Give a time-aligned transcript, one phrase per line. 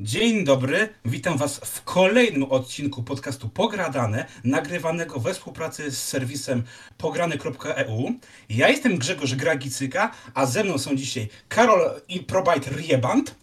[0.00, 6.62] Dzień dobry, witam Was w kolejnym odcinku podcastu Pogradane, nagrywanego we współpracy z serwisem
[6.98, 8.14] pograny.eu.
[8.48, 13.34] Ja jestem Grzegorz Gragicyka, a ze mną są dzisiaj Karol i Probajt Rieband.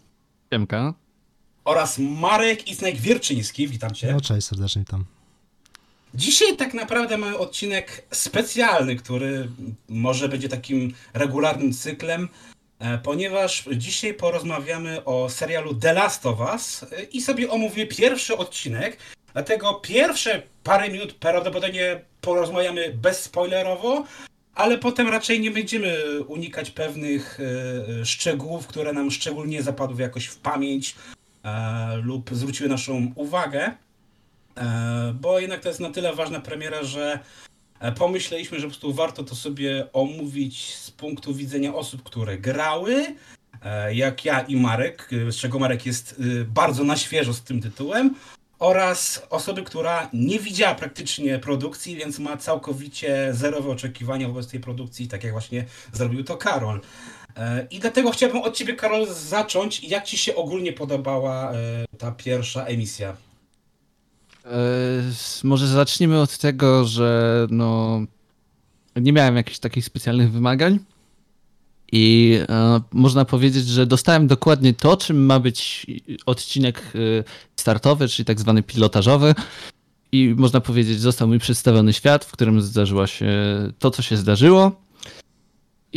[0.53, 0.93] Siemka.
[1.65, 4.13] Oraz Marek Isnek Wierczyński, witam Cię.
[4.13, 5.05] No cześć, serdecznie witam.
[6.13, 9.49] Dzisiaj tak naprawdę mamy odcinek specjalny, który
[9.89, 12.54] może będzie takim regularnym cyklem, e,
[13.03, 18.97] ponieważ dzisiaj porozmawiamy o serialu The Last of Us e, i sobie omówię pierwszy odcinek.
[19.33, 24.03] Dlatego pierwsze parę minut prawdopodobnie porozmawiamy bezspoilerowo,
[24.55, 27.39] ale potem raczej nie będziemy unikać pewnych
[28.01, 30.95] e, szczegółów, które nam szczególnie zapadły jakoś w pamięć
[32.03, 33.71] lub zwróciły naszą uwagę.
[34.57, 37.19] E, bo jednak to jest na tyle ważna premiera, że e,
[37.97, 43.15] pomyśleliśmy, że po prostu warto to sobie omówić z punktu widzenia osób, które grały,
[43.65, 48.15] e, jak ja i Marek, z czego Marek jest bardzo na świeżo z tym tytułem,
[48.59, 55.07] oraz osoby, która nie widziała praktycznie produkcji, więc ma całkowicie zerowe oczekiwania wobec tej produkcji,
[55.07, 56.81] tak jak właśnie zrobił to Karol.
[57.71, 59.83] I dlatego chciałbym od Ciebie, Karol, zacząć.
[59.83, 61.51] Jak Ci się ogólnie podobała
[61.97, 63.17] ta pierwsza emisja?
[64.45, 67.99] E, może zacznijmy od tego, że no,
[68.95, 70.79] nie miałem jakichś takich specjalnych wymagań.
[71.91, 75.85] I e, można powiedzieć, że dostałem dokładnie to, czym ma być
[76.25, 77.23] odcinek e,
[77.55, 79.35] startowy, czyli tak zwany pilotażowy.
[80.11, 83.27] I można powiedzieć, został mi przedstawiony świat, w którym zdarzyło się
[83.79, 84.84] to, co się zdarzyło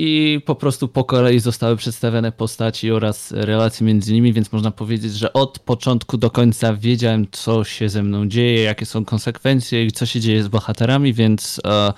[0.01, 5.13] i po prostu po kolei zostały przedstawione postaci oraz relacje między nimi, więc można powiedzieć,
[5.13, 9.93] że od początku do końca wiedziałem, co się ze mną dzieje, jakie są konsekwencje i
[9.93, 11.93] co się dzieje z bohaterami, więc e,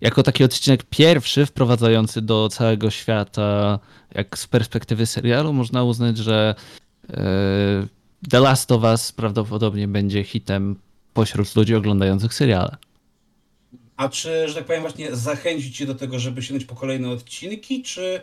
[0.00, 3.78] jako taki odcinek pierwszy wprowadzający do całego świata,
[4.14, 6.54] jak z perspektywy serialu, można uznać, że
[7.10, 7.14] e,
[8.30, 10.76] The Last of Us prawdopodobnie będzie hitem
[11.14, 12.76] pośród ludzi oglądających seriale.
[13.96, 17.82] A czy, że tak powiem, właśnie zachęcić cię do tego, żeby sięgnąć po kolejne odcinki,
[17.82, 18.20] czy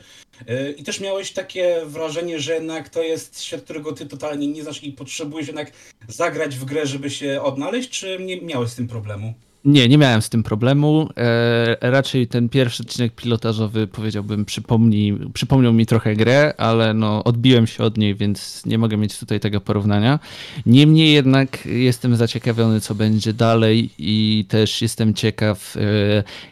[0.47, 4.63] yy, i też miałeś takie wrażenie, że jednak to jest świat, którego ty totalnie nie
[4.63, 5.71] znasz i potrzebujesz jednak
[6.07, 9.33] zagrać w grę, żeby się odnaleźć, czy nie miałeś z tym problemu?
[9.65, 11.09] Nie, nie miałem z tym problemu.
[11.17, 17.67] E, raczej ten pierwszy odcinek pilotażowy powiedziałbym przypomni, przypomniał mi trochę grę, ale no odbiłem
[17.67, 20.19] się od niej, więc nie mogę mieć tutaj tego porównania.
[20.65, 25.79] Niemniej jednak jestem zaciekawiony, co będzie dalej i też jestem ciekaw, e,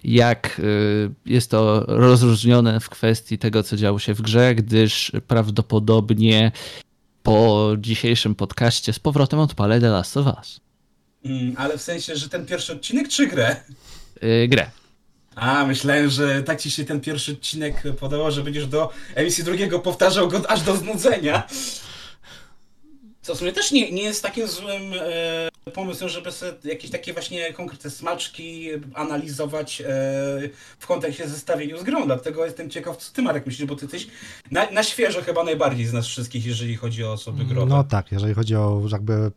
[0.04, 0.64] jak e,
[1.26, 6.52] jest to rozróżnione w kwestii tego, co działo się w grze, gdyż prawdopodobnie
[7.24, 10.71] po dzisiejszym podcaście z powrotem odpalę The Last of Us.
[11.26, 13.56] Mm, ale w sensie, że ten pierwszy odcinek czy grę?
[14.22, 14.72] Yy, grę.
[15.36, 19.80] A, myślałem, że tak ci się ten pierwszy odcinek podobał, że będziesz do emisji drugiego
[19.80, 21.48] powtarzał go aż do znudzenia.
[23.22, 24.82] Co w sumie też nie, nie jest takim złym
[25.66, 29.86] e, pomysłem, żeby sobie jakieś takie właśnie konkretne smaczki analizować e,
[30.80, 32.06] w kontekście zestawieniu z grą.
[32.06, 34.08] Dlatego jestem ciekaw, co ty Marek myślisz, bo ty jesteś
[34.52, 37.70] na, na świeżo chyba najbardziej z nas wszystkich, jeżeli chodzi o osoby growe.
[37.70, 39.32] No tak, jeżeli chodzi o jakby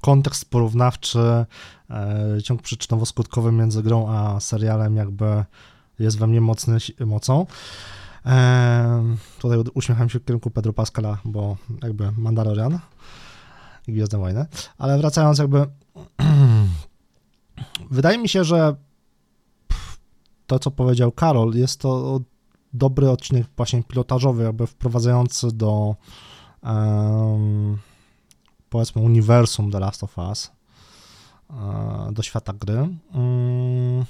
[0.00, 1.44] kontekst porównawczy,
[1.90, 5.44] e, ciąg przyczynowo-skutkowy między grą a serialem jakby
[5.98, 7.46] jest we mnie mocny, mocą.
[8.26, 12.78] E, tutaj uśmiecham się w kierunku Pedro Pascala, bo jakby Mandalorian
[13.88, 14.46] i Gwiezdne Wojny.
[14.78, 15.66] Ale wracając jakby
[17.90, 18.76] wydaje mi się, że
[20.46, 22.20] to, co powiedział Karol, jest to
[22.72, 25.96] dobry odcinek właśnie pilotażowy, jakby wprowadzający do
[26.62, 27.78] um,
[28.70, 30.50] powiedzmy uniwersum The Last of Us
[31.50, 32.88] e, do świata gry.
[33.14, 34.04] Mm.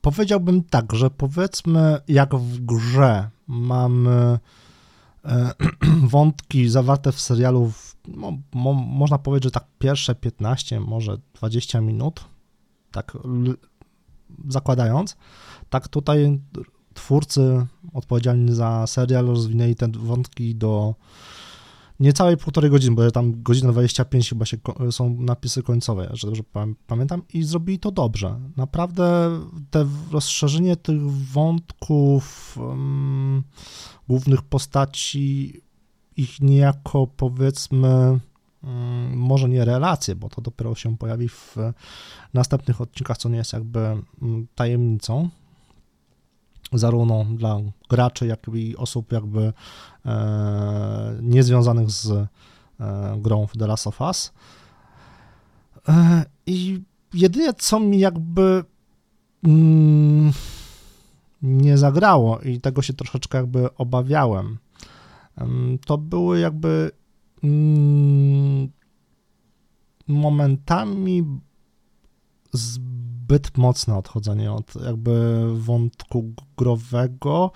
[0.00, 4.38] Powiedziałbym tak, że powiedzmy jak w grze mamy
[5.24, 5.54] e,
[6.14, 7.96] wątki zawarte w serialu, w,
[8.52, 12.24] mo, można powiedzieć, że tak pierwsze 15, może 20 minut,
[12.92, 13.18] tak
[14.48, 15.16] zakładając,
[15.70, 16.40] tak tutaj
[16.94, 20.94] twórcy odpowiedzialni za serial rozwinęli te wątki do
[22.00, 24.56] niecałej półtorej godziny, bo tam godzina 25 chyba się,
[24.90, 26.42] są napisy końcowe, że dobrze
[26.86, 28.40] pamiętam, i zrobili to dobrze.
[28.56, 29.30] Naprawdę
[29.70, 33.42] te rozszerzenie tych wątków um,
[34.08, 35.60] głównych postaci,
[36.16, 38.20] ich niejako powiedzmy,
[39.14, 41.56] może nie relacje, bo to dopiero się pojawi w
[42.34, 44.02] następnych odcinkach, co nie jest jakby
[44.54, 45.28] tajemnicą,
[46.72, 49.52] zarówno dla graczy, jak i osób jakby
[51.22, 52.26] niezwiązanych z e,
[53.18, 54.32] grą w The Last of Us.
[55.88, 56.82] E, I
[57.14, 58.64] jedynie co mi jakby
[59.44, 60.32] mm,
[61.42, 64.58] nie zagrało i tego się troszeczkę jakby obawiałem,
[65.36, 66.90] em, to były jakby
[67.44, 68.68] mm,
[70.06, 71.24] momentami
[72.52, 77.50] zbyt mocne odchodzenie od jakby wątku growego,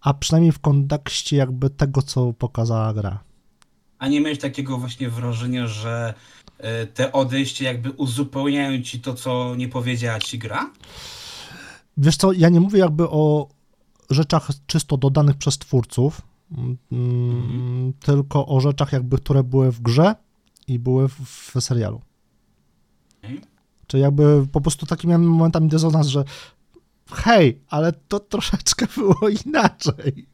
[0.00, 3.18] a przynajmniej w kontekście jakby tego, co pokazała gra.
[3.98, 6.14] A nie miałeś takiego właśnie wrażenia, że
[6.58, 10.70] e, te odejście jakby uzupełniają ci to, co nie powiedziała ci gra?
[11.96, 13.48] Wiesz co, ja nie mówię jakby o
[14.10, 16.22] rzeczach czysto dodanych przez twórców,
[16.92, 20.14] mm, tylko o rzeczach jakby, które były w grze
[20.66, 22.00] i były w, serialu.
[23.18, 23.40] Okej.
[23.86, 26.24] Czyli jakby po prostu taki miałem momentami dysonans, że
[27.12, 30.26] hej, ale to troszeczkę było inaczej.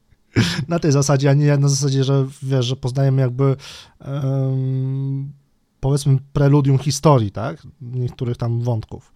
[0.68, 3.56] Na tej zasadzie, a nie na zasadzie, że wiesz, że poznajemy jakby
[4.00, 5.32] em,
[5.80, 7.62] powiedzmy preludium historii, tak?
[7.80, 9.12] Niektórych tam wątków.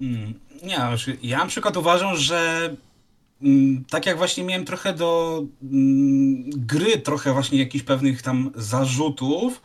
[0.00, 0.78] Mm, Nie,
[1.22, 2.70] ja na przykład uważam, że
[3.42, 9.62] mm, tak jak właśnie miałem trochę do mm, gry, trochę właśnie jakichś pewnych tam zarzutów,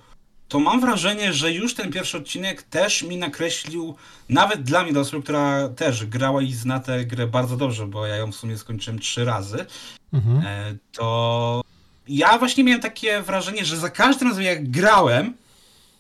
[0.53, 3.95] to mam wrażenie, że już ten pierwszy odcinek też mi nakreślił,
[4.29, 8.07] nawet dla mnie, do osoby, która też grała i zna tę grę bardzo dobrze, bo
[8.07, 9.65] ja ją w sumie skończyłem trzy razy,
[10.13, 10.38] Mhm.
[10.45, 11.61] e, to
[12.07, 15.33] ja właśnie miałem takie wrażenie, że za każdym razem jak grałem,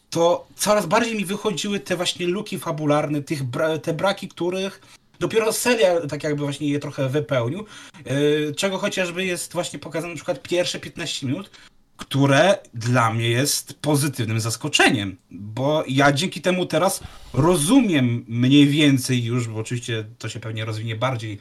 [0.09, 4.81] to coraz bardziej mi wychodziły te właśnie luki fabularne, tych bra- te braki, których
[5.19, 7.65] dopiero serial tak jakby właśnie je trochę wypełnił,
[8.05, 11.49] yy, czego chociażby jest właśnie pokazane na przykład pierwsze 15 minut,
[11.97, 16.99] które dla mnie jest pozytywnym zaskoczeniem, bo ja dzięki temu teraz
[17.33, 21.39] rozumiem mniej więcej już, bo oczywiście to się pewnie rozwinie bardziej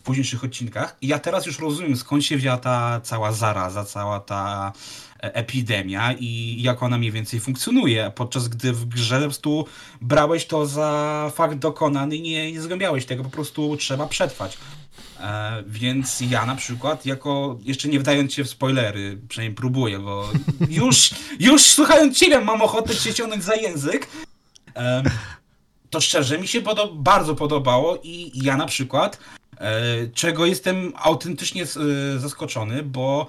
[0.00, 0.96] w późniejszych odcinkach.
[1.02, 4.72] Ja teraz już rozumiem, skąd się wzięła ta cała zaraza, cała ta
[5.22, 9.66] e, epidemia i jak ona mniej więcej funkcjonuje, podczas gdy w grze po prostu
[10.00, 14.58] brałeś to za fakt dokonany i nie, nie zgłębiałeś tego, po prostu trzeba przetrwać.
[15.22, 20.28] E, więc ja na przykład, jako jeszcze nie wdając się w spoilery, przynajmniej próbuję, bo
[20.68, 21.10] już,
[21.40, 24.08] już słuchając ciebie mam ochotę cię ciągnąć za język.
[24.74, 25.04] Em,
[25.90, 29.18] to szczerze mi się podo- bardzo podobało i ja na przykład,
[29.58, 29.82] e,
[30.14, 31.66] czego jestem autentycznie e,
[32.18, 33.26] zaskoczony, bo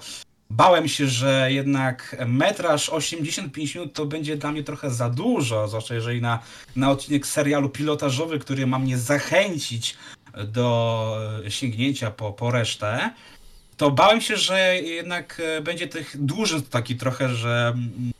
[0.50, 5.94] bałem się, że jednak metraż 85 minut to będzie dla mnie trochę za dużo, zwłaszcza
[5.94, 6.38] jeżeli na,
[6.76, 9.96] na odcinek serialu pilotażowy, który ma mnie zachęcić
[10.46, 13.10] do sięgnięcia po, po resztę,
[13.76, 18.12] to bałem się, że jednak e, będzie tych dłuży taki trochę, że mm,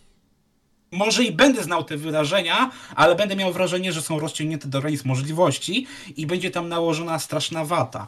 [0.93, 5.05] może i będę znał te wydarzenia, ale będę miał wrażenie, że są rozciągnięte do granic
[5.05, 8.07] możliwości i będzie tam nałożona straszna wata.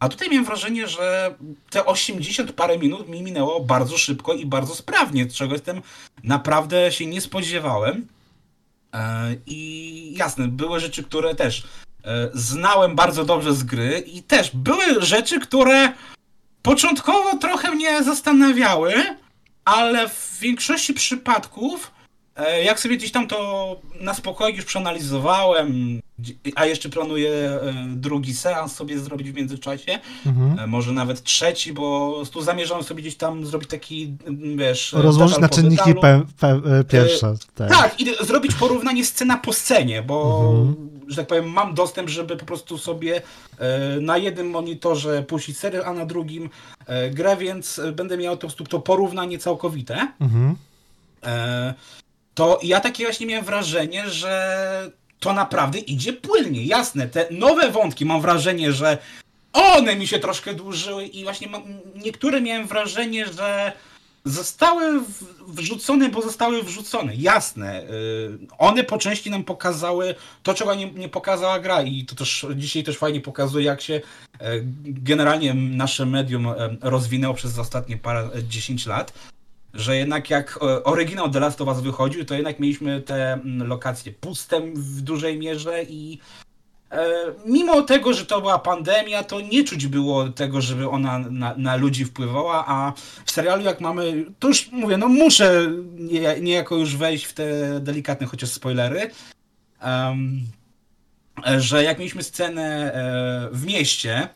[0.00, 1.34] A tutaj miałem wrażenie, że
[1.70, 5.82] te 80 parę minut mi minęło bardzo szybko i bardzo sprawnie, czego jestem
[6.24, 8.06] naprawdę się nie spodziewałem.
[8.94, 11.62] E, I jasne, były rzeczy, które też
[12.34, 15.92] znałem bardzo dobrze z gry i też były rzeczy, które
[16.62, 18.94] początkowo trochę mnie zastanawiały,
[19.64, 21.97] ale w większości przypadków, e,
[22.64, 26.00] jak sobie gdzieś tam to na spokojnie już przeanalizowałem,
[26.54, 30.58] a jeszcze planuję e, drugi seans sobie zrobić w międzyczasie, Mhm.
[30.58, 34.94] e, może nawet trzeci, bo tu zamierzam sobie gdzieś tam zrobić taki, m, wiesz...
[34.94, 37.34] e, Rozłożyć na czynniki pe, pe, e, pierwsze.
[37.54, 37.68] tak.
[37.70, 40.90] Tak, i zrobić porównanie scena po scenie, bo, Mhm.
[41.08, 43.22] że tak powiem, mam dostęp, żeby po prostu sobie
[43.58, 46.50] e, na jednym monitorze puścić serial, a na drugim
[46.86, 50.08] e, grę, więc e, będę miał po prostu to porównanie całkowite.
[50.20, 50.56] Mhm.
[51.22, 51.74] E,
[52.38, 54.90] to ja takie właśnie miałem wrażenie, że
[55.20, 56.64] to naprawdę idzie płynnie.
[56.64, 58.98] Jasne, te nowe wątki mam wrażenie, że
[59.52, 61.62] one mi się troszkę dłużyły i właśnie mam,
[62.04, 63.72] niektóre miałem wrażenie, że
[64.24, 65.00] zostały
[65.48, 67.16] wrzucone, bo zostały wrzucone.
[67.16, 72.14] Jasne, y, one po części nam pokazały to, czego nie, nie pokazała gra i to
[72.14, 74.00] też dzisiaj też fajnie pokazuje, jak się e,
[74.84, 76.48] generalnie nasze medium
[76.80, 79.12] rozwinęło przez ostatnie parę, 10 lat
[79.74, 83.68] że jednak jak e, oryginał The Last of Us wychodził, to jednak mieliśmy te mm,
[83.68, 86.18] lokacje puste w dużej mierze i
[86.90, 87.08] e,
[87.46, 91.76] mimo tego, że to była pandemia, to nie czuć było tego, żeby ona na, na
[91.76, 92.92] ludzi wpływała, a
[93.24, 97.80] w serialu jak mamy, to już mówię, no muszę nie, niejako już wejść w te
[97.80, 99.10] delikatne chociaż spoilery,
[99.82, 100.16] e,
[101.58, 104.28] że jak mieliśmy scenę e, w mieście,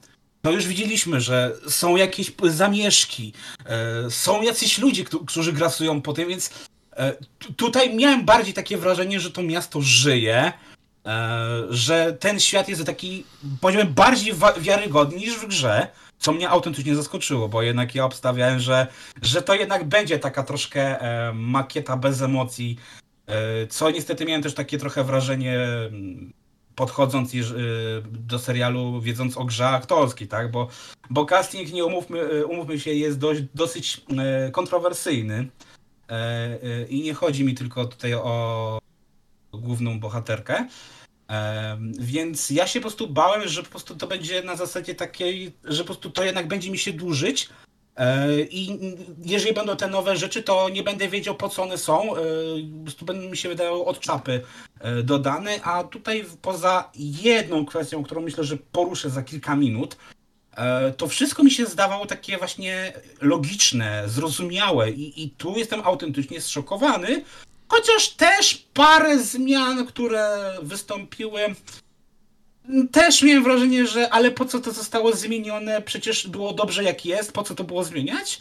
[0.43, 3.33] to już widzieliśmy, że są jakieś zamieszki,
[3.67, 6.51] e, są jacyś ludzie, któ- którzy grasują po tym, więc
[6.97, 10.53] e, tu- tutaj miałem bardziej takie wrażenie, że to miasto żyje,
[11.07, 11.33] e,
[11.71, 13.25] że ten świat jest taki,
[13.61, 15.87] powiedziałbym, bardziej wiarygodny niż w grze,
[16.19, 18.87] co mnie autentycznie zaskoczyło, bo jednak ja obstawiałem, że,
[19.23, 20.99] że to jednak będzie taka troszkę
[21.35, 22.77] makieta bez emocji,
[23.69, 26.33] co niestety miałem też takie trochę wrażenie mm,
[26.77, 27.45] podchodząc y,
[28.11, 30.51] do serialu, wiedząc o grze aktorskiej, tak?
[30.51, 30.69] Bo,
[31.11, 34.01] bo casting, nie umówmy, y, umówmy się, jest dość, dosyć
[34.49, 35.49] y, kontrowersyjny.
[36.13, 38.79] E, I nie chodzi mi tylko tutaj o
[39.53, 40.69] główną bohaterkę.
[41.31, 45.53] E, Więc ja się po prostu bałem, że po prostu to będzie na zasadzie takiej,
[45.65, 47.49] że po prostu to jednak będzie mi się dłużyć.
[47.97, 48.79] E, I
[49.25, 52.17] jeżeli będą te nowe rzeczy, to nie będę wiedział po co one są.
[52.17, 52.21] E,
[52.79, 54.43] Po prostu będą mi się wydawały od czapy
[54.81, 55.63] e, dodane.
[55.63, 59.97] A tutaj poza jedną kwestią, którą myślę, że poruszę za kilka minut,
[60.97, 64.91] to wszystko mi się zdawało takie właśnie logiczne, zrozumiałe.
[64.91, 67.25] I, i tu jestem autentycznie zszokowany.
[67.69, 71.41] Chociaż też parę zmian, które wystąpiły,
[72.93, 75.83] też miałem wrażenie, że ale po co to zostało zmienione?
[75.83, 78.41] Przecież było dobrze jak jest, po co to było zmieniać?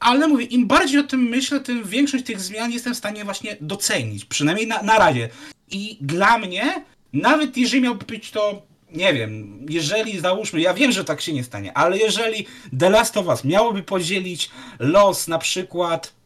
[0.00, 3.56] Ale mówię, im bardziej o tym myślę, tym większość tych zmian jestem w stanie właśnie
[3.60, 4.24] docenić.
[4.24, 5.28] Przynajmniej na, na razie.
[5.70, 11.04] I dla mnie, nawet jeżeli miałby być to, nie wiem, jeżeli załóżmy, ja wiem, że
[11.04, 12.46] tak się nie stanie, ale jeżeli
[12.78, 16.17] The Last of Us miałoby podzielić los na przykład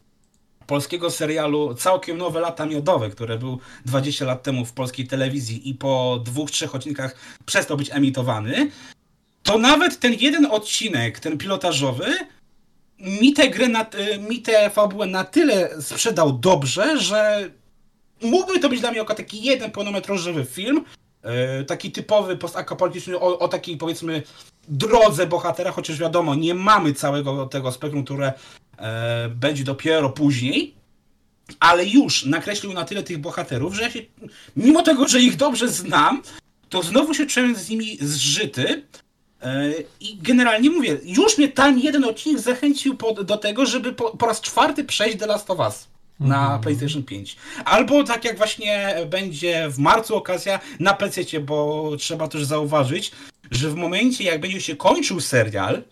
[0.72, 5.74] polskiego serialu Całkiem Nowe Lata Miodowe, który był 20 lat temu w polskiej telewizji i
[5.74, 8.70] po dwóch, trzech odcinkach przestał być emitowany,
[9.42, 12.04] to nawet ten jeden odcinek, ten pilotażowy,
[12.98, 17.50] mi tę grę, na, y, mi tę fabułę na tyle sprzedał dobrze, że
[18.22, 20.84] mógłby to być dla mnie jako taki jeden pełnometrażowy film,
[21.60, 24.22] y, taki typowy postapokaliptyczny o, o takiej powiedzmy
[24.68, 28.32] drodze bohatera, chociaż wiadomo, nie mamy całego tego spektrum, które
[29.28, 30.74] będzie dopiero później,
[31.60, 34.00] ale już nakreślił na tyle tych bohaterów, że ja się,
[34.56, 36.22] mimo tego, że ich dobrze znam,
[36.68, 38.82] to znowu się czułem z nimi zżyty.
[39.42, 44.26] e, I generalnie mówię, już mnie ten jeden odcinek zachęcił do tego, żeby po, po
[44.26, 45.88] raz czwarty przejść The Last of Us
[46.20, 47.36] na PlayStation 5.
[47.64, 53.12] Albo tak jak właśnie będzie w marcu okazja na PC, bo trzeba też zauważyć,
[53.50, 55.82] że w momencie jak będzie się kończył serial, e,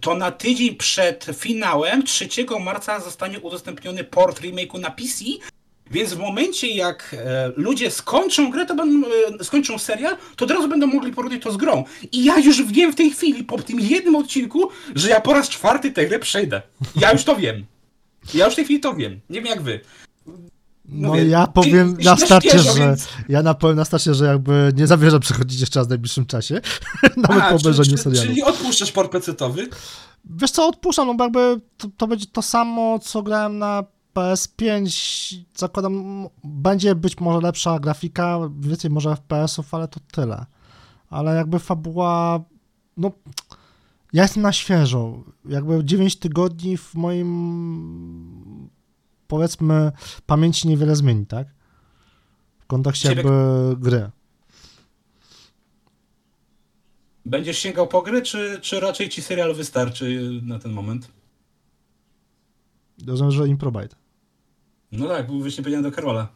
[0.00, 2.28] to na tydzień przed finałem 3
[2.60, 5.24] marca zostanie udostępniony port remake'u na PC,
[5.90, 9.08] więc w momencie jak e, ludzie skończą grę, to będą,
[9.40, 11.84] e, skończą serial, to od razu będą mogli porównać to z grą.
[12.12, 15.48] I ja już wiem w tej chwili, po tym jednym odcinku, że ja po raz
[15.48, 16.62] czwarty tę grę przejdę.
[16.96, 17.66] Ja już to wiem.
[18.34, 19.20] Ja już w tej chwili to wiem.
[19.30, 19.80] Nie wiem jak wy.
[20.88, 24.72] No Mówię, ja powiem na starcie, że więc- ja na powiem na starcie, że jakby
[24.76, 26.60] nie zamierzam przechodzić jeszcze raz w najbliższym czasie,
[27.28, 28.28] nawet po obejrzeniu czy- serialu.
[28.28, 29.68] Czyli odpuszczasz port pecetowy?
[30.24, 35.36] Wiesz co, odpuszczam, no bo jakby to, to będzie to samo, co grałem na PS5,
[35.56, 40.46] zakładam, będzie być może lepsza grafika, więcej może FPS-ów, ale to tyle.
[41.10, 42.40] Ale jakby fabuła,
[42.96, 43.10] no,
[44.12, 47.28] ja jestem na świeżo, jakby 9 tygodni w moim,
[49.34, 49.92] powiedzmy,
[50.26, 51.48] pamięci niewiele zmieni, tak?
[52.60, 54.10] W kontekście Ciebie- jakby gry.
[57.26, 61.10] Będziesz sięgał po gry, czy, czy raczej ci serial wystarczy na ten moment?
[63.06, 63.96] Rozumiem, że Improbite.
[64.92, 66.28] No tak, był właśnie powiedziane do Karola.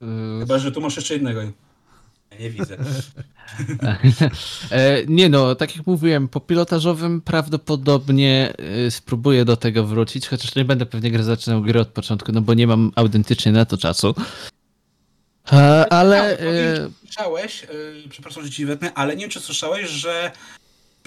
[0.00, 0.08] Yy,
[0.40, 1.40] Chyba, że tu masz jeszcze jednego.
[2.40, 2.76] Nie widzę.
[4.70, 8.52] E, Nie no, tak jak mówiłem, po pilotażowym prawdopodobnie
[8.86, 12.54] e, spróbuję do tego wrócić, chociaż nie będę pewnie zaczynał gry od początku, no bo
[12.54, 14.14] nie mam autentycznie na to czasu.
[15.52, 16.20] E, Ale...
[16.22, 17.66] A, nie wiem, czy słyszałeś,
[18.10, 20.30] przepraszam, że ci wetnę, ale nie wiem, czy słyszałeś, że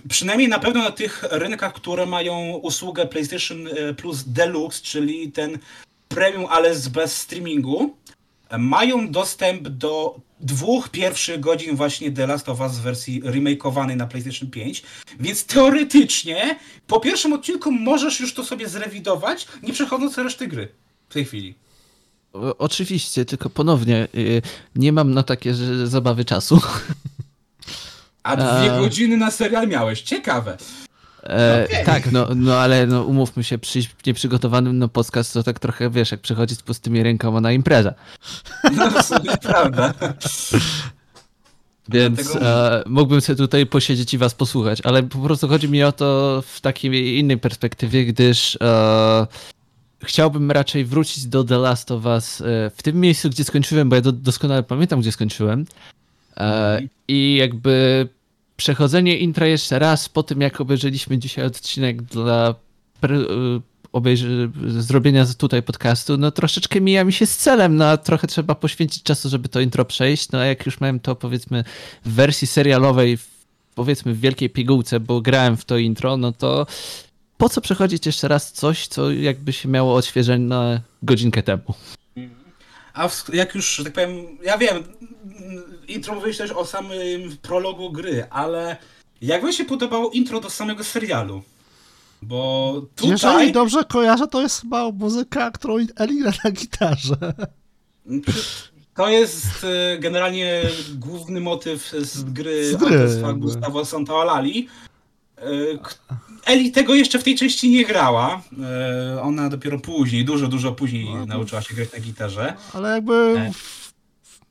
[0.09, 3.57] przynajmniej na pewno na tych rynkach, które mają usługę PlayStation
[3.97, 5.57] Plus Deluxe, czyli ten
[6.07, 7.95] premium, ale z- bez streamingu,
[8.59, 14.07] mają dostęp do dwóch pierwszych godzin właśnie The Last of Us w wersji remakeowanej na
[14.07, 14.83] PlayStation 5,
[15.19, 20.69] więc teoretycznie po pierwszym odcinku możesz już to sobie zrewidować, nie przechodząc reszty gry
[21.09, 21.55] w tej chwili.
[22.33, 24.07] o- Oczywiście, tylko ponownie, e,
[24.75, 25.53] nie mam na takie
[25.85, 26.61] zabawy czasu.
[28.23, 28.79] A dwie A.
[28.79, 30.01] godziny na serial miałeś.
[30.01, 30.57] Ciekawe.
[31.23, 31.85] E, Okej.
[31.85, 36.11] Tak, no, no ale no, umówmy się, przyjść nieprzygotowanym na podcast to tak trochę, wiesz,
[36.11, 37.93] jak przychodzić z pustymi rękoma na imprezę.
[38.75, 39.93] No w sumie prawda.
[41.89, 45.83] Więc Dlatego- e, mógłbym sobie tutaj posiedzieć i was posłuchać, ale po prostu chodzi mi
[45.83, 49.27] o to w takiej innej perspektywie, gdyż e,
[50.03, 52.45] chciałbym raczej wrócić do The Last of Us e,
[52.75, 55.65] w tym miejscu, gdzie skończyłem, bo ja do, doskonale pamiętam, gdzie skończyłem.
[56.37, 58.07] E, I jakby
[58.57, 62.55] przechodzenie intra jeszcze raz po tym, jak obejrzeliśmy dzisiaj odcinek dla
[63.93, 68.55] obejrzy, zrobienia tutaj podcastu, no troszeczkę mija mi się z celem, no a trochę trzeba
[68.55, 71.63] poświęcić czasu, żeby to intro przejść, no a jak już miałem to powiedzmy
[72.05, 73.17] w wersji serialowej,
[73.75, 76.67] powiedzmy w wielkiej pigułce, bo grałem w to intro, no to
[77.37, 81.73] po co przechodzić jeszcze raz coś, co jakby się miało odświeżenie na godzinkę temu?
[82.97, 84.83] A w, jak już, tak powiem, ja wiem,
[85.87, 88.77] intro mówiłeś też o samym prologu gry, ale
[89.21, 91.41] jak wam się podobało intro do samego serialu?
[92.21, 93.11] Bo tutaj...
[93.11, 97.33] Jeżeli dobrze kojarzę, to jest chyba muzyka, którą Eli gra na gitarze.
[98.95, 100.61] To jest e, generalnie
[100.95, 103.33] główny motyw z gry, Z gry.
[103.33, 104.67] Gustavo Santaolali.
[105.37, 105.43] E,
[106.45, 108.41] Eli tego jeszcze w tej części nie grała.
[109.15, 112.53] E, Ona dopiero później, dużo, dużo później No, nauczyła się grać na gitarze.
[112.73, 113.51] Ale jakby E.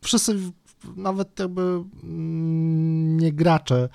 [0.05, 0.37] wszyscy,
[0.97, 1.63] nawet jakby
[2.03, 3.89] mm, nie gracze,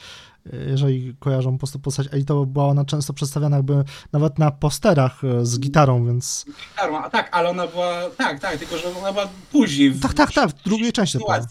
[0.68, 3.84] jeżeli kojarzą po prostu postać Eli, to była ona często przedstawiana jakby
[4.14, 6.46] nawet na posterach z gitarą, więc...
[6.76, 9.92] Karma, a tak, ale ona była, tak, tak, tylko że ona była później.
[9.92, 11.50] w- Tak, tak, tak, w drugiej części sytuacji.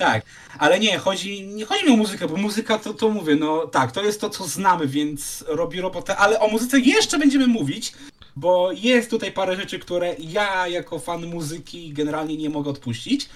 [0.00, 0.24] Tak,
[0.58, 3.92] ale nie, chodzi, nie chodzi mi o muzykę, bo muzyka to, to mówię, no tak,
[3.92, 7.92] to jest to, co znamy, więc robi robotę, ale o muzyce jeszcze będziemy mówić,
[8.36, 13.28] bo jest tutaj parę rzeczy, które ja jako fan muzyki generalnie nie mogę odpuścić.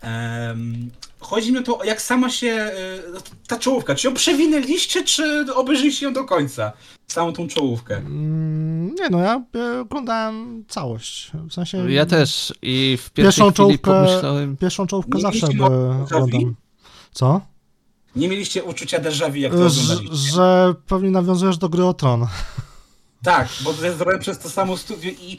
[0.00, 0.90] Em,
[1.20, 2.72] chodzi mi o to, jak sama się, e,
[3.48, 6.72] ta czołówka, czy ją przewinęliście, czy obejrzyliście ją do końca?
[7.06, 7.96] Samą tą czołówkę.
[7.96, 11.92] Mm, Nie no, ja e, oglądałem całość, w sensie...
[11.92, 14.56] Ja też i w pierwszej Pierwszą czołówkę, pomyślałem...
[14.56, 15.64] pierwszą czołówkę Nie zawsze vu?
[15.64, 16.54] oglądam.
[17.12, 17.40] Co?
[18.16, 19.70] Nie mieliście uczucia déjà vu, jak to E,
[20.12, 22.26] Że, pewnie nawiązujesz do gry o tron.
[23.22, 25.38] Tak, bo zrobione przez to samo studio i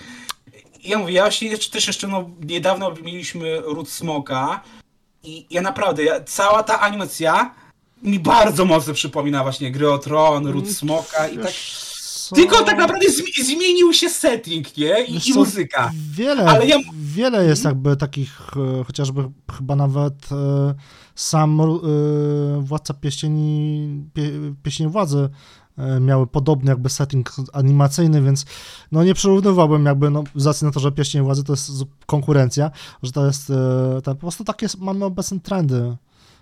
[0.83, 4.63] ja mówię, ja jeszcze, też jeszcze no, niedawno mieliśmy Root Smoka
[5.23, 7.55] i ja naprawdę, ja, cała ta animacja
[8.03, 11.51] mi bardzo mocno przypomina właśnie gry o Tron, Root Smoka i tak.
[12.29, 12.35] Co?
[12.35, 15.03] Tylko tak naprawdę zmi- zmienił się setting, nie?
[15.05, 15.91] I, i muzyka.
[16.11, 18.41] Wiele, Ale ja- wiele jest jakby takich,
[18.79, 20.75] e, chociażby chyba nawet e,
[21.15, 21.65] sam e,
[22.61, 24.31] Władca Pieścieni, pie,
[24.63, 25.29] Pieścieni Władzy
[26.01, 28.45] miały podobny jakby setting animacyjny, więc
[28.91, 31.71] no nie przyrównywałbym jakby, no z racji na to, że Pieścień Władzy to jest
[32.05, 32.71] konkurencja,
[33.03, 35.97] że to jest, e, to po prostu takie mamy obecne trendy.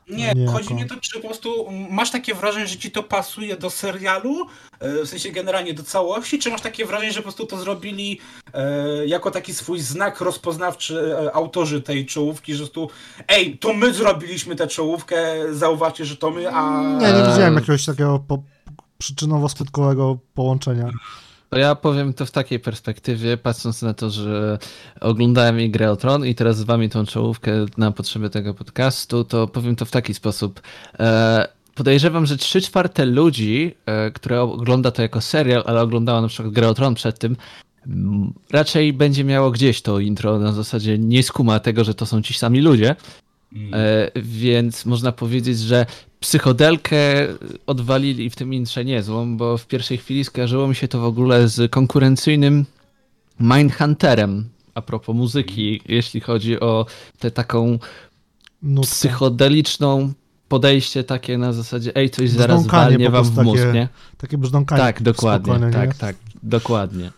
[0.09, 3.03] Nie, nie chodzi mi o to, czy po prostu masz takie wrażenie, że ci to
[3.03, 4.47] pasuje do serialu,
[4.79, 8.19] e, w sensie generalnie do całości, czy masz takie wrażenie, że po prostu to zrobili
[8.53, 12.89] e, jako taki swój znak rozpoznawczy e, autorzy tej czołówki, że po prostu
[13.27, 15.17] ej, to my zrobiliśmy tę czołówkę,
[15.51, 16.81] zauważcie, że to my, a...
[16.81, 18.43] Nie, nie widziałem jakiegoś takiego po,
[18.99, 20.89] przyczynowo-skutkowego połączenia.
[21.49, 24.59] To ja powiem to w takiej perspektywie, patrząc na to, że
[25.01, 29.23] oglądałem i grę o Tron i teraz z wami tą czołówkę na potrzeby tego podcastu,
[29.23, 30.61] to powiem to w taki sposób.
[30.99, 36.27] E, podejrzewam, że trzy czwarte ludzi, e, które ogląda to jako serial, ale oglądało na
[36.27, 37.35] przykład grę o Tron przed tym,
[38.51, 42.33] raczej będzie miało gdzieś to intro, na zasadzie nie skuma tego, że to są ci
[42.33, 42.95] sami ludzie,
[43.53, 43.73] Mm.
[43.73, 45.85] E, więc można powiedzieć, że
[46.19, 46.97] psychodelkę
[47.67, 51.47] odwalili w tym intrze niezłą, bo w pierwszej chwili skojarzyło mi się to w ogóle
[51.47, 52.65] z konkurencyjnym
[53.39, 54.49] Mindhunterem.
[54.73, 56.85] A propos muzyki, jeśli chodzi o
[57.19, 57.79] tę taką
[58.61, 58.91] Nutkę.
[58.91, 60.13] psychodeliczną
[60.47, 63.87] podejście takie na zasadzie ej, coś zaraz walnie wam w mózg, takie nie?
[64.17, 64.81] Takie brzdąkanie.
[64.81, 65.95] Tak, dokładnie, tak, nie?
[65.95, 67.11] tak, dokładnie.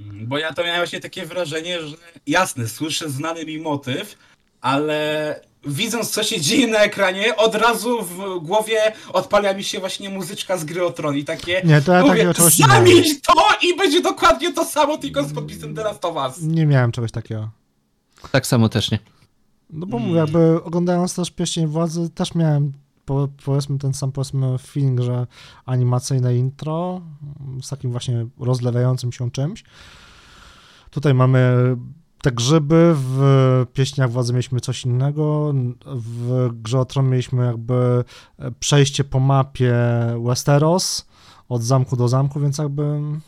[0.00, 4.16] Mm, Bo ja to miałem właśnie takie wrażenie, że jasne, słyszę znany mi motyw,
[4.60, 10.10] ale widząc co się dzieje na ekranie, od razu w głowie odpala mi się właśnie
[10.10, 11.62] muzyczka z gry o Tron i takie...
[11.64, 12.50] Nie, to ja mówię, takiego.
[12.50, 16.42] Zamień to i będzie dokładnie to samo, tylko z podpisem The Last of Us.
[16.42, 17.50] Nie miałem czegoś takiego.
[18.32, 18.98] Tak samo też nie.
[19.70, 22.72] No bo mówię, jakby oglądając też Pieścień Władzy, też miałem
[23.04, 25.26] po, powiedzmy ten sam powiedzmy feeling, że
[25.66, 27.00] animacyjne intro
[27.62, 29.64] z takim właśnie rozlewającym się czymś.
[30.90, 31.54] Tutaj mamy
[32.22, 35.54] te grzyby, w Pieśniach Władzy mieliśmy coś innego,
[35.86, 38.04] w Grze o Tron mieliśmy jakby
[38.60, 39.74] przejście po mapie
[40.24, 41.09] Westeros,
[41.50, 43.20] od zamku do zamku, więc jakby mm,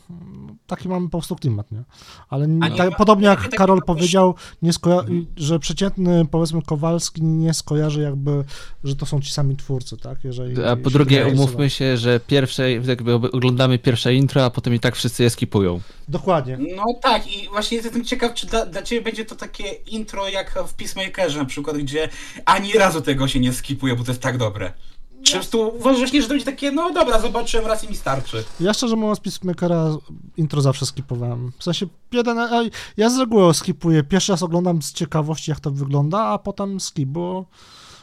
[0.67, 1.83] taki mamy po prostu klimat, nie?
[2.29, 7.23] Ale nie, tak, ma- podobnie nie jak Karol powiedział, nie skoja- że przeciętny, powiedzmy, Kowalski
[7.23, 8.43] nie skojarzy jakby,
[8.83, 10.23] że to są ci sami twórcy, tak?
[10.23, 14.79] Jeżeli, A po drugie, umówmy się, że pierwsze, jakby oglądamy pierwsze intro, a potem i
[14.79, 15.81] tak wszyscy je skipują.
[16.07, 16.57] Dokładnie.
[16.75, 20.59] No tak, i właśnie jestem ciekaw, czy dla, dla ciebie będzie to takie intro jak
[20.67, 22.09] w Peacemakerze na przykład, gdzie
[22.45, 24.73] ani razu tego się nie skipuje, bo to jest tak dobre.
[25.23, 28.43] Czy po prostu uważasz, że to będzie takie, no dobra, zobaczyłem raz i mi starczy.
[28.59, 29.97] Ja szczerze mówiąc, Peacemakera
[30.37, 31.51] intro zawsze skipowałem.
[31.57, 32.37] W sensie, jeden,
[32.97, 34.03] ja z reguły skipuję.
[34.03, 37.45] Pierwszy raz oglądam z ciekawości, jak to wygląda, a potem skip, bo,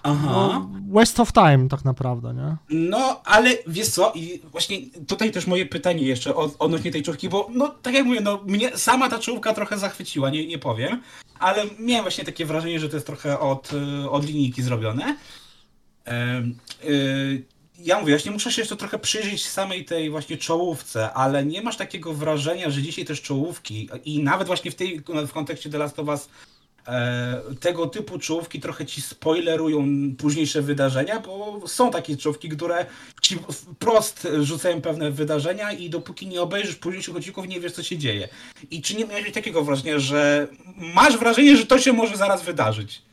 [0.03, 0.67] Aha.
[0.93, 2.57] waste of time tak naprawdę, nie?
[2.89, 7.29] No, ale wiesz co, i właśnie tutaj też moje pytanie jeszcze od, odnośnie tej czołówki,
[7.29, 11.03] bo no tak jak mówię, no mnie sama ta czołówka trochę zachwyciła, nie, nie powiem,
[11.39, 13.73] ale miałem właśnie takie wrażenie, że to jest trochę od,
[14.05, 15.17] y, od linijki zrobione.
[16.85, 17.43] Y,
[17.85, 21.77] ja mówię, właśnie muszę się jeszcze trochę przyjrzeć samej tej właśnie czołówce, ale nie masz
[21.77, 25.99] takiego wrażenia, że dzisiaj też czołówki i nawet właśnie w tej w kontekście The Last
[25.99, 26.29] of Us
[26.87, 29.87] e, tego typu czołówki trochę ci spoilerują
[30.19, 32.87] późniejsze wydarzenia, bo są takie czołówki, które
[33.23, 37.99] ci wprost rzucają pewne wydarzenia i dopóki nie obejrzysz późniejszych odcinków, nie wiesz, co się
[37.99, 38.29] dzieje.
[38.71, 43.10] I czy nie miałeś takiego wrażenia, że masz wrażenie, że to się może zaraz wydarzyć?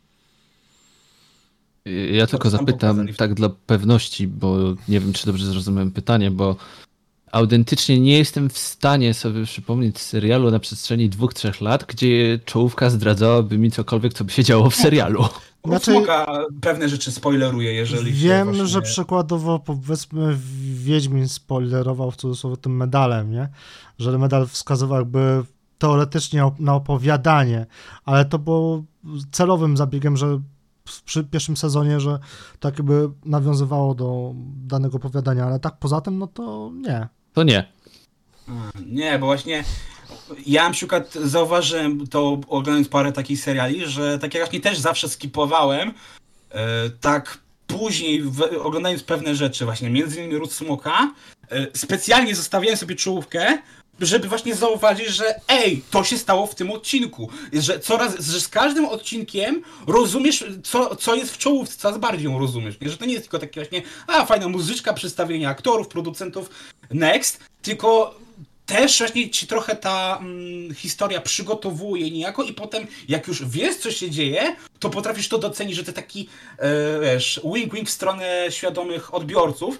[2.12, 4.56] Ja tylko zapytam tak dla pewności, bo
[4.88, 6.56] nie wiem, czy dobrze zrozumiałem pytanie, bo
[7.32, 12.90] autentycznie nie jestem w stanie sobie przypomnieć serialu na przestrzeni dwóch, trzech lat, gdzie czołówka
[12.90, 15.24] zdradzałaby mi cokolwiek, co by się działo w serialu.
[15.64, 18.66] Znaczy, Smoka pewne rzeczy spoileruje, jeżeli Wiem, właśnie...
[18.66, 20.38] że przykładowo powiedzmy
[20.74, 23.48] Wiedźmin spoilerował w cudzysłowie tym medalem, nie?
[23.98, 25.44] Że medal wskazywał jakby
[25.78, 27.66] teoretycznie na opowiadanie,
[28.04, 28.84] ale to było
[29.30, 30.40] celowym zabiegiem, że
[31.04, 32.18] przy pierwszym sezonie, że
[32.60, 34.32] tak jakby nawiązywało do
[34.66, 37.08] danego opowiadania, ale tak poza tym, no to nie.
[37.32, 37.72] To nie.
[38.86, 39.64] Nie, bo właśnie
[40.46, 45.08] ja na przykład zauważyłem to oglądając parę takich seriali, że tak jak właśnie też zawsze
[45.08, 45.92] skipowałem,
[46.50, 48.22] e, tak później
[48.62, 51.12] oglądając pewne rzeczy, właśnie między innymi Ród Smoka,
[51.50, 53.58] e, specjalnie zostawiałem sobie czołówkę,
[54.00, 57.30] żeby właśnie zauważyć, że ej, to się stało w tym odcinku.
[57.52, 62.38] Że coraz, że z każdym odcinkiem rozumiesz, co, co jest w czołówce, coraz bardziej ją
[62.38, 62.80] rozumiesz.
[62.80, 62.90] Nie?
[62.90, 66.50] Że to nie jest tylko takie właśnie, a fajna muzyczka, przedstawienie aktorów, producentów,
[66.90, 68.14] next, tylko
[68.68, 73.90] też właśnie ci trochę ta mm, historia przygotowuje niejako i potem jak już wiesz, co
[73.90, 79.14] się dzieje, to potrafisz to docenić, że to taki, e, wiesz, wink-wink w stronę świadomych
[79.14, 79.78] odbiorców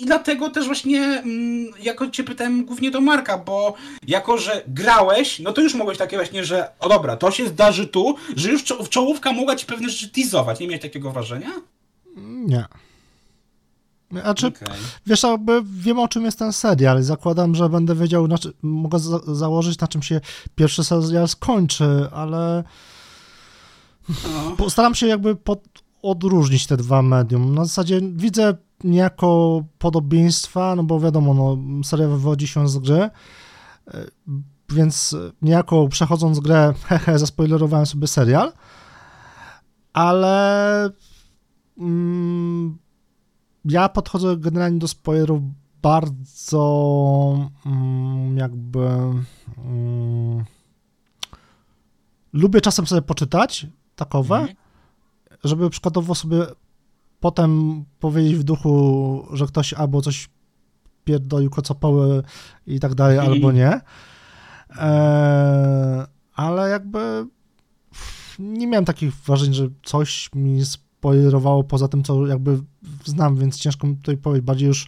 [0.00, 3.74] i dlatego też właśnie mm, jako cię pytałem głównie do Marka, bo
[4.06, 7.86] jako, że grałeś, no to już mogłeś takie właśnie, że o dobra, to się zdarzy
[7.86, 10.60] tu, że już czołówka mogła ci pewne rzeczy teasować.
[10.60, 11.50] Nie miałeś takiego wrażenia?
[12.46, 12.64] Nie.
[14.12, 14.68] Znaczy, okay.
[15.06, 18.98] wiesz, jakby wiem o czym jest ten serial i zakładam, że będę wiedział, znaczy, mogę
[18.98, 20.20] za założyć na czym się
[20.54, 22.64] pierwszy serial skończy, ale
[24.08, 24.56] no.
[24.56, 25.60] postaram się jakby pod,
[26.02, 27.54] odróżnić te dwa medium.
[27.54, 33.10] Na zasadzie widzę niejako podobieństwa, no bo wiadomo, no, seria wywodzi się z gry, e,
[34.68, 38.52] więc niejako przechodząc grę, hehe, zaspoilerowałem sobie serial,
[39.92, 40.90] ale
[41.78, 42.78] mm,
[43.64, 45.42] ja podchodzę generalnie do spoilerów
[45.82, 48.88] bardzo mm, jakby
[49.58, 50.44] mm,
[52.32, 53.66] lubię czasem sobie poczytać
[53.96, 54.56] takowe, mhm.
[55.44, 56.46] żeby przykładowo sobie
[57.20, 60.28] potem powiedzieć w duchu, że ktoś albo coś
[61.04, 62.22] pierdolił kocopoły
[62.66, 63.32] i tak dalej, mhm.
[63.32, 63.80] albo nie.
[64.76, 67.26] E, ale jakby
[68.38, 72.58] nie miałem takich wrażeń, że coś mi spoilerowało poza tym, co jakby
[73.04, 74.46] znam, więc ciężko mi tutaj powiedzieć.
[74.46, 74.86] Bardziej już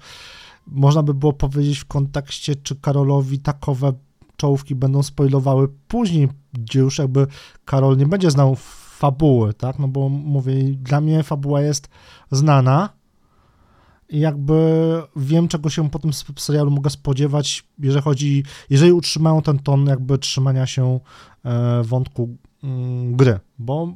[0.67, 3.93] można by było powiedzieć w kontekście, czy Karolowi takowe
[4.37, 7.27] czołówki będą spoilowały później, gdzie już jakby
[7.65, 8.57] Karol nie będzie znał
[9.03, 9.79] fabuły, tak?
[9.79, 11.89] No bo mówię, dla mnie fabuła jest
[12.31, 12.89] znana
[14.09, 14.55] i jakby
[15.17, 20.19] wiem, czego się po tym serialu mogę spodziewać, jeżeli chodzi, jeżeli utrzymają ten ton jakby
[20.19, 21.01] trzymania się
[21.45, 23.95] e, wątku mm, gry, bo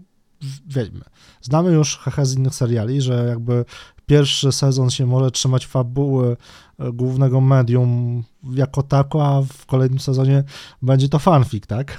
[0.67, 1.01] wiemy,
[1.41, 3.65] znamy już hehe z innych seriali, że jakby
[4.07, 6.37] pierwszy sezon się może trzymać fabuły
[6.79, 8.23] e, głównego medium
[8.55, 10.45] jako tako, a w kolejnym sezonie
[10.83, 11.99] będzie to fanfic, tak?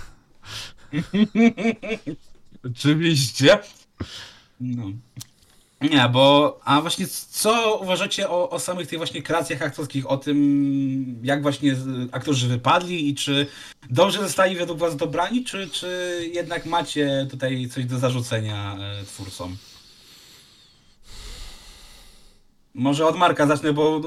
[2.71, 3.59] Oczywiście.
[4.59, 4.83] No.
[5.81, 11.19] Nie, bo a właśnie co uważacie o, o samych tych właśnie kreacjach aktorskich, o tym
[11.23, 11.75] jak właśnie
[12.11, 13.47] aktorzy wypadli i czy
[13.89, 19.57] dobrze zostali według was dobrani, czy, czy jednak macie tutaj coś do zarzucenia e, twórcom?
[22.77, 24.01] Może od Marka zacznę, bo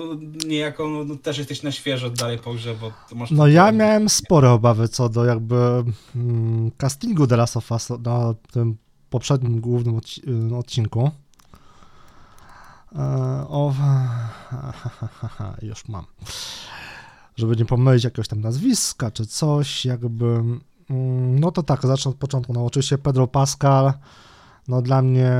[0.47, 2.93] niejako no, też jesteś na świeżo dalej po grze, bo.
[3.31, 5.85] No ja miałem spore obawy co do jakby
[6.17, 8.77] mm, castingu The Last of Us na tym
[9.11, 11.11] poprzednim głównym odci y, odcinku.
[12.95, 13.01] E,
[13.49, 13.75] o,
[15.63, 16.05] już mam.
[17.37, 20.27] Żeby nie pomylić jakiegoś tam nazwiska czy coś, jakby.
[20.91, 22.53] Mm, no to tak, zacznę od początku.
[22.53, 23.93] No oczywiście Pedro Pascal,
[24.69, 25.33] no dla mnie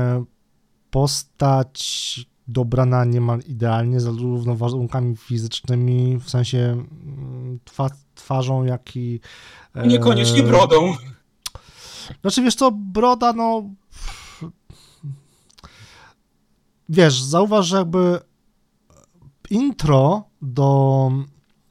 [0.91, 9.19] postać dobrana niemal idealnie, zarówno warunkami fizycznymi, w sensie mm, twa, twarzą, jak i...
[9.75, 10.93] E, Niekoniecznie brodą.
[12.21, 13.63] Znaczy, wiesz co, broda, no...
[16.89, 18.19] Wiesz, zauważ, że jakby
[19.49, 21.11] intro do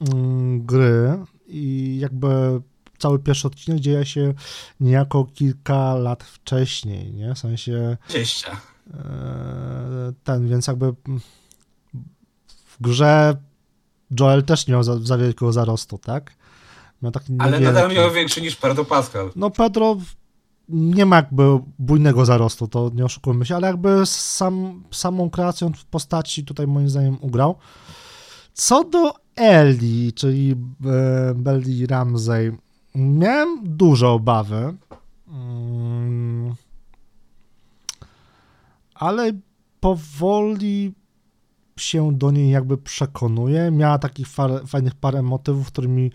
[0.01, 2.61] mm, gry i jakby
[2.99, 4.35] cały pierwszy odcinek dzieje się
[4.81, 7.35] niejako kilka lat wcześniej, nie?
[7.35, 7.97] W sensie...
[8.09, 8.61] 20.
[8.95, 10.95] E, ten, więc jakby
[12.67, 13.37] w grze
[14.21, 16.33] Joel też nie miał za, za wielkiego zarostu, tak?
[17.03, 19.31] Miał taki Ale nadal miał większy niż Pedro Pascal.
[19.37, 19.97] No Pedro
[20.69, 25.85] nie ma jakby bujnego zarostu, to nie oszukujmy się, ale jakby sam, samą kreacją w
[25.85, 27.57] postaci tutaj moim zdaniem ugrał.
[28.55, 32.53] Co do Eli, czyli e, Belly Ramsey,
[32.95, 34.75] miałem dużo obawy,
[35.29, 36.40] mm,
[39.01, 39.33] ale
[39.81, 40.95] powoli
[41.77, 43.71] się do niej jakby przekonuję.
[43.71, 46.13] Miała takich far, fajnych parę motywów, którymi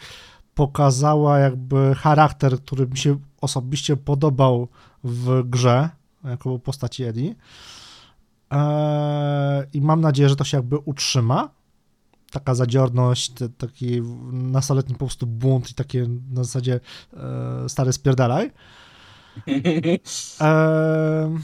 [0.55, 4.67] pokazała jakby charakter, który mi się osobiście podobał
[5.03, 5.89] w grze,
[6.23, 7.35] jako postaci Eddie.
[8.49, 11.49] Eee, I mam nadzieję, że to się jakby utrzyma.
[12.31, 16.79] Taka zadziorność, te, taki nastoletni po prostu bunt i takie na zasadzie
[17.13, 18.51] e, stary spierdalaj.
[20.39, 21.39] Eee,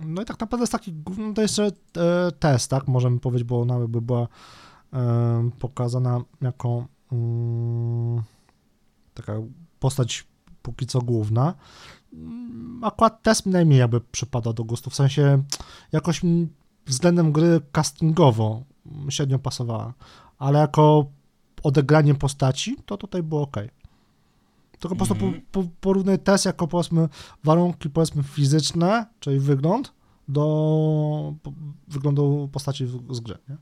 [0.00, 3.60] no i tak naprawdę jest taki, no to jeszcze e, test, tak, możemy powiedzieć, bo
[3.60, 4.28] ona by była
[4.92, 8.22] e, pokazana jako mm,
[9.14, 9.32] taka
[9.80, 10.26] postać
[10.62, 11.54] póki co główna.
[12.12, 15.42] Mm, akurat test najmniej jakby przypada do gustu, w sensie
[15.92, 16.20] jakoś
[16.86, 18.62] względem gry castingowo
[19.08, 19.94] średnio pasowała,
[20.38, 21.06] ale jako
[21.62, 23.56] odegranie postaci, to tutaj było ok.
[24.82, 25.42] Tylko po prostu po, Mhm.
[25.52, 27.08] po, porównuję test jako powiedzmy
[27.44, 29.92] warunki powiedzmy fizyczne, czyli wygląd,
[30.28, 30.42] do
[31.42, 31.52] po,
[31.88, 33.56] wyglądu postaci z, z gry, nie?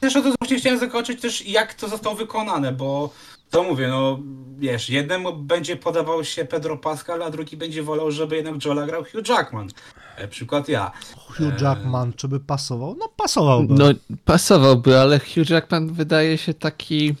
[0.00, 3.10] Też o to właśnie chciałem zakończyć też jak to zostało wykonane, bo
[3.50, 4.18] to mówię, no
[4.58, 9.04] wiesz, jednemu będzie podobał się Pedro Pascal, a drugi będzie wolał, żeby jednak Joela grał
[9.04, 9.68] Hugh Jackman.
[10.16, 10.90] E, przykład ja.
[11.16, 12.96] Hugh Jackman, czy by pasował?
[12.98, 13.74] No pasowałby.
[13.74, 13.86] No,
[14.24, 17.14] pasowałby, ale Hugh Jackman wydaje się taki.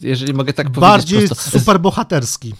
[0.00, 0.80] Jeżeli mogę tak powiedzieć.
[0.80, 2.54] Bardziej prosto, superbohaterski.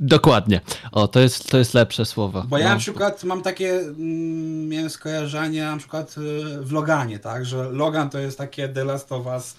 [0.00, 0.60] Dokładnie.
[0.92, 2.44] O, to jest, to jest lepsze słowo.
[2.48, 2.70] Bo ja No.
[2.74, 8.10] na przykład mam takie, mm, miałem skojarzenia na przykład y, w Loganie, tak, że Logan
[8.10, 9.54] to jest takie The Last of Us.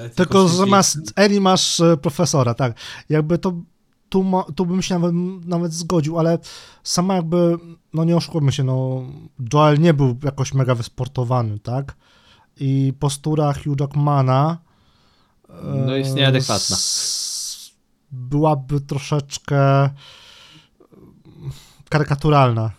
[0.00, 2.72] e, Tylko z- zamiast Eri masz e, profesora, tak.
[3.08, 3.52] Jakby to
[4.08, 5.12] tu, ma, tu bym się nawet,
[5.46, 6.38] nawet zgodził, ale
[6.82, 7.56] sama jakby,
[7.94, 9.02] no nie oszukujmy się, no
[9.52, 11.96] Joel nie był jakoś mega wysportowany, tak?
[12.60, 14.58] I postura Hugh Jackmana
[15.86, 16.76] No jest e, nieadekwatna.
[16.76, 17.70] s-
[18.10, 19.90] byłaby troszeczkę
[21.88, 22.70] karykaturalna.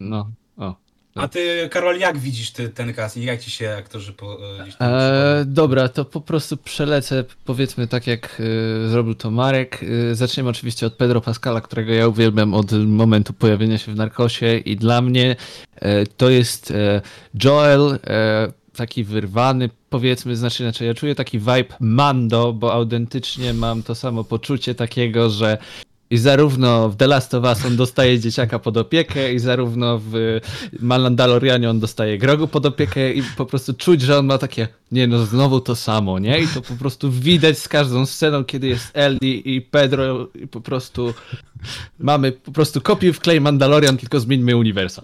[0.00, 0.74] No, o.
[1.14, 3.26] A ty, Karol, jak widzisz ty, ten casting?
[3.26, 7.88] Jak ci się aktorzy po, e, gdzieś tam E, dobra, to po prostu przelecę, powiedzmy
[7.88, 8.40] tak jak
[8.86, 9.80] e, zrobił to Marek.
[10.10, 14.58] E, zaczniemy oczywiście od Pedro Pascala, którego ja uwielbiam od momentu pojawienia się w Narkosie
[14.58, 15.36] i dla mnie
[15.74, 17.00] e, to jest e,
[17.44, 23.82] Joel, e, taki wyrwany, powiedzmy, znaczy inaczej, ja czuję taki vibe Mando, bo autentycznie mam
[23.82, 25.58] to samo poczucie takiego, że
[26.12, 30.40] i zarówno w The Last of Us on dostaje dzieciaka pod opiekę i zarówno w
[30.80, 35.06] Mandalorianie on dostaje Grogu pod opiekę i po prostu czuć, że on ma takie, nie
[35.06, 36.40] no znowu to samo, nie?
[36.40, 40.60] I to po prostu widać z każdą sceną, kiedy jest Ellie i Pedro i po
[40.60, 41.14] prostu
[41.98, 45.02] mamy po prostu kopię w klej Mandalorian, tylko zmieńmy uniwersa.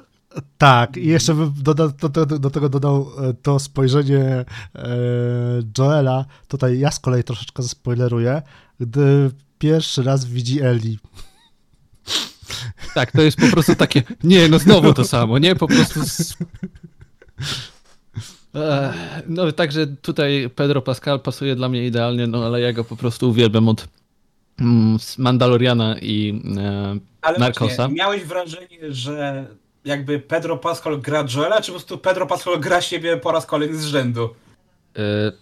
[0.59, 4.45] Tak, i jeszcze bym doda, do, do, do tego dodał e, to spojrzenie e,
[5.79, 6.25] Joela.
[6.49, 8.43] Tutaj ja z kolei troszeczkę zaspoileruję,
[8.81, 10.97] gdy pierwszy raz widzi Ellie.
[12.95, 15.57] Tak, to jest po prostu takie, nie no znowu to samo, nie?
[15.57, 16.05] Po prostu...
[16.05, 16.37] Z...
[19.27, 23.31] No także tutaj Pedro Pascal pasuje dla mnie idealnie, no ale ja go po prostu
[23.31, 23.89] uwielbiam od
[24.61, 27.77] mm, Mandaloriana i e, Ale Narcosa.
[27.77, 29.47] właśnie, miałeś wrażenie, że
[29.89, 33.77] jakby Pedro Pascal gra Joela, czy po prostu Pedro Pascal gra siebie po raz kolejny
[33.79, 34.35] z rzędu?
[34.99, 35.33] e,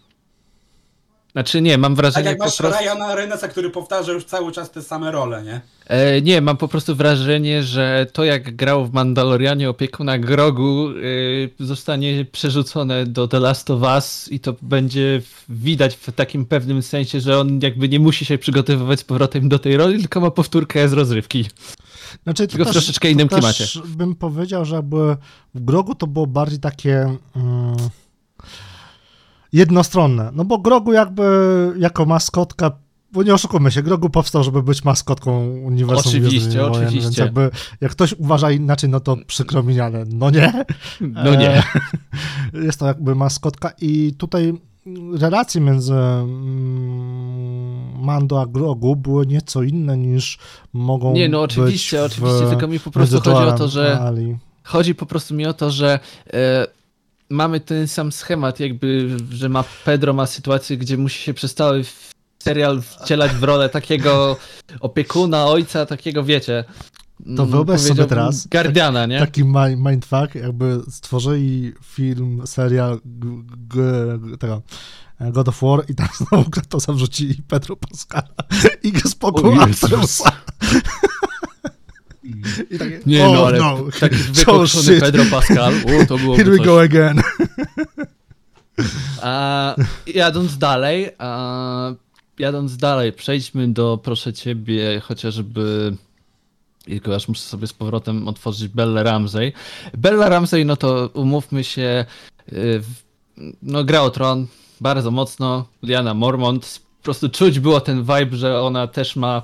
[1.32, 2.78] znaczy nie, mam Tak wrażenie jak po masz prostu...
[2.80, 5.60] Ryana Reynoldsa, który powtarza już cały czas te same role, nie?
[5.86, 10.88] E, nie, mam po prostu wrażenie, że to jak grał w Mandalorianie opiekuna Grogu
[11.60, 16.82] e, zostanie przerzucone do The Last of Us i to będzie widać w takim pewnym
[16.82, 20.30] sensie, że on jakby nie musi się przygotowywać z powrotem do tej roli, tylko ma
[20.30, 21.46] powtórkę z rozrywki.
[22.24, 23.64] Znaczy, Tylko w troszeczkę innym klimacie.
[23.64, 25.16] Też bym powiedział, że jakby
[25.54, 27.76] w Grogu to było bardziej takie mm,
[29.52, 30.30] jednostronne.
[30.34, 31.24] No bo Grogu jakby
[31.78, 32.70] jako maskotka,
[33.12, 37.22] bo nie oszukujmy się, Grogu powstał, żeby być maskotką uniwersum Oczywiście, Wojen, Więc oczywiście.
[37.22, 40.52] jakby, jak ktoś uważa inaczej, no to przykro mi, ale no nie.
[41.24, 41.50] No nie.
[41.58, 41.62] E,
[42.64, 44.52] Jest to jakby maskotka i tutaj
[45.12, 47.15] relacje między mm,
[48.06, 50.38] Mando a Grogu były nieco inne niż
[50.72, 54.00] mogą Nie, no być oczywiście, w, oczywiście, tylko mi po prostu chodzi o to, że
[54.00, 54.36] Ali.
[54.64, 55.98] chodzi po prostu mi o to, że
[56.32, 56.66] e,
[57.30, 61.84] mamy ten sam schemat, jakby, że ma Pedro ma sytuację, gdzie musi się przez cały
[62.42, 64.36] serial wcielać w rolę takiego
[64.80, 66.64] opiekuna, ojca, takiego wiecie.
[67.36, 69.18] To mm, wyobraź sobie teraz Guardiana, nie?
[69.18, 74.62] Taki mi- mindfuck, jakby stworzyli film, serial g- g- tego
[75.20, 78.28] God of War i tam znowu Kratosa wrzucili Pedro Pascala
[78.82, 79.84] i go O spoko Jezus.
[79.84, 80.32] Atreusa.
[82.70, 83.78] I takie, Nie oh, no, ale no.
[84.00, 85.00] taki Oh, wykokszony shit.
[85.00, 86.66] Pedro Pascal, o, to byłoby Here we coś.
[86.66, 87.22] go again.
[89.22, 89.74] A,
[90.06, 91.92] jadąc dalej, a,
[92.38, 95.96] jadąc dalej, przejdźmy do, proszę ciebie, chociażby.
[96.84, 99.52] Tylko aż muszę sobie z powrotem otworzyć Bella Ramsey.
[99.98, 102.04] Bella Ramsey, no to umówmy się,
[102.52, 102.82] y,
[103.62, 104.46] no gra o tron
[104.80, 109.42] bardzo mocno, Liana Mormont, po prostu czuć było ten vibe, że ona też ma,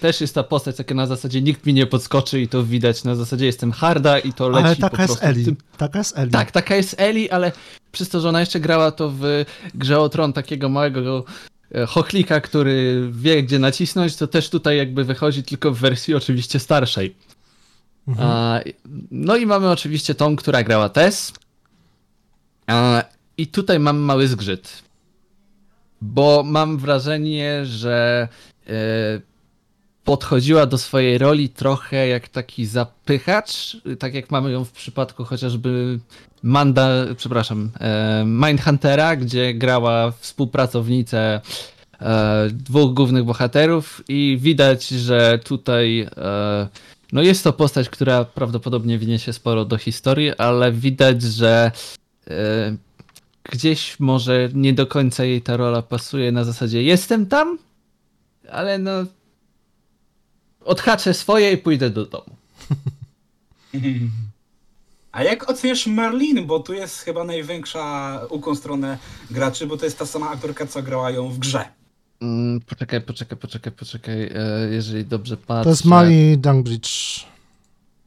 [0.00, 3.14] też jest ta postać, taka na zasadzie nikt mi nie podskoczy i to widać, na
[3.14, 5.44] zasadzie jestem harda i to leci Ale po taka jest prostu Eli.
[5.44, 6.30] tym Taka jest Eli.
[6.30, 7.52] tak, taka jest Eli, ale
[7.92, 11.24] przez to, że ona jeszcze grała to w grze o tron takiego małego
[11.74, 16.58] e, chochlika, który wie gdzie nacisnąć, to też tutaj jakby wychodzi tylko w wersji oczywiście
[16.58, 17.14] starszej.
[18.08, 18.28] Mhm.
[18.30, 18.60] A,
[19.10, 21.32] no i mamy oczywiście tą, która grała Tess.
[22.66, 23.02] A,
[23.36, 24.82] I tutaj mam mały zgrzyt.
[26.02, 28.28] Bo mam wrażenie, że
[28.66, 28.72] e,
[30.04, 35.98] podchodziła do swojej roli trochę jak taki zapychacz, tak jak mamy ją w przypadku chociażby
[36.42, 41.40] Manda, przepraszam, e, Mindhuntera, gdzie grała współpracownicę
[42.00, 46.08] e, dwóch głównych bohaterów i widać, że tutaj
[47.12, 51.72] no jest to postać, która prawdopodobnie wniesie sporo do historii, ale widać, że
[53.44, 57.58] gdzieś może nie do końca jej ta rola pasuje na zasadzie jestem tam,
[58.50, 58.92] ale no
[60.64, 62.36] odhaczę swoje i pójdę do domu.
[65.12, 66.46] A jak oceniasz Merlin?
[66.46, 68.98] Bo tu jest chyba największa ukłon stronę
[69.30, 71.64] graczy, bo to jest ta sama aktorka, co grała ją w grze.
[72.20, 75.64] Mm, poczekaj, poczekaj, poczekaj, poczekaj, e, jeżeli dobrze patrzę.
[75.64, 77.24] To jest Mali Dungbridge.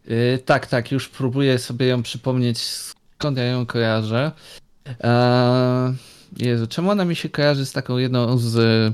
[0.09, 4.31] Y, tak, tak, już próbuję sobie ją przypomnieć, skąd ja ją kojarzę.
[4.85, 5.93] Eee,
[6.37, 8.93] Jezu, czemu ona mi się kojarzy z taką jedną z...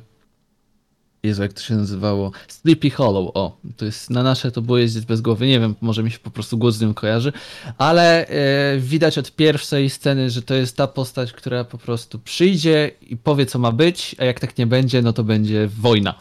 [1.24, 2.32] Jezu, jak to się nazywało?
[2.48, 6.04] Sleepy Hollow, o, to jest, na nasze to było jeździć bez głowy, nie wiem, może
[6.04, 7.34] mi się po prostu głos z nią kojarzy,
[7.78, 12.92] ale e, widać od pierwszej sceny, że to jest ta postać, która po prostu przyjdzie
[13.02, 16.14] i powie, co ma być, a jak tak nie będzie, no to będzie wojna.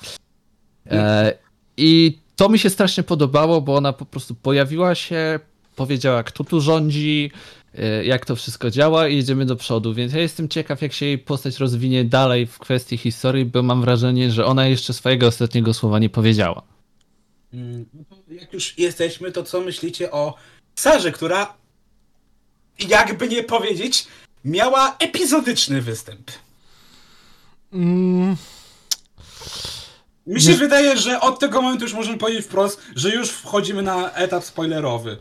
[0.91, 1.33] E,
[1.77, 5.41] I to mi się strasznie podobało, bo ona po prostu pojawiła się,
[5.77, 7.31] powiedziała, kto tu rządzi,
[8.05, 9.95] jak to wszystko działa i jedziemy do przodu.
[9.95, 13.81] Więc ja jestem ciekaw, jak się jej postać rozwinie dalej w kwestii historii, bo mam
[13.81, 16.63] wrażenie, że ona jeszcze swojego ostatniego słowa nie powiedziała.
[17.55, 17.85] Mm,
[18.31, 20.35] Jak już jesteśmy, to co myślicie o
[20.75, 21.55] Sarze, która,
[22.89, 24.07] jakby nie powiedzieć,
[24.45, 26.31] miała epizodyczny występ?
[27.73, 28.37] Mm,
[30.27, 33.83] Mi się Nie- wydaje, że od tego momentu już możemy powiedzieć wprost, że już wchodzimy
[33.83, 35.17] na etap spoilerowy.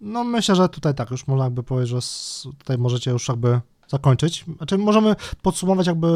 [0.00, 2.00] No myślę, że tutaj tak, już można jakby powiedzieć, że
[2.58, 4.44] tutaj możecie już jakby zakończyć.
[4.56, 6.08] Znaczy możemy podsumować jakby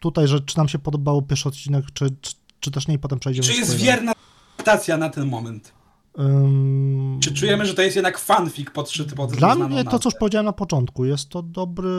[0.00, 3.18] tutaj, że czy nam się podobał pierwszy odcinek, czy, czy, czy też nie i potem
[3.18, 4.12] przejdziemy Czy jest wierna
[4.58, 5.72] adaptacja na ten moment?
[6.18, 10.18] Ym, Czy czujemy, że to jest jednak fanfic podszyty pod Dla mnie to, co już
[10.18, 11.90] powiedziałem na początku, jest to dobry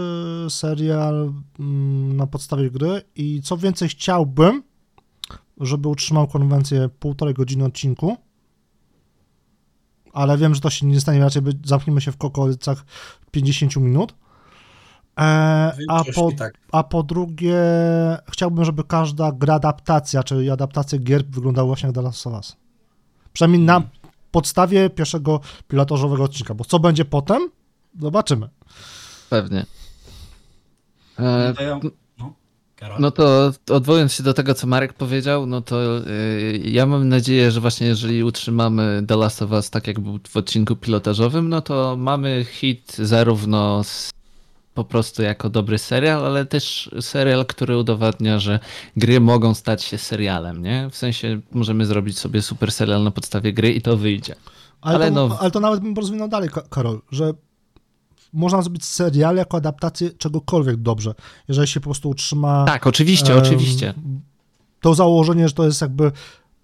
[0.50, 4.64] serial mm, na podstawie gry i co więcej chciałbym,
[5.58, 8.18] żeby utrzymał konwencję półtorej godziny odcinku,
[10.14, 12.86] ale wiem, że to się nie stanie, raczej by- zamkniemy się w okolicach
[13.32, 14.14] 50 minut.
[15.20, 15.24] E,
[15.90, 16.54] a, po, tak.
[16.72, 17.56] a po drugie,
[18.32, 22.56] chciałbym, żeby każda gra adaptacja, czyli adaptacja gier wyglądała właśnie jak The Last of Us.
[23.34, 23.82] Przynajmniej na
[24.32, 27.50] podstawie pierwszego pilotażowego odcinka, bo co będzie potem,
[28.00, 28.50] zobaczymy.
[29.30, 29.66] Pewnie.
[31.20, 31.90] E, No ja- no,
[32.82, 33.02] Karol?
[33.02, 37.52] No to odwołując się do tego, co Marek powiedział, no to y, ja mam nadzieję,
[37.52, 41.62] że właśnie jeżeli utrzymamy The Last of Us tak jak był w odcinku pilotażowym, no
[41.62, 44.10] to mamy hit zarówno z,
[44.74, 48.60] po prostu jako dobry serial, ale też serial, który udowadnia, że
[48.98, 50.90] gry mogą stać się serialem, nie?
[50.92, 54.36] W sensie możemy zrobić sobie super serial na podstawie gry i to wyjdzie.
[54.82, 57.34] Ale, Ale to, no- ale to nawet bym rozwinął dalej, Ka- Karol, że
[58.34, 61.14] można zrobić serial jako adaptację czegokolwiek dobrze,
[61.48, 63.94] jeżeli się po prostu utrzyma Tak, oczywiście, oczywiście.
[64.82, 66.12] to założenie, że to jest jakby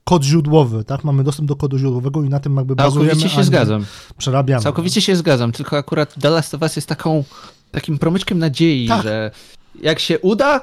[0.04, 1.04] kod źródłowy, tak?
[1.04, 3.86] Mamy dostęp do kodu źródłowego i na tym jakby bazujemy, Całkowicie się zgadzam.
[4.18, 4.64] przerabiamy.
[4.64, 7.24] Całkowicie się zgadzam, tylko akurat The Last of Us jest taką,
[7.72, 9.04] takim promyczkiem nadziei, Tak.
[9.04, 9.32] że
[9.82, 10.62] jak się uda,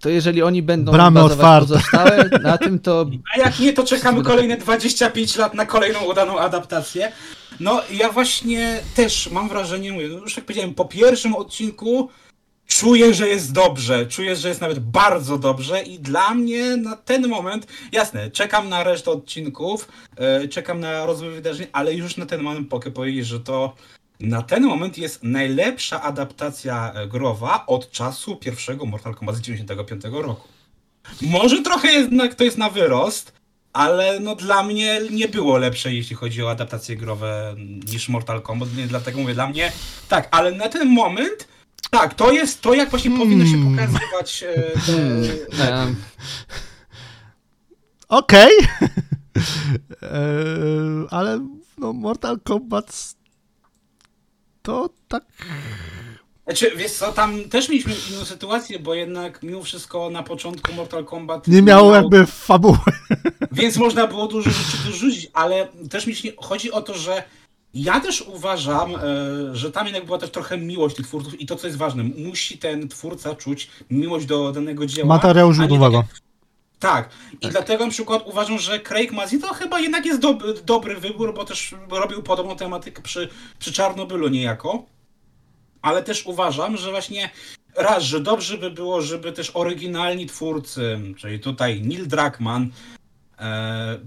[0.00, 1.66] to jeżeli oni będą Bramy bazować otwarte.
[1.68, 6.38] pozostałe na tym, to A jak nie, to czekamy kolejne 25 lat na kolejną udaną
[6.38, 7.12] adaptację.
[7.60, 12.08] No, ja właśnie też mam wrażenie, mówię, no już jak powiedziałem, po pierwszym odcinku
[12.66, 14.06] czuję, że jest dobrze.
[14.06, 18.84] Czuję, że jest nawet bardzo dobrze i dla mnie na ten moment, jasne, czekam na
[18.84, 23.40] resztę odcinków, e, czekam na rozwój wydarzeń, ale już na ten moment mogę powiedzieć, że
[23.40, 23.74] to
[24.20, 30.02] na ten moment jest najlepsza adaptacja e, growa od czasu pierwszego Mortal Kombat z 95
[30.12, 30.48] roku.
[31.22, 33.32] Może trochę jednak to jest na wyrost,
[33.72, 37.54] ale no dla mnie nie było lepsze, jeśli chodzi o adaptacje growe
[37.92, 39.72] niż Mortal Kombat, nie, dlatego mówię, dla mnie
[40.08, 41.48] tak, ale na ten moment
[41.90, 43.76] tak, to jest to, jak właśnie powinno się Hmm.
[43.76, 44.62] pokazywać e,
[45.56, 45.94] te, E,
[48.08, 48.50] Okej.
[50.02, 51.46] Eee, ale
[51.78, 53.14] no Mortal Kombat
[54.66, 55.24] to tak
[56.44, 61.04] Znaczy, wiesz co, tam też mieliśmy inną sytuację, bo jednak mimo wszystko na początku Mortal
[61.04, 62.78] Kombat nie miało jakby fabuły.
[63.52, 67.22] Więc można było dużo rzeczy dorzucić, ale też mi się chodzi o to, że
[67.74, 68.98] ja też uważam, e,
[69.52, 72.58] że tam jednak była też trochę miłość tych twórców i to, co jest ważne, musi
[72.58, 75.06] ten twórca czuć miłość do danego dzieła.
[75.06, 75.08] Nie
[75.54, 76.02] źródłowego.
[76.02, 76.25] tak
[76.78, 77.10] Tak,
[77.40, 81.34] i dlatego na przykład uważam, że Craig Mazin to chyba jednak jest dob dobry wybór,
[81.34, 84.84] bo też robił podobną tematykę przy, przy Czarnobylu niejako.
[85.82, 87.30] Ale też uważam, że właśnie
[87.76, 92.70] raz, że dobrze by było, żeby też oryginalni twórcy, czyli tutaj Neil Druckmann,
[93.38, 93.98] e,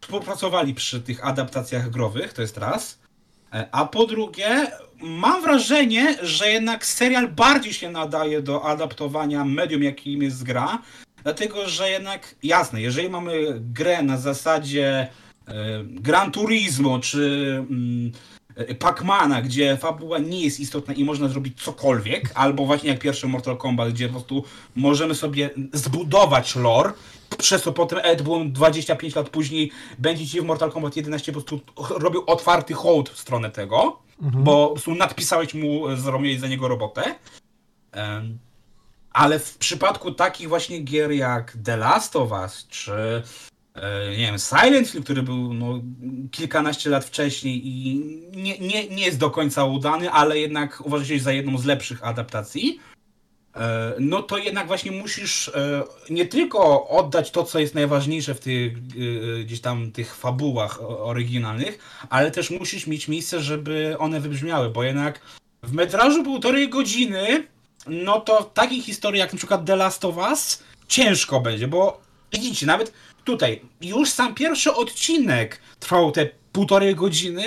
[0.00, 2.98] współpracowali przy tych adaptacjach growych, to jest raz.
[3.52, 4.66] E, A po drugie,
[5.00, 10.78] mam wrażenie, że jednak serial bardziej się nadaje do adaptowania medium, jakim jest gra,
[11.26, 15.08] dlatego że jednak, jasne, jeżeli mamy grę na zasadzie
[15.48, 18.12] e, Gran Turismo czy mm,
[18.56, 23.26] e, Pacmana, gdzie fabuła nie jest istotna i można zrobić cokolwiek, albo właśnie jak pierwszy
[23.26, 24.44] Mortal Kombat, gdzie po prostu
[24.76, 26.92] możemy sobie zbudować lore,
[27.38, 31.40] przez co potem Ed Boon 25 lat później będzie ci w Mortal Kombat 11 po
[31.40, 31.60] prostu
[31.98, 37.14] robił otwarty hołd w stronę tego, bo po prostu nadpisałeś mu, zrobiłeś za niego robotę.
[39.16, 43.22] Ale w przypadku takich właśnie gier jak The Last of Us, czy
[43.74, 45.80] e, nie wiem, Silent Hill, który był no,
[46.30, 47.96] kilkanaście lat wcześniej i
[48.36, 52.04] nie, nie, nie jest do końca udany, ale jednak uważa się za jedną z lepszych
[52.04, 52.80] adaptacji,
[53.54, 58.40] e, no to jednak właśnie musisz e, nie tylko oddać to, co jest najważniejsze w
[58.40, 58.86] tych
[59.44, 61.78] gdzieś tam tych fabułach oryginalnych,
[62.10, 65.20] ale też musisz mieć miejsce, żeby one wybrzmiały, bo jednak
[65.62, 67.46] w metrażu półtorej godziny,
[67.86, 72.00] no to takiej historii jak na przykład The Last of Us ciężko będzie, bo
[72.32, 72.92] widzicie, nawet
[73.24, 77.44] tutaj już sam pierwszy odcinek trwał te półtorej godziny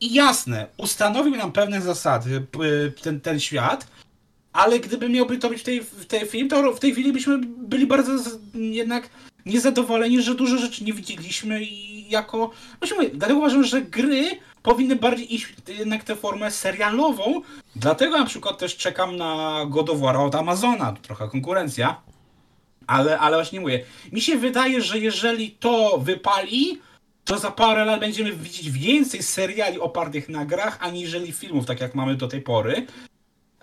[0.00, 2.46] i jasne, ustanowił nam pewne zasady
[3.02, 3.86] ten, ten świat,
[4.52, 7.38] ale gdyby miałby to być w tej, w tej film, to w tej chwili byśmy
[7.38, 8.12] byli bardzo
[8.54, 9.10] jednak
[9.46, 12.50] niezadowoleni, że dużo rzeczy nie widzieliśmy i jako...
[12.78, 14.30] Właśnie mówię, dlatego uważam, że gry
[14.62, 17.40] powinny bardziej iść jednak tę formę serialową,
[17.76, 22.00] dlatego na przykład też czekam na God of War od Amazona, to trochę konkurencja,
[22.86, 26.80] ale, ale właśnie mówię, mi się wydaje, że jeżeli to wypali,
[27.24, 31.94] to za parę lat będziemy widzieć więcej seriali opartych na grach, aniżeli filmów, tak jak
[31.94, 32.86] mamy do tej pory.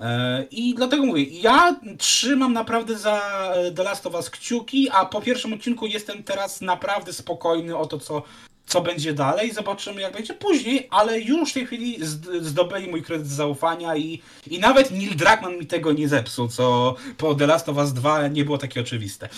[0.03, 3.21] E, I dlatego mówię, ja trzymam naprawdę za
[3.55, 7.85] e, The Last of Us kciuki, a po pierwszym odcinku jestem teraz naprawdę spokojny o
[7.85, 8.23] to, co,
[8.65, 9.51] co będzie dalej.
[9.53, 14.21] Zobaczymy, jak będzie później, ale już w tej chwili zd- zdobyli mój kredyt zaufania i,
[14.47, 18.27] i nawet Neil Druckmann mi tego nie zepsuł, co po The Last of Us 2
[18.27, 19.29] nie było takie oczywiste.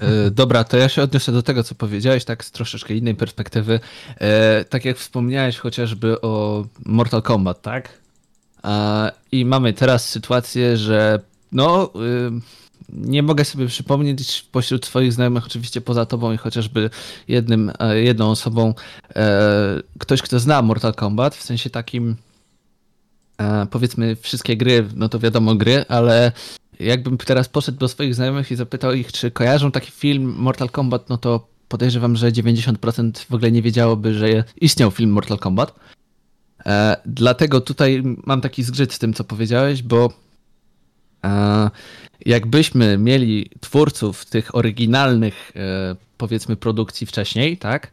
[0.00, 3.80] E, Dobra, to ja się odniosę do tego, co powiedziałeś, tak z troszeczkę innej perspektywy.
[4.70, 8.00] Tak jak wspomniałeś chociażby o Mortal Kombat, tak?
[9.32, 11.20] I mamy teraz sytuację, że
[11.52, 12.60] no, y,
[12.92, 16.90] nie mogę sobie przypomnieć pośród swoich znajomych, oczywiście poza tobą i chociażby
[17.28, 18.74] jednym, e, jedną osobą,
[19.16, 22.16] e, ktoś, kto zna Mortal Kombat, w sensie takim,
[23.38, 26.32] e, powiedzmy, wszystkie gry, no to wiadomo gry, ale
[26.80, 31.08] jakbym teraz poszedł do swoich znajomych i zapytał ich, czy kojarzą taki film Mortal Kombat,
[31.08, 35.74] no to podejrzewam, że 90% w ogóle nie wiedziałoby, że istniał film Mortal Kombat.
[36.66, 40.12] E, dlatego tutaj mam taki zgrzyt z tym, co powiedziałeś, bo
[41.24, 41.70] e,
[42.26, 47.92] jakbyśmy mieli twórców tych oryginalnych, e, powiedzmy, produkcji wcześniej, tak,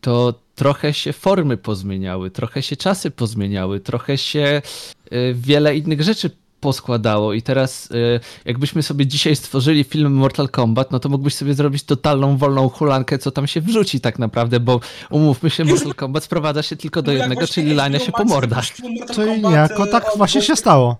[0.00, 4.62] to trochę się formy pozmieniały, trochę się czasy pozmieniały, trochę się
[5.10, 6.30] e, wiele innych rzeczy
[6.60, 11.54] poskładało i teraz y, jakbyśmy sobie dzisiaj stworzyli film Mortal Kombat, no to mógłbyś sobie
[11.54, 14.80] zrobić totalną wolną hulankę, co tam się wrzuci tak naprawdę, bo
[15.10, 18.64] umówmy się, Mortal Kombat sprowadza się tylko do jednego, czyli lania się po mordach.
[18.66, 20.96] Czyli Kombat, niejako e, tak właśnie się stało.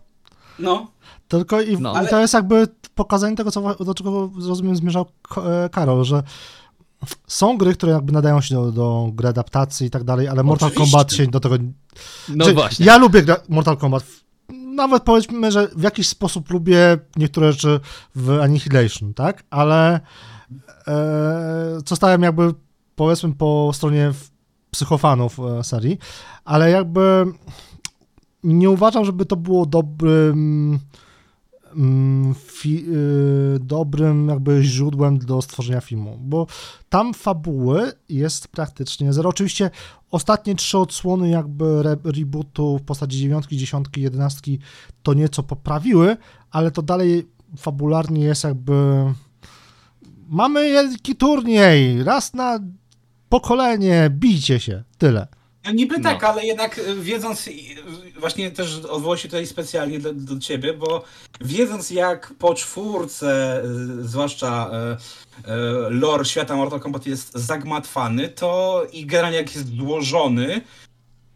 [0.59, 0.87] No,
[1.29, 1.93] Tylko i, No.
[1.93, 5.07] i Ale- to jest jakby pokazanie tego, co, do czego rozumiem zmierzał
[5.37, 6.23] e, Karol, że
[7.27, 10.69] są gry, które jakby nadają się do, do gry adaptacji i tak dalej, ale Mortal
[10.69, 10.93] Oczywiście.
[10.93, 11.57] Kombat się do tego...
[12.29, 12.87] No Znaczy, właśnie.
[12.87, 14.05] Ja lubię gra- Mortal Kombat.
[14.81, 17.81] Nawet powiedzmy, że w jakiś sposób lubię niektóre rzeczy
[18.15, 19.45] w Annihilation, tak?
[19.51, 20.01] Ale
[20.89, 22.55] e, zostałem jakby
[22.97, 24.13] powiedzmy po stronie
[24.71, 25.99] psychofanów e, serii,
[26.45, 27.25] ale jakby
[28.45, 30.79] nie uważam, żeby to było dobrym
[32.35, 36.47] fi, y, dobrym jakby źródłem do stworzenia filmu, bo
[36.89, 39.31] tam fabuły jest praktycznie zero.
[39.31, 39.71] Oczywiście
[40.11, 44.59] ostatnie trzy odsłony jakby re, rebootu w postaci dziewiątki, dziesiątki, jedenastki
[45.03, 46.17] to nieco poprawiły,
[46.51, 49.05] ale to dalej fabularnie jest jakby
[50.29, 52.59] mamy wielki turniej, raz na
[53.29, 55.40] pokolenie, bijcie się, tyle.
[55.65, 56.05] No niby No.
[56.05, 57.53] tak, ale jednak y, wiedząc, y,
[58.21, 61.05] właśnie też odwołuję się tutaj specjalnie do, do ciebie, bo
[61.41, 64.71] wiedząc jak po czwórce, y, zwłaszcza
[65.47, 70.61] y, y, lore świata Mortal Kombat jest zagmatwany, to i generalnie jak jest złożony,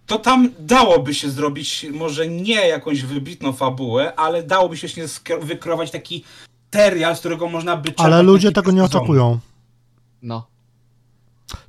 [0.06, 5.04] to tam dałoby się zrobić może nie jakąś wybitną fabułę, ale dałoby się właśnie
[5.40, 6.24] wykreować taki
[6.74, 9.38] serial, z którego można by Ale ludzie tego nie oczekują.
[10.22, 10.46] No.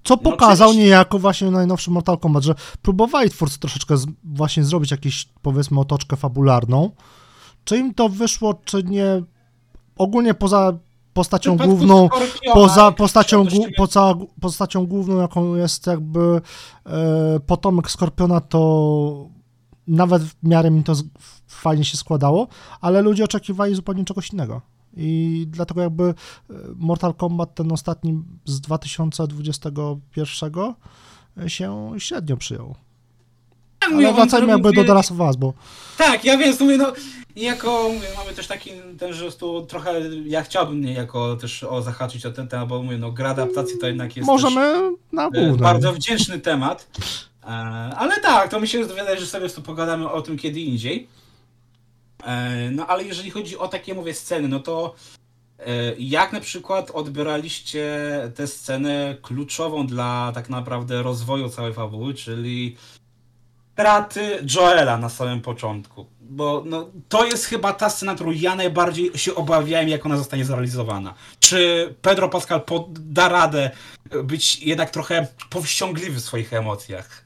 [0.04, 0.86] Co No pokazał oczywiście.
[0.86, 6.16] niejako właśnie najnowszy Mortal Kombat, że próbowali twórcy troszeczkę z, właśnie zrobić jakieś, powiedzmy, otoczkę
[6.16, 6.92] fabularną.
[7.64, 9.24] Czy im to wyszło, czy nie?
[9.98, 10.74] Ogólnie poza
[11.14, 12.10] postacią główną,
[12.54, 16.42] poza postacią, odnościmy- poza postacią główną, jaką jest jakby
[16.86, 19.30] e, potomek Skorpiona, to
[19.88, 20.94] nawet w miarę mi to
[21.48, 22.48] fajnie się składało,
[22.82, 24.62] ale ludzie oczekiwali zupełnie czegoś innego.
[24.98, 26.14] I dlatego jakby e,
[26.76, 30.52] Mortal Kombat ten ostatni z 2021
[31.48, 32.76] się średnio przyjął.
[33.80, 35.54] Tak, mówię, Ale on wracajmy jakby do The Last of Us, bo
[35.98, 36.94] Tak, ja wiem, mówię, no
[37.36, 42.26] jako mówię, mamy też taki ten, że tu trochę ja chciałbym niejako też o zahaczyć
[42.26, 45.58] o ten temat, bo mówię, no gra adaptacji to jednak jest możemy na e, głównym.
[45.58, 46.88] bardzo wdzięczny temat.
[47.44, 47.48] E,
[47.98, 51.08] ale tak, to mi się wydaje, że sobie tu pogadamy o tym kiedy indziej.
[52.26, 54.96] E, no ale jeżeli chodzi o takie mówię sceny, no to
[55.60, 57.88] e, jak na przykład odbieraliście
[58.36, 62.76] tę scenę kluczową dla tak naprawdę rozwoju całej fabuły, czyli
[63.74, 66.06] straty Joela na samym początku.
[66.22, 70.46] Bo no, to jest chyba ta scena, którą ja najbardziej się obawiałem, jak ona zostanie
[70.46, 71.14] zrealizowana.
[71.40, 73.72] Czy Pedro Pascal da radę
[74.24, 77.26] być jednak trochę powściągliwy w swoich emocjach?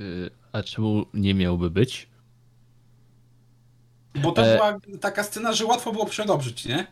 [0.00, 2.08] Y, A czemu nie miałby być?
[4.14, 4.54] Bo to E.
[4.54, 6.86] była taka scena, że łatwo było przedobrzyć, nie?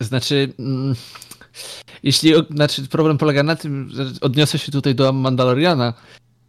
[0.00, 0.94] Znaczy, mm,
[2.02, 5.94] jeśli, znaczy problem polega na tym, że odniosę się tutaj do Mandaloriana,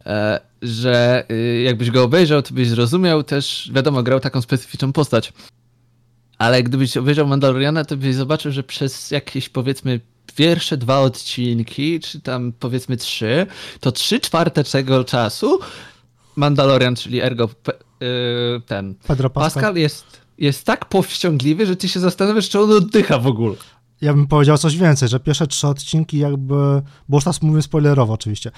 [0.06, 5.32] e, że y, jakbyś go obejrzał, to byś zrozumiał też, wiadomo, grał taką specyficzną postać.
[6.38, 10.00] Ale gdybyś obejrzał Mandaloriana, to byś zobaczył, że przez jakieś powiedzmy
[10.36, 13.46] pierwsze dwa odcinki, czy tam powiedzmy trzy,
[13.80, 15.58] to trzy czwarte tego czasu
[16.36, 17.48] Mandalorian, czyli ergo
[18.02, 19.62] y, ten Pedro Pascal.
[19.62, 23.54] Pascal jest, jest tak powściągliwy, że ty się zastanawiasz, czy on oddycha w ogóle.
[24.00, 28.12] Ja bym powiedział coś więcej, że pierwsze trzy odcinki jakby, bo już teraz mówię spoilerowo
[28.12, 28.50] oczywiście,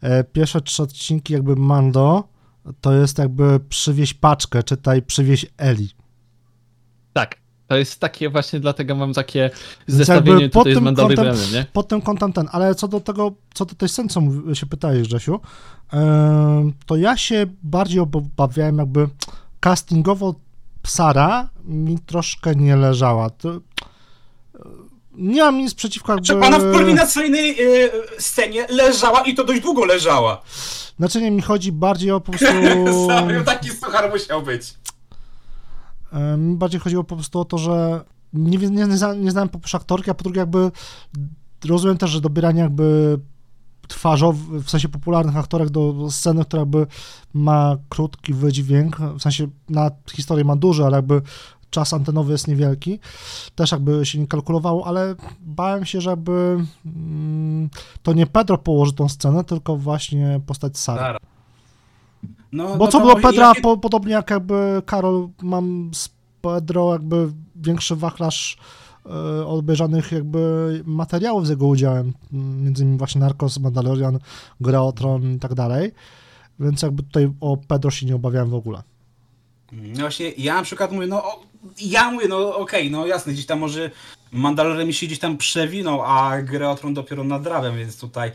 [0.00, 2.28] e, pierwsze trzy odcinki jakby Mando
[2.80, 5.90] to jest jakby przywieź paczkę, czytaj przywieź Eli.
[7.12, 7.45] Tak.
[7.66, 9.50] To jest takie właśnie, dlatego mam takie
[9.86, 11.66] zestawienie tutaj z tym Mandalorianem, nie?
[11.72, 14.20] Pod tym kątem ten, ale co do tego, co do tej sceny, co
[14.54, 15.40] się pytałeś Grzesiu,
[16.86, 19.08] to ja się bardziej obawiałem jakby
[19.60, 20.34] castingowo
[20.86, 23.30] Sara mi troszkę nie leżała.
[23.30, 23.60] To, e,
[25.12, 26.26] nie mam nic przeciwko jakby...
[26.26, 30.42] Czy ona w kulminacyjnej y, scenie leżała i to dość długo leżała.
[30.98, 33.06] Znaczy nie, mi chodzi bardziej o po prostu...
[33.08, 34.74] Sorry, taki suchar musiał być.
[36.38, 39.58] Mi bardziej chodziło po prostu o to, że nie, nie, nie, zna- nie znałem po
[39.58, 40.70] pierwsze aktorki, a po drugie jakby
[41.68, 43.18] rozumiem też, że dobieranie jakby
[43.88, 46.86] twarzowy, w sensie popularnych aktorek do sceny, która jakby
[47.34, 51.22] ma krótki wydźwięk, w sensie na historię ma duży, ale jakby
[51.70, 52.98] czas antenowy jest niewielki,
[53.54, 57.70] też jakby się nie kalkulowało, ale bałem się, żeby mm,
[58.02, 61.18] to nie Pedro położy tą scenę, tylko właśnie postać Sara.
[62.56, 66.08] No, Bo no co było Pedra, jakie- po, podobnie jak jakby Karol, mam z
[66.42, 68.56] Pedro jakby większy wachlarz
[69.06, 74.18] e, odbierzanych jakby materiałów z jego udziałem, m, między innymi właśnie Narcos, Mandalorian,
[74.60, 75.92] Gra o Tron i tak dalej,
[76.60, 78.82] więc jakby tutaj o Pedro się nie obawiałem w ogóle.
[79.72, 81.42] No właśnie, ja na przykład mówię, no o,
[81.80, 83.90] ja mówię, no okej, no jasne, gdzieś tam może
[84.32, 88.32] Mandalorian mi się gdzieś tam przewinął, a Greotron dopiero nadrabiam, więc tutaj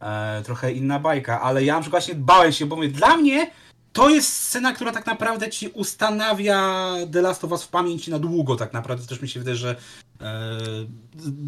[0.00, 3.50] e, trochę inna bajka, ale ja na przykład właśnie bałem się, bo mówię, dla mnie
[3.92, 8.18] to jest scena, która tak naprawdę ci ustanawia The Last of Us w pamięci na
[8.18, 9.76] długo, tak naprawdę też mi się wydaje, że
[10.20, 10.58] e,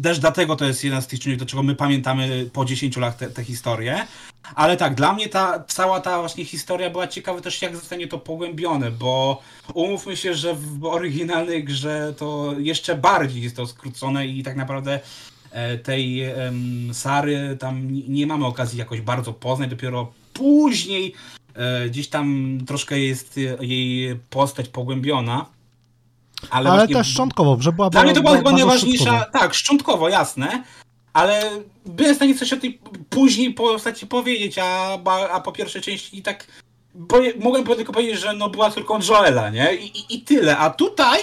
[0.03, 3.31] też dlatego to jest jeden z tych czynników, do czego my pamiętamy po 10 latach
[3.33, 4.07] tę historię.
[4.55, 8.19] Ale tak, dla mnie ta cała ta właśnie historia była ciekawa też jak zostanie to
[8.19, 9.41] pogłębione, bo
[9.73, 14.99] umówmy się, że w oryginalnej grze to jeszcze bardziej jest to skrócone i tak naprawdę
[15.83, 21.13] tej em, Sary tam nie- mamy okazji jakoś bardzo poznać, dopiero później
[21.55, 25.45] e, gdzieś tam troszkę jest e, jej postać pogłębiona.
[26.49, 29.39] Ale, właśnie też szczątkowo, że była Dla mnie to była chyba najważniejsza, szczątkowo.
[29.39, 30.63] tak, szczątkowo, jasne,
[31.13, 31.49] ale
[31.85, 32.79] byłem w stanie coś o tej
[33.09, 34.97] później postaci powiedzieć, a,
[35.31, 36.47] a, po pierwszej części tak
[37.07, 39.75] powie, mogłem tylko powiedzieć, że no była córką Joela, nie?
[39.75, 41.19] I, i, i tyle, a tutaj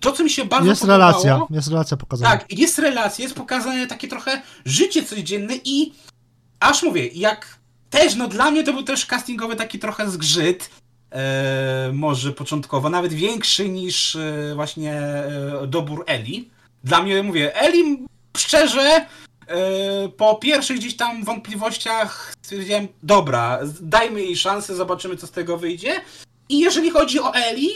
[0.00, 2.30] to, co mi się bardzo Jest podobało, relacja, jest relacja pokazana.
[2.30, 5.92] Tak, jest relacja, jest pokazane takie trochę życie codzienne i
[6.60, 7.58] aż mówię, jak
[7.90, 10.70] też, no dla mnie to był też castingowy taki trochę zgrzyt,
[11.10, 16.50] e, może początkowo, nawet większy niż e, właśnie e, dobór Eli.
[16.84, 18.06] Dla mnie, mówię, Eli
[18.36, 19.06] szczerze,
[19.46, 25.58] e, po pierwszych gdzieś tam wątpliwościach stwierdziłem, dobra, dajmy jej szansę, zobaczymy co z tego
[25.58, 26.00] wyjdzie.
[26.48, 27.68] I jeżeli chodzi o Eli,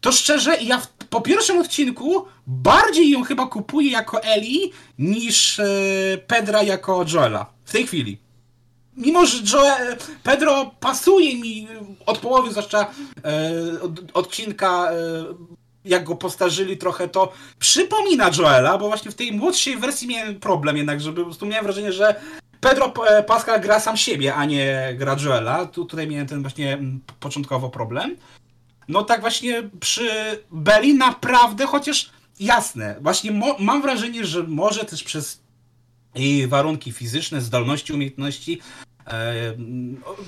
[0.00, 5.64] to szczerze, ja w, po pierwszym odcinku bardziej ją chyba kupuję jako Eli niż e,
[6.26, 7.46] Pedra jako Joela.
[7.64, 8.18] W tej chwili.
[8.96, 11.68] Mimo, że Joe, Pedro pasuje mi
[12.06, 14.94] od połowy, zwłaszcza e, od, odcinka, e,
[15.84, 20.76] jak go postarzyli trochę, to przypomina Joela, bo właśnie w tej młodszej wersji miałem problem
[20.76, 22.20] jednak, żeby po prostu miałem wrażenie, że
[22.60, 25.66] Pedro e, Pascal gra sam siebie, a nie gra Joela.
[25.66, 28.16] Tu, tutaj miałem ten właśnie mm, początkowo problem.
[28.88, 30.10] No tak właśnie przy
[30.50, 32.10] Belly naprawdę, chociaż
[32.40, 35.40] jasne, właśnie mam wrażenie, że może też przez
[36.14, 38.60] jej warunki fizyczne, zdolności, umiejętności,
[39.06, 39.32] e,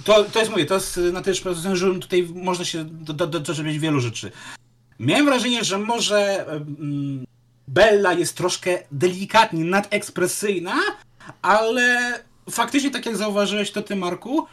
[0.05, 1.36] to, to jest mówię, to jest na tyle
[1.76, 4.32] że tutaj można się do- do- doczepić wielu rzeczy.
[4.98, 7.24] Miałem wrażenie, że może mm,
[7.68, 10.74] Bella jest troszkę delikatnie nadekspresyjna,
[11.42, 12.18] ale
[12.50, 14.46] faktycznie, tak jak zauważyłeś to ty, Marku,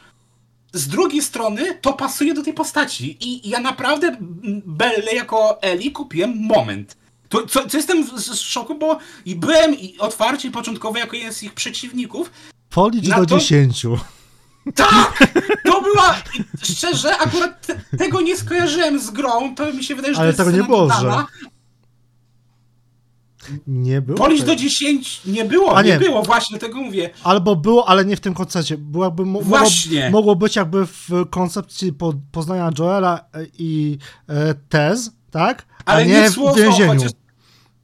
[0.73, 3.17] z drugiej strony to pasuje do tej postaci.
[3.21, 4.17] I ja naprawdę
[4.65, 6.97] Belle jako Eli kupiłem moment.
[7.29, 11.33] To, co, co jestem w, w szoku, bo i byłem i otwarcie początkowo jako jeden
[11.33, 12.31] z ich przeciwników.
[12.69, 13.85] Policz do to- 10.
[14.75, 15.33] Tak!
[15.65, 16.15] To była.
[16.63, 19.55] Szczerze, akurat te, tego nie skojarzyłem z grą.
[19.55, 20.89] To mi się wydaje, że Ale to jest tego nie było.
[23.67, 24.17] Nie było.
[24.17, 25.89] Policz do 10 nie było, A nie.
[25.89, 25.99] nie.
[25.99, 27.09] było, właśnie tego mówię.
[27.23, 28.77] Albo było, ale nie w tym koncepcie.
[28.77, 30.09] Było jakby, mo- Właśnie.
[30.09, 33.97] mogło być jakby w koncepcji po, poznania Joela e, i
[34.29, 35.65] e, Tez, tak?
[35.85, 36.93] A Ale nie, nie w słowo, więzieniu.
[36.93, 37.11] chociaż-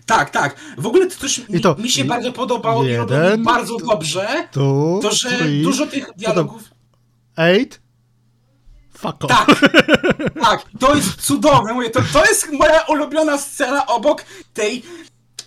[0.06, 0.56] Tak, tak.
[0.78, 3.46] W ogóle to też mi, I to mi się bardzo podobało i robiło jeden, mi
[3.46, 4.48] bardzo dobrze.
[4.52, 6.64] Tu, To, że three, dużo tych dialogów.
[7.38, 7.82] eight,
[8.98, 9.32] fuck off.
[9.32, 9.48] Tak,
[10.42, 11.74] tak, to jest cudowne.
[11.74, 14.84] Mówię, to, to jest moja ulubiona scena obok tej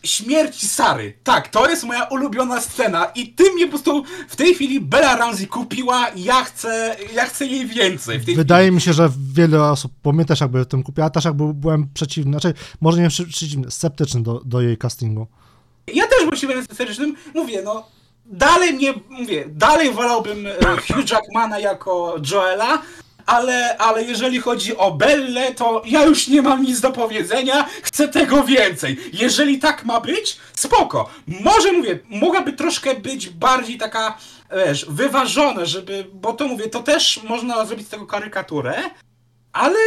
[0.02, 1.18] śmierci Sary.
[1.24, 5.16] Tak, to jest moja ulubiona scena i ty mnie po prostu w tej chwili Bella
[5.16, 8.18] Ramsey kupiła ja chcę, ja chcę jej więcej.
[8.18, 11.88] Wydaje mi się, że wiele osób, bo mnie też jakby tym kupiła, też jakby byłem
[11.94, 15.26] przeciwny, znaczy może nie przeciwny, sceptyczny do, do jej castingu.
[15.94, 17.16] Ja też będę sceptycznym.
[17.34, 17.86] Mówię, no.
[18.26, 22.82] Dalej nie, mówię, dalej wolałbym e, Hugh Jackmana jako Joela,
[23.28, 28.08] ale, ale jeżeli chodzi o Bellę, to ja już nie mam nic do powiedzenia, chcę
[28.08, 28.96] tego więcej.
[29.12, 31.10] Jeżeli tak ma być, spoko.
[31.26, 34.18] Może mówię, mogłaby troszkę być bardziej taka,
[34.66, 38.82] wiesz, wyważona, żeby, bo to mówię, to też można zrobić z tego karykaturę,
[39.52, 39.78] ale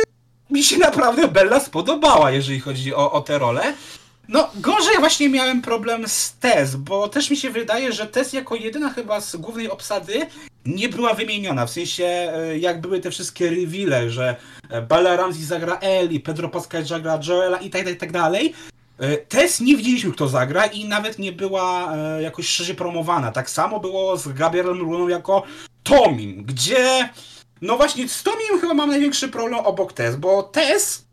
[0.49, 3.73] mi się naprawdę Bella spodobała, jeżeli chodzi o, o tę rolę.
[4.27, 8.55] No, gorzej właśnie miałem problem z Tez, bo też mi się wydaje, że Tez jako
[8.55, 10.27] jedyna chyba z głównej obsady
[10.65, 11.65] nie była wymieniona.
[11.65, 14.35] W sensie, e, jak były te wszystkie reveale, że
[14.69, 18.53] e, Bella Ramsey zagra Ellie, Pedro Pascal zagra Joela i tak i tak dalej.
[18.99, 23.31] E, Tez nie widzieliśmy, kto zagra i nawet nie była jakoś szerzej promowana.
[23.31, 25.43] Tak samo było z Gabrielem Luną jako
[25.83, 27.09] Tomim, gdzie...
[27.61, 31.05] No właśnie, z Tomim chyba mam największy problem obok Tez, bo Tez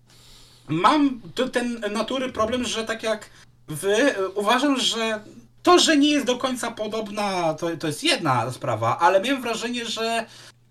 [0.69, 1.21] mam
[1.53, 3.31] ten natury problem, że tak jak
[3.69, 5.21] wy, uważam, że
[5.63, 9.87] to, że nie jest do końca podobna, to, to jest jedna sprawa, ale miałem wrażenie,
[9.87, 10.27] że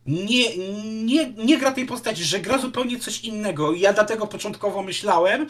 [0.07, 3.73] nie, nie, nie gra tej postaci, że gra zupełnie coś innego.
[3.73, 5.47] I ja dlatego początkowo myślałem,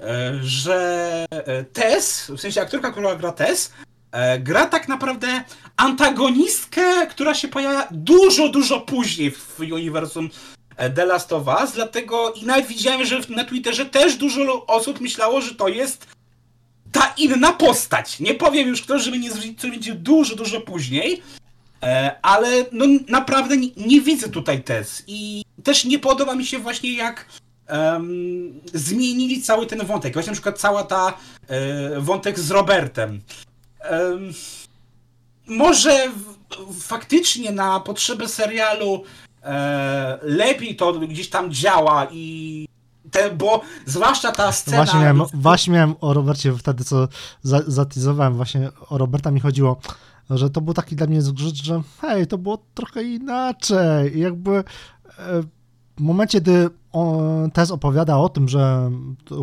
[0.00, 3.72] e, że e, Tess, w sensie aktorka, która gra Tess,
[4.12, 5.44] e, gra tak naprawdę
[5.76, 10.30] antagonistkę, która się pojawia dużo, dużo później w uniwersum
[10.94, 15.40] The Last of Us, dlatego i nawet widziałem, że na Twitterze też dużo osób myślało,
[15.40, 16.06] że to jest
[16.92, 18.20] ta inna postać.
[18.20, 21.22] Nie powiem już kto, żeby nie zwrócić, co będzie dużo, dużo później,
[21.82, 26.58] e, ale no naprawdę nie, nie widzę tutaj Tess i też nie podoba mi się
[26.58, 27.26] właśnie jak
[27.66, 30.14] em, zmienili cały ten wątek.
[30.14, 31.18] Właśnie na przykład cała ta
[31.48, 33.20] e, wątek z Robertem.
[33.80, 34.32] Em,
[35.46, 39.04] może w, faktycznie na potrzeby serialu
[39.42, 42.66] e, lepiej to gdzieś tam działa i
[43.38, 44.76] bo zwłaszcza ta scena...
[44.76, 47.08] Właśnie miałem, właśnie miałem o Robercie wtedy, co
[47.42, 49.76] za, zatizowałem, właśnie o Roberta mi chodziło,
[50.30, 54.16] że to był taki dla mnie zgrzyt, że hej, to było trochę inaczej.
[54.16, 54.64] I jakby e,
[55.96, 58.90] w momencie, gdy on, Tess opowiada o tym, że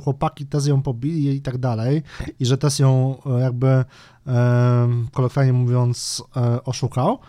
[0.04, 2.04] chłopaki Tess ją pobili i tak dalej,
[2.40, 3.86] i że Tess ją e, jakby, e,
[5.14, 6.24] kolokwialnie mówiąc,
[6.66, 7.20] oszukał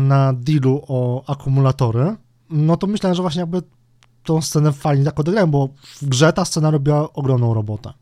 [0.00, 2.16] na dealu o akumulatory,
[2.50, 3.62] no to myślałem, że właśnie jakby
[4.24, 5.68] tą scenę fajnie tak odegrałem, bo
[6.02, 7.92] w grze ta scena robiła ogromną robotę.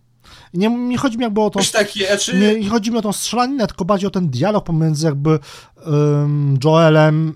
[0.53, 2.39] I nie, nie chodzi mi jakby o takie, znaczy...
[2.39, 5.39] Nie, nie chodzi mi o tą strzelaninę, tylko bardziej o ten dialog pomiędzy jakby
[5.87, 7.35] um, Joelem,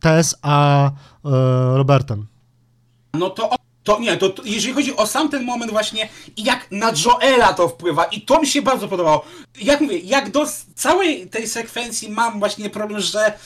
[0.00, 0.90] Tess a e,
[1.76, 2.26] Robertem.
[3.14, 3.50] No to,
[3.82, 7.52] to nie, to, to jeżeli chodzi o sam ten moment właśnie i jak na Joela
[7.52, 9.24] to wpływa i to mi się bardzo podobało.
[9.60, 13.38] Jak mówię, jak do całej tej sekwencji mam właśnie problem, że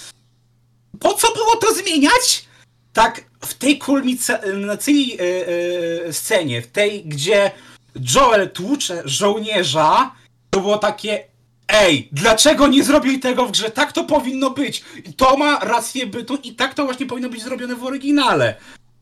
[1.00, 2.44] po co było to zmieniać?
[2.94, 7.50] Tak w tej kulminacyjnej e, e, scenie, w tej, gdzie
[8.14, 10.14] Joel tłucze żołnierza,
[10.50, 11.34] to było takie
[11.68, 13.70] Ej, dlaczego nie zrobili tego w grze?
[13.70, 14.84] Tak to powinno być.
[15.16, 18.54] To ma rację bytu i tak to właśnie powinno być zrobione w oryginale.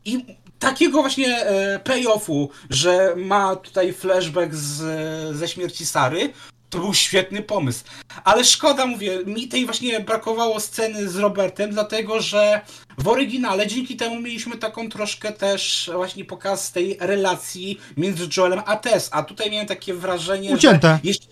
[0.05, 0.25] I
[0.59, 6.33] takiego właśnie e, payoffu, że ma tutaj flashback z, ze śmierci Sary,
[6.73, 7.83] to był świetny pomysł.
[8.23, 12.61] Ale szkoda, mówię, mi tej właśnie brakowało sceny z Robertem, dlatego że
[12.97, 18.75] w oryginale dzięki temu mieliśmy taką troszkę też właśnie pokaz tej relacji między Joelem a
[18.75, 20.87] Tess, a tutaj miałem takie wrażenie, Ucięte.
[20.87, 20.99] że...
[21.03, 21.27] Jeszcze,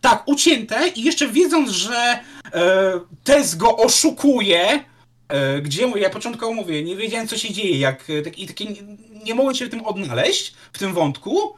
[0.00, 2.18] tak, ucięte i jeszcze wiedząc, że
[2.54, 4.84] e, Tess go oszukuje,
[5.28, 8.46] e, gdzie mówię, ja początkowo mówię, nie wiedziałem co się dzieje, jak, e, tak, i
[8.46, 8.82] takie nie,
[9.24, 11.54] nie mogłem się w tym odnaleźć, w tym wątku.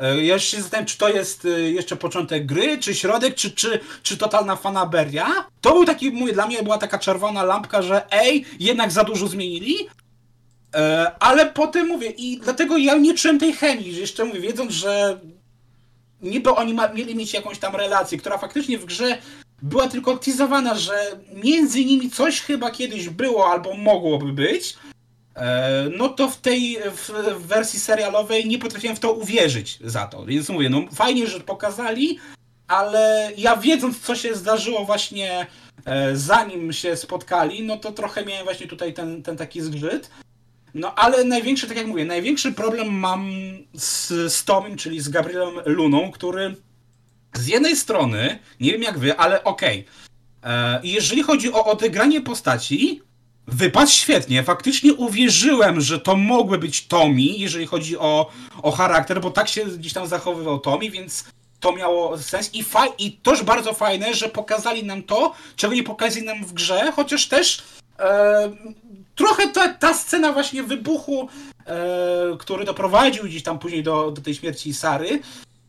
[0.00, 3.80] E, Ja się zastanawiam, czy to jest e, jeszcze początek gry, czy środek, czy, czy,
[4.02, 5.26] czy totalna fanaberia.
[5.60, 9.26] To był taki, mówię, dla mnie była taka czerwona lampka, że ej, jednak za dużo
[9.28, 9.76] zmienili.
[10.74, 14.72] E, ale potem mówię, i dlatego ja nie czułem tej chemii, że jeszcze mówię, wiedząc,
[14.72, 15.20] że
[16.22, 19.18] niby oni ma, mieli mieć jakąś tam relację, która faktycznie w grze
[19.62, 20.94] była tylko teasowana, że
[21.44, 24.74] między nimi coś chyba kiedyś było albo mogłoby być,
[25.98, 27.10] no to w tej w,
[27.46, 30.24] wersji serialowej nie potrafiłem w to uwierzyć za to.
[30.24, 32.18] Więc mówię, no fajnie, że pokazali,
[32.68, 35.46] ale ja wiedząc, co się zdarzyło właśnie
[35.84, 40.10] e, zanim się spotkali, no to trochę miałem właśnie tutaj ten, ten taki zgrzyt.
[40.74, 43.30] No ale największy, tak jak mówię, największy problem mam
[43.74, 46.56] z, z Tomem, czyli z Gabrielem Luną, który
[47.34, 49.84] z jednej strony, nie wiem jak wy, ale okej,
[50.44, 53.02] e, jeżeli chodzi o odegranie postaci,
[53.52, 54.42] wypadł świetnie.
[54.42, 58.30] Faktycznie uwierzyłem, że to mogły być Tommy, jeżeli chodzi o,
[58.62, 61.24] o charakter, bo tak się gdzieś tam zachowywał Tommy, więc
[61.60, 62.54] to miało sens.
[62.54, 66.52] I, fa- I też bardzo fajne, że pokazali nam to, czego nie pokazali nam w
[66.52, 67.62] grze, chociaż też
[67.98, 68.50] e,
[69.14, 71.28] trochę ta, ta scena właśnie wybuchu,
[71.66, 75.20] e, który doprowadził gdzieś tam później do, do tej śmierci Sary,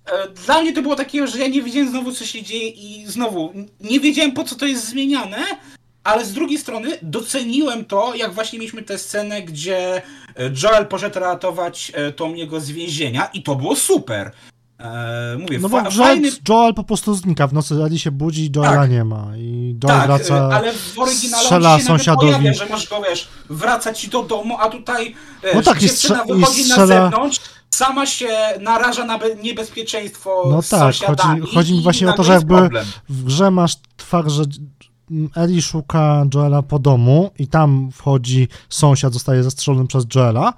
[0.06, 3.04] e, dla mnie to było takie, że ja nie wiedziałem znowu co się dzieje i
[3.08, 5.38] znowu nie wiedziałem po co to jest zmieniane,
[6.04, 10.02] ale z drugiej strony doceniłem to, jak właśnie mieliśmy tę scenę, gdzie e,
[10.64, 14.32] Joel poszedł ratować e, Tomiego z więzienia i to było super.
[14.80, 18.52] E, mówię, No bo fajny Joel po prostu znika w nocy, Eli się budzi i
[18.56, 18.90] Joela Tak.
[18.92, 19.28] nie ma.
[19.38, 22.28] I Joel tak, wraca, e, ale w oryginale strzela się sąsiadowi.
[22.28, 25.16] pojawia, że masz go, wiesz, wracać ci do domu, a tutaj
[25.56, 27.40] No tak, dziewczyna strze- wychodzi na strzela- zewnątrz,
[27.70, 28.28] sama się
[28.60, 32.56] naraża na be- niebezpieczeństwo No tak, sąsiadami chodzi- chodzi mi właśnie o to, że jakby-
[32.56, 32.86] problem.
[33.10, 34.44] w grze masz fakt, że
[35.36, 40.54] Eli szuka Joela po domu i tam wchodzi sąsiad, zostaje zastrzelony przez Joela,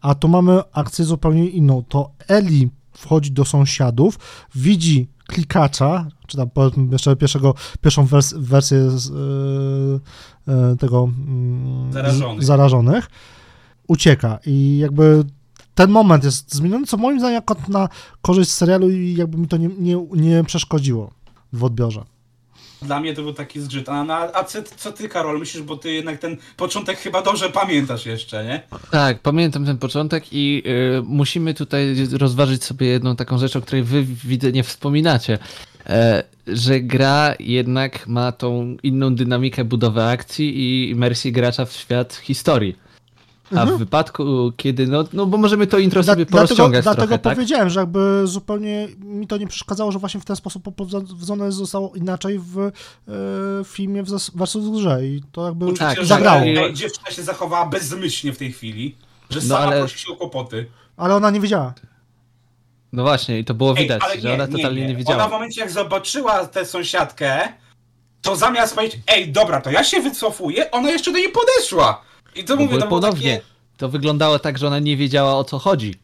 [0.00, 1.82] a tu mamy akcję zupełnie inną.
[1.88, 4.18] To Eli wchodzi do sąsiadów,
[4.54, 6.48] widzi klikacza, czy tam
[6.92, 9.10] jeszcze pierwszego, pierwszą wers wersję z,
[10.48, 12.42] e, tego mm, Zarażonych.
[12.42, 13.10] z, zarażonych,
[13.88, 15.24] ucieka i jakby
[15.74, 17.88] ten moment jest zmieniony, co moim zdaniem jako na
[18.22, 21.10] korzyść serialu i jakby mi to nie, nie, nie przeszkodziło
[21.52, 22.04] w odbiorze.
[22.82, 23.88] Dla mnie to był taki zgrzyt.
[23.88, 28.06] A, a co, co ty, Karol, myślisz, bo ty jednak ten początek chyba dobrze pamiętasz
[28.06, 28.62] jeszcze, nie?
[28.90, 33.82] Tak, pamiętam ten początek i y, musimy tutaj rozważyć sobie jedną taką rzecz, o której
[33.82, 35.38] wy widzę nie wspominacie.
[35.86, 42.14] E, że gra jednak ma tą inną dynamikę budowy akcji i imersji gracza w świat
[42.14, 42.85] historii.
[43.56, 47.06] A w wypadku, kiedy, no, no bo możemy to intro sobie Dla- dlatego porozciągać dlatego
[47.06, 47.34] trochę, tak?
[47.34, 51.92] powiedziałem, że jakby zupełnie mi to nie przeszkadzało, że właśnie w ten sposób poprowadzone zostało
[51.94, 52.70] inaczej w e,
[53.64, 56.40] filmie w versus grze i to jakby Uczucie, Tak, że zagrało.
[56.40, 56.48] tak.
[56.64, 58.96] ej, dziewczyna się zachowała bezmyślnie w tej chwili,
[59.30, 60.66] że No, sama ale- prosi się o kłopoty.
[60.96, 61.74] Ale ona nie wiedziała.
[62.92, 65.60] No właśnie, i to było Ej, widać, ale że ona totalnie nie, Ona w momencie,
[65.60, 67.48] jak zobaczyła tę sąsiadkę,
[68.22, 72.02] to zamiast powiedzieć, ej, dobra, to ja się wycofuję, ona jeszcze do niej podeszła.
[72.36, 73.46] I to No mówię, to ponownie, takie...
[73.76, 75.94] to wyglądało tak, że ona nie wiedziała o co chodzi.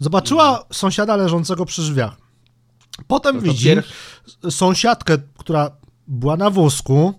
[0.00, 2.16] Zobaczyła sąsiada leżącego przy drzwiach.
[3.06, 5.70] Potem to widzi pierw- sąsiadkę, która
[6.08, 7.14] była na wózku,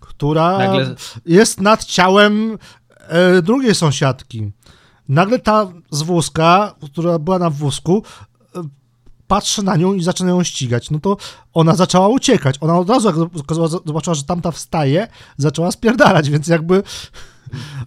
[0.00, 0.94] która Nagle-
[1.26, 2.58] jest nad ciałem
[2.98, 4.52] e, drugiej sąsiadki.
[5.08, 8.02] nagle ta z wózka, która była na wózku,
[8.56, 8.62] e,
[9.26, 10.90] patrzy na nią i zaczyna ją ścigać.
[10.90, 11.16] No to
[11.54, 12.56] ona zaczęła uciekać.
[12.60, 16.82] Ona od razu, jak zobaczyła- zobaczyła, że tamta wstaje, zaczęła spierdalać, więc jakby...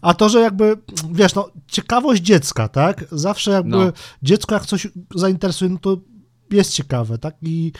[0.01, 0.78] A to, że jakby,
[1.12, 3.05] wiesz, no, ciekawość dziecka, tak?
[3.12, 3.91] Zawsze jakby No.
[4.24, 5.97] dziecko jak coś zainteresuje, no to
[6.51, 7.36] jest ciekawe, tak?
[7.41, 7.72] I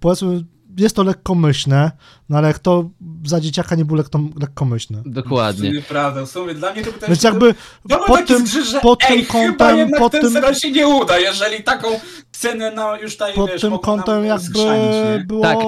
[0.00, 0.44] powiedzmy,
[0.78, 1.90] jest to lekkomyślne,
[2.28, 2.90] no ale jak to
[3.26, 5.02] za dzieciaka nie było lekko, lekkomyślne.
[5.06, 5.68] W Dokładnie.
[5.68, 7.10] sumie prawda, w sumie dla mnie to pytanie...
[7.10, 7.58] Więc jakby To
[7.88, 10.72] był pod taki tym, zgrzyt, że pod ej, tym kątem, pod ten tym, serial się
[10.72, 11.88] nie uda, jeżeli taką
[12.32, 15.58] scenę na, już tutaj, pod wiesz, tym kątem jakby skrzanić, było Tak.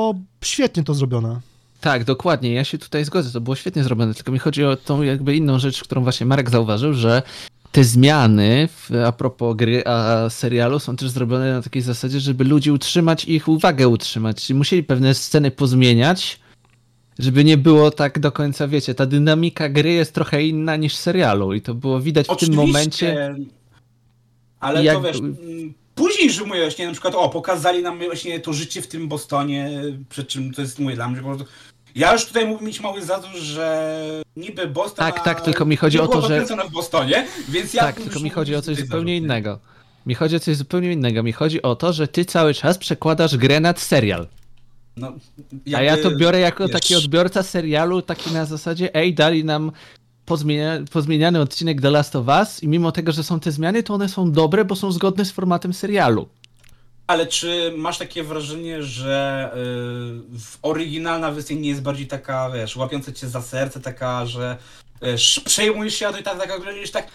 [0.44, 1.40] świetnie to zrobione.
[1.80, 2.52] Tak, dokładnie.
[2.52, 3.30] Ja się tutaj zgodzę.
[3.32, 4.14] To było świetnie zrobione.
[4.14, 7.22] Tylko mi chodzi o tą jakby inną rzecz, którą właśnie Marek zauważył, że
[7.72, 12.44] te zmiany w, a propos gry, a serialu są też zrobione na takiej zasadzie, żeby
[12.44, 14.50] ludzi utrzymać i ich uwagę utrzymać.
[14.50, 16.40] Musieli pewne sceny pozmieniać,
[17.18, 21.54] żeby nie było tak do końca, wiecie, ta dynamika gry jest trochę inna niż serialu
[21.54, 23.34] i to było widać w tym momencie.
[24.60, 28.40] Ale jak- to wiesz, mm, później, że mówię właśnie, na przykład, o, pokazali nam właśnie
[28.40, 29.70] to życie w tym Bostonie,
[30.08, 31.44] przed czym to jest, mówię, dla mnie po prostu...
[31.94, 35.06] Ja już tutaj mógł mieć mały zarzut, że niby Boston...
[35.06, 37.82] Tak, tak, tylko mi chodzi o to, że- w Bostonie, więc ja...
[37.82, 39.16] Tak, tylko mi chodzi o coś zupełnie zarzut, nie?
[39.16, 39.58] innego.
[40.06, 41.22] Mi chodzi o coś zupełnie innego.
[41.22, 44.26] Mi chodzi o to, że ty cały czas przekładasz grę nad serial.
[44.96, 45.12] No,
[45.76, 49.72] A ja to biorę jako wiesz, taki odbiorca serialu, taki na zasadzie, ej, dali nam
[50.28, 53.94] pozmienia, pozmieniany odcinek The Last of Us i mimo tego, że są te zmiany, to
[53.94, 56.28] one są dobre, bo są zgodne z formatem serialu.
[57.06, 63.12] Ale czy masz takie wrażenie, że y, oryginalna wersja nie jest bardziej taka, wiesz, łapiąca
[63.12, 64.56] cię za serce, taka, że
[65.02, 66.54] wiesz, przejmujesz się, a to i tak, taka,
[66.84, 67.08] że tak,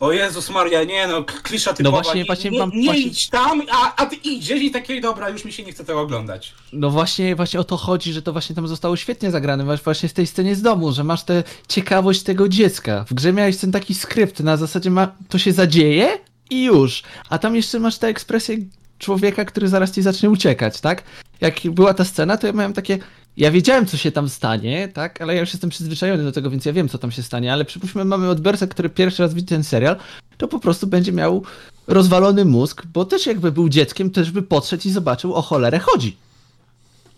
[0.00, 3.28] o Jezus Maria, nie no, klisza typowa, właśnie- nie, właśnie nie, mam- nie właśnie- idź
[3.28, 6.54] tam, a, a ty idziesz i takie, dobra, już mi się nie chce tego oglądać.
[6.72, 10.12] No właśnie, właśnie o to chodzi, że to właśnie tam zostało świetnie zagrane, właśnie w
[10.12, 13.04] tej scenie z domu, że masz tę ciekawość tego dziecka.
[13.08, 16.18] W grze miałeś ten taki skrypt, na zasadzie ma, to się zadzieje
[16.50, 17.02] i już.
[17.28, 18.56] A tam jeszcze masz tę ekspresję
[18.98, 21.02] człowieka, który zaraz ci zacznie uciekać, tak?
[21.40, 22.98] Jak była ta scena, to ja miałem takie,
[23.36, 25.22] ja wiedziałem, co się tam stanie, tak?
[25.22, 27.52] Ale ja już jestem przyzwyczajony do tego, więc ja wiem, co tam się stanie.
[27.52, 29.96] Ale przypuśćmy, mamy odbiorcę, który pierwszy raz widzi ten serial,
[30.36, 31.42] to po prostu będzie miał
[31.86, 36.16] rozwalony mózg, bo też jakby był dzieckiem, też by podszedł i zobaczył, o cholerę chodzi.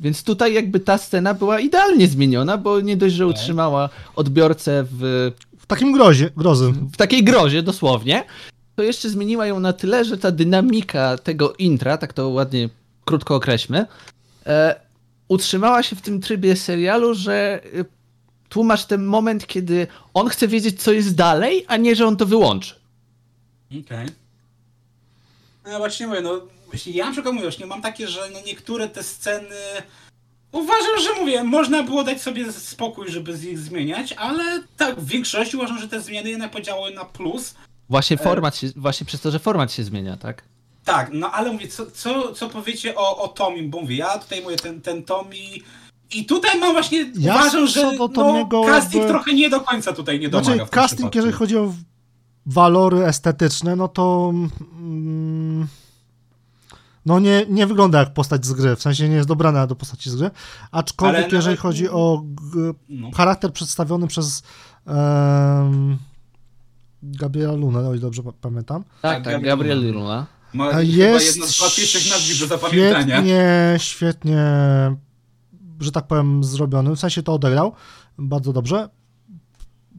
[0.01, 5.33] Więc tutaj jakby ta scena była idealnie zmieniona, bo nie dość, że utrzymała odbiorcę w,
[5.59, 6.73] W takim grozie, grozy.
[6.93, 8.25] w takiej grozie dosłownie,
[8.77, 12.69] to jeszcze zmieniła ją na tyle, że ta dynamika tego intra, tak to ładnie
[13.05, 13.87] krótko określmy,
[14.47, 14.88] e,
[15.29, 17.85] utrzymała się w tym trybie serialu, że e,
[18.49, 22.27] tłumacz ten moment, kiedy on chce wiedzieć, co jest dalej, a nie, że on to
[22.27, 22.75] wyłączy.
[23.71, 24.07] Okej.
[25.67, 28.89] No właśnie mówię, no właśnie ja na przykład mówię, właśnie mam takie, że no niektóre
[28.89, 29.57] te sceny
[30.53, 35.07] uważam, że mówię, można było dać sobie spokój, żeby z ich zmieniać, ale tak w
[35.07, 37.55] większości uważam, że te zmiany jednak podziały na plus.
[37.89, 40.43] Właśnie format się, właśnie przez to, że format się zmienia, tak?
[40.89, 44.43] Tak, no ale mówię, co, co, co powiecie o, o Tomim, bo mówię, ja tutaj
[44.43, 45.63] mówię, ten, ten Tomi
[46.15, 48.09] i tutaj mam właśnie, Ja uważam, że no,
[48.67, 51.19] casting jakby- trochę nie do końca tutaj nie domaga Znaczy, casting, przypadku.
[51.19, 51.73] jeżeli chodzi o
[52.47, 54.33] walory estetyczne, no to
[54.81, 55.67] mm,
[57.07, 60.11] no nie, nie wygląda jak postać z gry, w sensie nie jest dobrana do postaci
[60.11, 60.31] z gry,
[60.73, 63.11] aczkolwiek Ale jeżeli nawet- chodzi o g- No.
[63.17, 64.43] charakter przedstawiony przez
[64.87, 65.99] um,
[67.03, 70.27] Gabriela Luna, o ile dobrze pa- pamiętam, Tak, Tak, tak, Gabriel Gabriel Luna.
[70.55, 73.17] Ma jest jedno z łatwiejszych nazwisk do zapamiętania.
[73.17, 74.43] świetnie, świetnie,
[75.81, 77.73] że tak powiem, zrobiony, w sensie to odegrał
[78.19, 78.89] bardzo dobrze,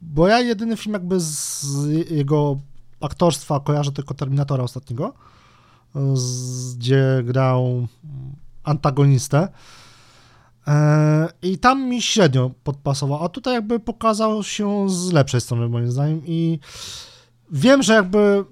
[0.02, 1.66] bo ja jedyny film jakby z
[2.12, 2.60] jego
[3.02, 5.14] aktorstwa kojarzę tylko Terminatora ostatniego,
[6.14, 7.88] z, gdzie grał
[8.64, 9.48] antagonistę.
[10.68, 15.92] E, i tam mi średnio podpasował, a tutaj jakby pokazał się z lepszej strony moim
[15.92, 16.22] zdaniem.
[16.26, 16.60] I
[17.52, 18.46] wiem, że jakby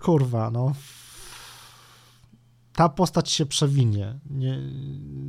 [0.00, 0.72] kurwa, no
[2.76, 4.14] ta postać się przewinie.
[4.30, 4.58] Nie,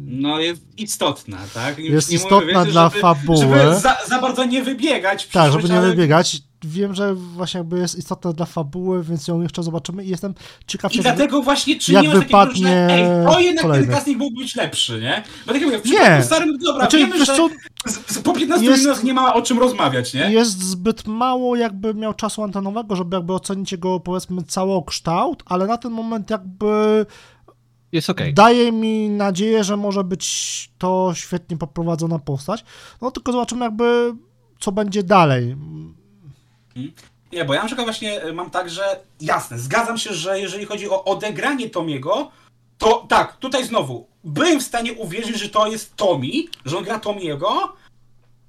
[0.07, 1.79] No jest istotna, tak?
[1.79, 3.37] Już Jest nie mówię, istotna wiecie, dla żeby, fabuły.
[3.37, 5.27] Żeby za, za bardzo nie wybiegać.
[5.27, 6.37] tak, żeby nie ale- wybiegać.
[6.65, 10.33] Wiem, że właśnie jakby jest istotna dla fabuły, więc ją jeszcze zobaczymy i jestem
[10.67, 13.61] ciekaw, I jak dlatego właśnie, czy jak nie ma takiego, wypadnie że ej, to jednak
[13.61, 13.85] kolejny.
[13.87, 15.23] ten casting mógł być lepszy, nie?
[15.47, 16.23] Bo tak jak mówię, w Nie.
[16.23, 17.49] starym, dobra, Znaczy, wiemy, wiesz że co,
[17.85, 20.31] z, z, po 15 jest- minutach nie ma o czym rozmawiać, nie?
[20.31, 25.77] jest zbyt mało jakby miał czasu antenowego, żeby jakby ocenić jego powiedzmy całokształt, ale na
[25.77, 27.05] ten moment jakby
[27.91, 28.33] Jest okej.
[28.33, 30.25] daje mi nadzieję, że może być
[30.77, 32.65] to świetnie poprowadzona postać.
[33.01, 34.13] No tylko zobaczymy jakby
[34.59, 35.55] co będzie dalej.
[37.31, 40.65] Nie, bo ja na przykład właśnie e, mam tak, że jasne, zgadzam się, że jeżeli
[40.65, 42.31] chodzi o odegranie Tomiego,
[42.77, 46.99] to tak, tutaj znowu, byłem w stanie uwierzyć, że to jest Tomi, że on gra
[46.99, 47.75] Tomiego,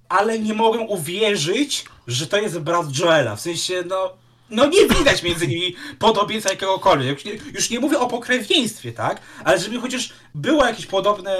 [0.08, 3.36] ale nie mogłem uwierzyć, że to jest brat Joela.
[3.36, 4.12] W sensie, no,
[4.50, 7.14] no nie widać między nimi podobieństwa jakiegokolwiek.
[7.14, 9.20] Już nie, już nie mówię o pokrewieństwie, tak?
[9.44, 11.36] Ale żeby chociaż było jakieś podobne,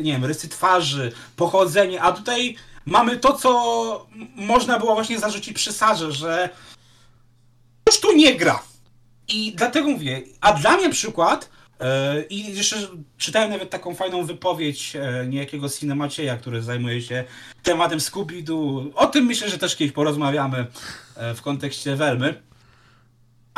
[0.00, 2.56] nie wiem, rysy twarzy, pochodzenie, a tutaj
[2.90, 6.48] mamy to, co można było właśnie zarzucić przy Sarze, że
[7.88, 8.62] już tu nie gra.
[9.28, 12.76] I dlatego mówię, a dla mnie przykład, e, i jeszcze
[13.18, 17.24] czytałem nawet taką fajną wypowiedź e, niejakiego Cinemacieja, który zajmuje się
[17.62, 18.90] tematem Scooby-Doo.
[18.94, 20.66] O tym myślę, że też kiedyś porozmawiamy
[21.16, 22.47] e, w kontekście Welmy.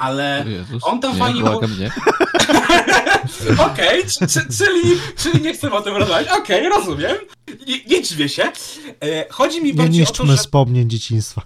[0.00, 1.40] Ale Jezus, on tam nie, fajnie...
[1.40, 1.90] błagam, nie.
[3.72, 4.26] Okej, czy-
[4.58, 6.28] czyli, czyli nie chcemy o tym rozmawiać.
[6.38, 7.16] Okej, rozumiem.
[7.66, 8.42] Nie, nie dziwię się.
[9.00, 10.36] E, Chodzi mi Nie bardziej o to, niszczmy że...
[10.36, 11.42] wspomnień dzieciństwa.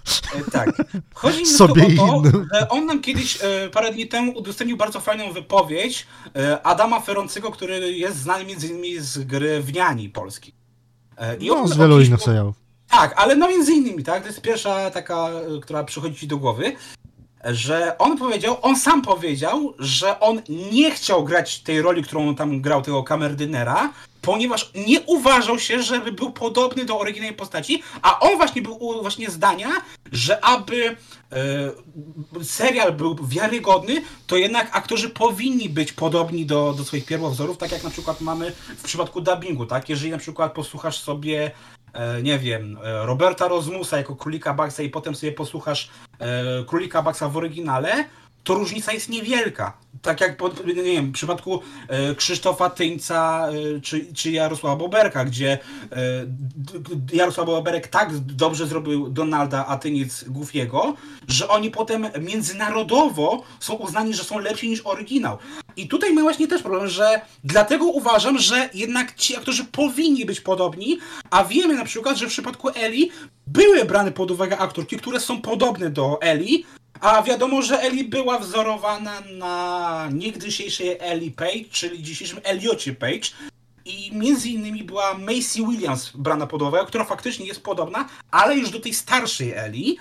[0.47, 0.69] E, Tak.
[1.13, 2.47] Chodzi mi Sobie o to, innym.
[2.53, 6.07] że on nam kiedyś e, parę dni temu udostępnił bardzo fajną wypowiedź
[6.63, 10.53] Adama Feroncego, który jest znany między innymi z gry Wniani Polski.
[11.17, 12.55] E, i No, on- z wielu innych serialów.
[12.89, 14.21] Tak, ale no między innymi, tak?
[14.21, 15.29] To jest pierwsza taka,
[15.61, 16.75] która przychodzi ci do głowy,
[17.45, 20.41] że on powiedział, on sam powiedział, że on
[20.71, 25.83] nie chciał grać tej roli, którą on tam grał, tego kamerdynera, ponieważ nie uważał się,
[25.83, 29.69] żeby był podobny do oryginalnej postaci, a on właśnie był właśnie zdania,
[30.11, 30.95] że aby
[31.31, 37.71] e, serial był wiarygodny, to jednak aktorzy powinni być podobni do, do swoich pierwowzorów, tak
[37.71, 39.89] jak na przykład mamy w przypadku dubbingu, tak?
[39.89, 41.51] Jeżeli na przykład posłuchasz sobie
[42.23, 45.89] nie wiem, e, Roberta Rozmusa jako Królika Baxa i potem sobie posłuchasz
[46.19, 48.05] e, Królika Baxa w oryginale,
[48.43, 49.77] to różnica jest niewielka.
[50.01, 55.25] Tak jak pod, nie wiem, w przypadku e, Krzysztofa Tyńca e, czy, czy Jarosława Boberka,
[55.25, 55.57] gdzie e,
[57.13, 60.93] Jarosław Boberek tak dobrze zrobił Donalda, a Tyniec Goofiego,
[61.27, 65.37] że oni potem międzynarodowo są uznani, że są lepsi niż oryginał.
[65.77, 70.41] I tutaj mamy właśnie też problem, że dlatego uważam, że jednak ci aktorzy powinni być
[70.41, 73.11] podobni, a wiemy na przykład, że w przypadku Eli
[73.47, 76.65] były brane pod uwagę aktorki, które są podobne do Eli,
[77.01, 83.29] a wiadomo, że Eli była wzorowana na niegdysiejszej Eli Page, czyli dzisiejszym Eliocie Page.
[83.85, 88.69] I między innymi była Macy Williams brana pod uwagę, która faktycznie jest podobna, ale już
[88.69, 89.97] do tej starszej Eli.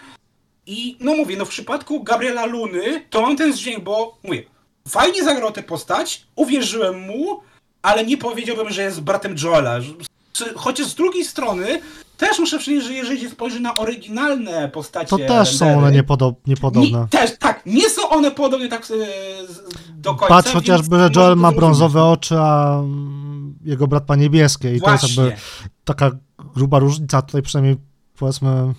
[0.67, 4.45] I no mówię, no w przypadku Gabriela Luny to mam ten dźwięk, bo mówię,
[4.89, 7.41] fajnie zagrał tę postać, uwierzyłem mu,
[7.83, 9.81] ale nie powiedziałbym, że jest bratem Joela.
[10.57, 11.81] Chociaż z drugiej strony
[12.17, 16.35] też muszę przyznać, że jeżeli się spojrzy na oryginalne postacie To też są one niepodob-
[16.47, 16.99] niepodobne.
[17.01, 18.93] nie, też, tak, nie są one podobne tak z-
[19.95, 20.35] do końca.
[20.35, 24.77] Patrz chociażby, że Joel ma brązowe oczy, a mm, jego brat ma niebieskie.
[24.77, 25.37] I to jest Właśnie.
[25.85, 26.11] taka
[26.55, 27.23] gruba różnica.
[27.23, 27.77] Tutaj przynajmniej
[28.19, 28.75] powiedzmy.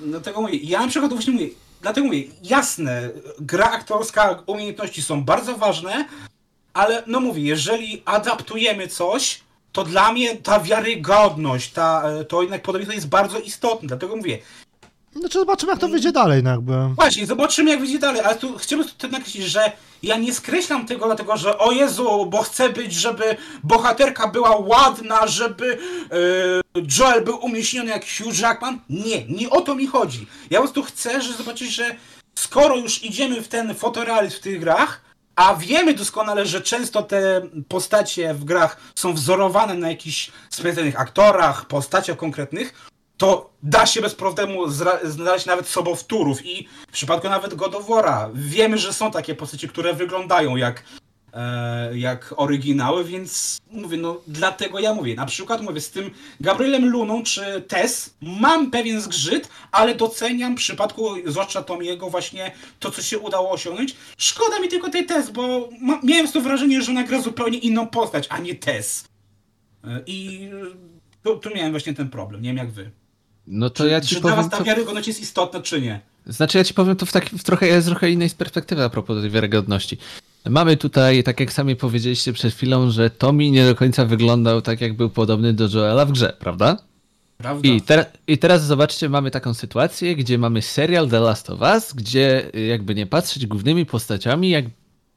[0.00, 0.56] No tego mówię.
[0.62, 1.48] Ja na przykład właśnie mówię,
[1.82, 6.04] dlatego mówię, jasne, gra aktorska, umiejętności są bardzo ważne,
[6.74, 9.40] ale no mówię, jeżeli adaptujemy coś,
[9.72, 14.38] to dla mnie ta wiarygodność, ta, e, to jednak podobieństwo jest bardzo istotne, dlatego mówię,
[15.16, 16.72] Znaczy zobaczymy, jak to wyjdzie dalej, no jakby.
[16.94, 21.06] Właśnie, zobaczymy jak wyjdzie dalej, ale tu chciałbym tu nakreślić, że ja nie skreślam tego
[21.06, 25.78] dlatego, że o Jezu, bo chcę być, żeby bohaterka była ładna, żeby
[26.74, 28.78] e, Joel był umieśniony jak Hugh Jackman.
[28.90, 30.26] Nie, nie o to mi chodzi.
[30.50, 31.96] Ja po prostu chcę, że zobaczyć, że
[32.34, 35.00] skoro już idziemy w ten fotorealizm w tych grach,
[35.36, 41.66] a wiemy doskonale, że często te postacie w grach są wzorowane na jakichś specjalnych aktorach,
[41.66, 44.68] postaciach konkretnych, to da się bez problemu
[45.04, 48.30] znaleźć nawet sobowtórów i w przypadku nawet God of War'a.
[48.34, 50.82] Wiemy, że są takie postacie, które wyglądają jak,
[51.94, 56.10] jak oryginały, więc mówię, no dlatego ja mówię, na przykład mówię z tym
[56.40, 62.90] Gabrielem Luną czy Tess mam pewien zgrzyt, ale doceniam w przypadku zwłaszcza Tomiego właśnie to,
[62.90, 63.96] co się udało osiągnąć.
[64.16, 65.68] Szkoda mi tylko tej Tess, bo
[66.02, 69.04] miałem to wrażenie, że ona gra zupełnie inną postać, a nie Tess.
[69.84, 70.48] E, I
[71.22, 72.90] tu, tu miałem właśnie ten problem, nie wiem jak wy.
[73.46, 76.00] No to ja ci czy dla powiem, was ta to, wiarygodność jest istotna, czy nie?
[76.26, 79.20] znaczy ja ci powiem to w, tak, w trochę, z trochę innej perspektywy a propos
[79.20, 79.98] tej wiarygodności.
[80.50, 84.80] Mamy tutaj, tak jak sami powiedzieliście przed chwilą, że Tommy nie do końca wyglądał tak,
[84.80, 86.76] jak był podobny do Joela w grze, prawda?
[87.38, 87.68] Prawda?
[87.68, 91.92] I, ter- I teraz zobaczcie, mamy taką sytuację, gdzie mamy serial The Last of Us,
[91.92, 94.64] gdzie y, jakby nie patrzeć, głównymi postaciami, jak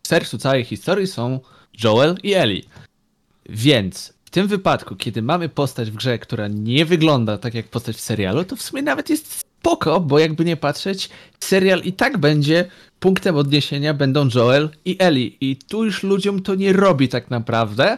[0.04, 1.40] w sercu całej historii są
[1.84, 2.62] Joel i Ellie.
[3.50, 7.96] Więc w tym wypadku, kiedy mamy postać w grze, która nie wygląda tak jak postać
[7.96, 11.10] w serialu, to w sumie nawet jest spoko, bo jakby nie patrzeć,
[11.40, 12.66] serial i tak będzie
[13.00, 15.32] punktem odniesienia będą Joel i Ellie.
[15.42, 17.98] I tu już ludziom to nie robi tak naprawdę,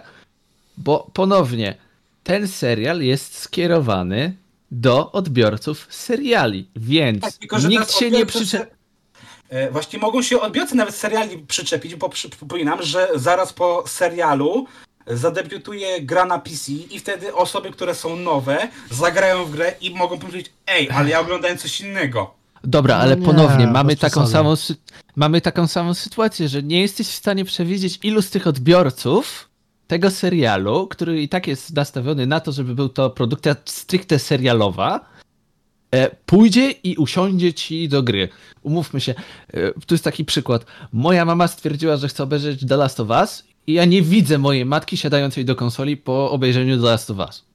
[0.78, 1.76] bo ponownie,
[2.24, 4.36] ten serial jest skierowany
[4.72, 8.68] do odbiorców seriali, więc Tak, tylko, nikt się nie odbiorcy- przycze...
[9.50, 14.68] E, Właśnie mogą się odbiorcy nawet seriali przyczepić, bo przypominam, że zaraz po serialu
[15.10, 20.20] zadebiutuje gra na PC i wtedy osoby, które są nowe, zagrają w grę i mogą
[20.20, 22.34] powiedzieć, ej, ale ja oglądałem coś innego.
[22.64, 24.54] Dobra, ale nie, ponownie mamy taką, samą,
[25.16, 29.50] mamy taką samą sytuację, że nie jesteś w stanie przewidzieć, ilu z tych odbiorców
[29.88, 35.06] tego serialu, który i tak jest nastawiony na to, żeby był to produkcja stricte serialowa,
[35.92, 38.30] e, pójdzie i usiądzie ci do gry.
[38.64, 39.16] Umówmy się,
[39.54, 40.66] e, tu jest taki przykład.
[40.94, 44.98] Moja mama stwierdziła, że chce obejrzeć The Last of Us ja nie widzę mojej matki
[44.98, 47.48] siadającej do konsoli po obejrzeniu The Last of Us.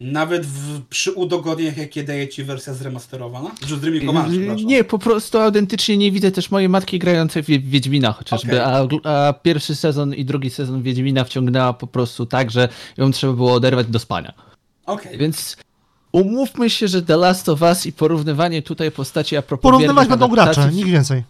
[0.00, 3.50] Nawet w, przy udogodnieniach, jakie daje ci wersja zremasterowana?
[3.66, 4.66] Że zremikowana, przepraszam.
[4.66, 9.32] Nie, po prostu autentycznie nie widzę też mojej matki grającej w Wiedźmina chociażby, a, a
[9.32, 13.86] pierwszy sezon i drugi sezon Wiedźmina wciągnęła po prostu tak, że ją trzeba było oderwać
[13.86, 14.32] do spania.
[14.86, 15.18] Okej.
[15.18, 15.56] Więc
[16.12, 20.28] umówmy się, że The Last of Us i porównywanie tutaj postaci a propos Porównywać będą
[20.28, 21.22] gracze, nikt więcej.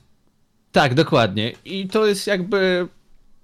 [0.72, 1.52] Tak, dokładnie.
[1.64, 2.88] I to jest jakby...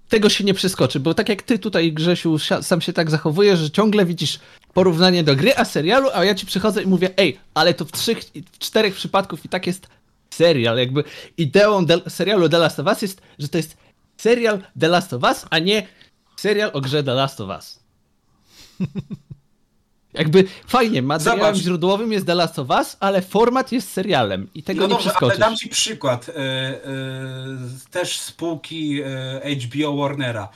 [0.09, 3.71] Tego się nie przeskoczy, bo tak jak ty tutaj, Grzesiu, sam się tak zachowujesz, że
[3.71, 4.39] ciągle widzisz
[4.73, 7.91] porównanie do gry, a serialu, a ja ci przychodzę i mówię, ej, ale to w
[7.91, 8.19] trzech,
[8.59, 9.87] czterech przypadków i tak jest
[10.33, 10.77] serial.
[10.77, 11.03] Jakby
[11.37, 13.77] ideą de- serialu The Last of Us jest, że to jest
[14.17, 15.87] serial The Last of Us, a nie
[16.37, 17.79] serial o grze The Last of Us.
[20.19, 21.57] Jakby fajnie, materiałem Zobacz.
[21.63, 25.03] źródłowym jest The Last of Us, ale format jest serialem i tego No nie dobrze,
[25.03, 25.39] ale przeskoczysz.
[25.39, 26.29] dam ci przykład.
[26.29, 26.79] E, e,
[27.91, 30.49] też spółki e, HBO Warnera.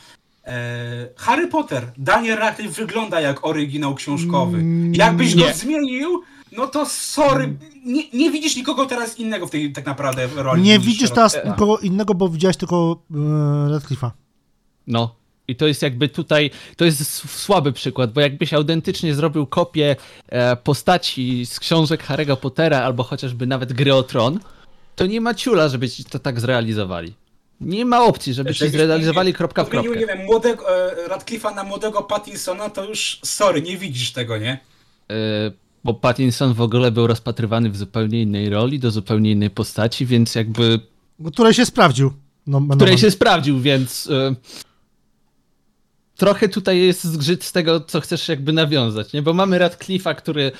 [0.45, 1.91] E, Harry Potter.
[1.97, 4.57] Daniel Radcliffe wygląda jak oryginał książkowy.
[4.57, 5.45] Mm, Jakbyś nie.
[5.45, 7.53] go zmienił, no to sorry.
[7.86, 10.61] Nie, nie widzisz nikogo teraz innego w tej tak naprawdę roli.
[10.61, 13.16] Nie widzisz teraz nikogo innego, bo widziałeś tylko e,
[13.70, 14.09] Radcliffe'a.
[14.88, 15.16] No.
[15.54, 19.95] I to jest jakby tutaj, to jest słaby przykład, bo jakbyś autentycznie zrobił kopię
[20.30, 24.39] e, postaci z książek Harry'ego Pottera albo chociażby nawet Gry o Tron,
[24.95, 27.14] to nie ma ciula, żeby ci to tak zrealizowali.
[27.62, 29.99] Nie ma opcji, żeby ci Jakbyś zrealizowali podmienił- kropka w kropkę.
[29.99, 30.64] nie wiem, młodego
[31.06, 34.60] e, Radcliffe'a na młodego Pattinsona, to już sorry, nie widzisz tego, nie?
[35.12, 35.16] E,
[35.84, 40.36] bo Pattinson w ogóle był rozpatrywany w zupełnie innej roli, do zupełnie innej postaci, więc
[40.36, 40.80] jakby
[41.34, 42.14] Której się sprawdził.
[42.47, 43.01] No, no, której no.
[43.01, 44.36] się sprawdził, więc e,
[46.18, 49.22] trochę tutaj jest zgrzyt z tego, co chcesz jakby nawiązać, nie?
[49.22, 50.51] Bo mamy Radcliffe'a, który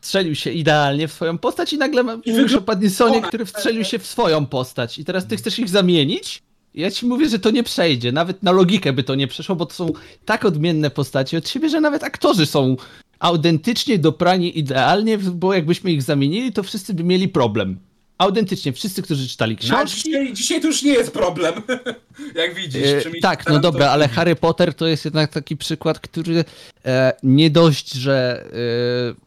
[0.00, 3.84] strzelił się idealnie w swoją postać i nagle ma- mówisz o wygląda- Pattinsonie, który wstrzelił
[3.84, 6.42] się w swoją postać i teraz ty chcesz ich zamienić?
[6.74, 9.66] Ja ci mówię, że to nie przejdzie, nawet na logikę by to nie przeszło, bo
[9.66, 9.92] to są
[10.24, 12.76] tak odmienne postacie od siebie, że nawet aktorzy są
[13.18, 17.78] autentycznie doprani idealnie, bo jakbyśmy ich zamienili, to wszyscy by mieli problem.
[18.20, 21.54] Autentycznie, wszyscy, którzy czytali No, książki, dzisiaj, dzisiaj to już nie jest problem.
[22.34, 22.82] Jak widzisz.
[22.82, 26.44] E, tak, no teraz, to- dobra, ale Harry Potter to jest jednak taki przykład, który
[26.84, 29.20] e, nie dość, że e,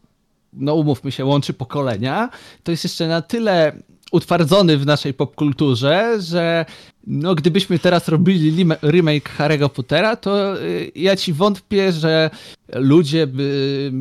[0.54, 2.30] no umówmy się, łączy pokolenia,
[2.64, 3.76] to jest jeszcze na tyle
[4.12, 6.66] utwardzony w naszej popkulturze, że
[7.08, 10.66] no gdybyśmy teraz robili remake Harry'ego Pottera, to e,
[10.96, 12.30] ja ci wątpię, że
[12.74, 13.92] ludzie by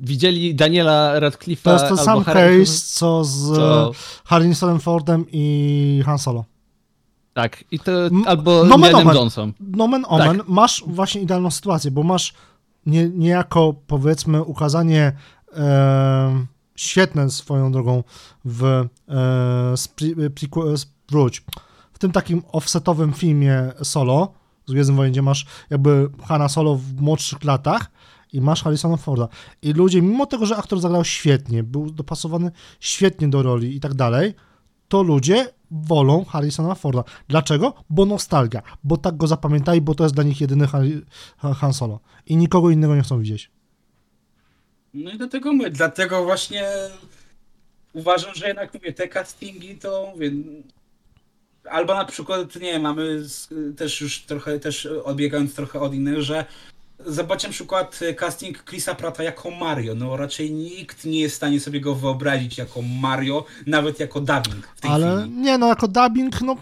[0.00, 3.92] widzieli Daniela Radcliffe'a To jest ten sam Harry'ego- case, co z co- e,
[4.24, 6.44] Harrisonem Fordem i Han Solo.
[7.34, 7.92] Tak, i to
[8.26, 9.16] albo nomen omen.
[9.16, 9.52] Johnson.
[9.60, 12.34] Nomen omen, masz właśnie idealną sytuację, bo masz
[12.86, 15.12] nie, niejako, powiedzmy, ukazanie
[15.56, 16.46] e,
[16.76, 18.04] świetne swoją drogą
[18.44, 21.44] w e, spri, prequel- s- wróć,
[21.92, 24.32] w tym takim offsetowym filmie Solo
[24.66, 27.90] z Gwiezdnym Wojen, gdzie masz jakby Hanna Solo w młodszych latach
[28.32, 29.28] i masz Harrisona Forda.
[29.62, 32.50] I ludzie, mimo tego, że aktor zagrał świetnie, był dopasowany
[32.80, 34.34] świetnie do roli i tak dalej,
[34.88, 37.04] to ludzie wolą Harrisona Forda.
[37.28, 37.74] Dlaczego?
[37.90, 40.66] Bo nostalgia, bo tak go zapamiętali, bo to jest dla nich jedyny
[41.38, 42.00] Han Solo.
[42.26, 43.50] I nikogo innego nie chcą widzieć.
[44.94, 46.68] No i dlatego my, dlatego właśnie
[47.92, 50.32] uważam, że jednak mówię, te castingi to mówię,
[51.70, 53.22] albo na przykład, nie mamy
[53.76, 56.44] też już trochę, też odbiegając trochę od innych, że
[57.06, 61.60] zobaczcie na przykład casting Chrisa Prata jako Mario, no raczej nikt nie jest w stanie
[61.60, 65.36] sobie go wyobrazić jako Mario, nawet jako dubbing w tej Ale chwili.
[65.36, 66.56] nie, no jako dubbing, no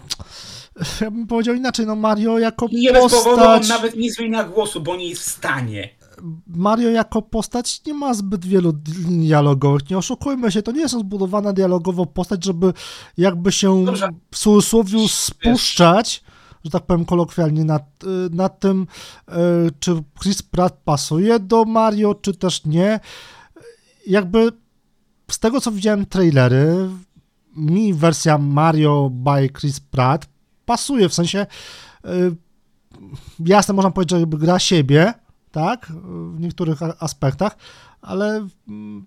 [1.01, 4.43] ja bym powiedział inaczej, no Mario jako nie bez powodu on postać, nawet nie zmienia
[4.43, 5.89] głosu, bo nie jest w stanie.
[6.47, 10.93] Mario jako postać nie ma zbyt wielu linii dialogowych, nie oszukujmy się, to nie jest
[10.99, 12.73] zbudowana dialogowo postać, żeby
[13.17, 14.09] jakby się Dobrze.
[14.31, 16.23] w cudzysłowie spuszczać,
[16.63, 18.87] że tak powiem kolokwialnie, nad, y, nad tym,
[19.29, 19.33] y,
[19.79, 22.99] czy Chris Pratt pasuje do Mario, czy też nie.
[24.07, 24.51] Jakby
[25.31, 26.89] z tego, co widziałem trailery,
[27.55, 30.29] mi wersja Mario by Chris Pratt
[30.65, 31.47] pasuje, w sensie
[32.05, 32.35] y,
[33.39, 35.13] jasne, można powiedzieć, że gra siebie,
[35.51, 35.91] tak,
[36.35, 37.57] w niektórych aspektach,
[38.01, 39.05] ale mm,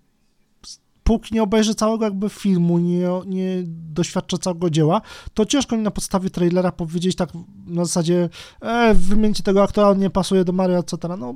[1.05, 5.01] póki nie obejrzę całego jakby filmu, nie, nie doświadczę całego dzieła,
[5.35, 7.29] to ciężko mi na podstawie trailera powiedzieć tak
[7.67, 8.29] na zasadzie
[8.61, 10.97] e, wymieńcie tego aktora, on nie pasuje do Mario, etc.
[11.19, 11.35] No,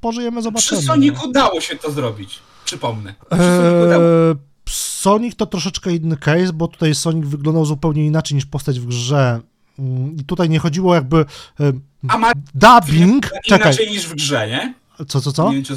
[0.00, 0.82] pożyjemy, zobaczymy.
[0.82, 2.38] Sonic udało się to zrobić.
[2.64, 3.14] Przypomnę.
[3.30, 4.04] Przy Sonic udało.
[4.04, 4.36] Eee,
[4.68, 9.40] Sonic to troszeczkę inny case, bo tutaj Sonic wyglądał zupełnie inaczej niż postać w grze.
[9.78, 11.24] Mm, I tutaj nie chodziło jakby
[11.60, 11.72] e,
[12.08, 13.30] A Mario dubbing.
[13.44, 14.74] Czekaj, inaczej niż w grze, nie?
[15.08, 15.48] co, co, co?
[15.48, 15.76] Nie wiem, czy.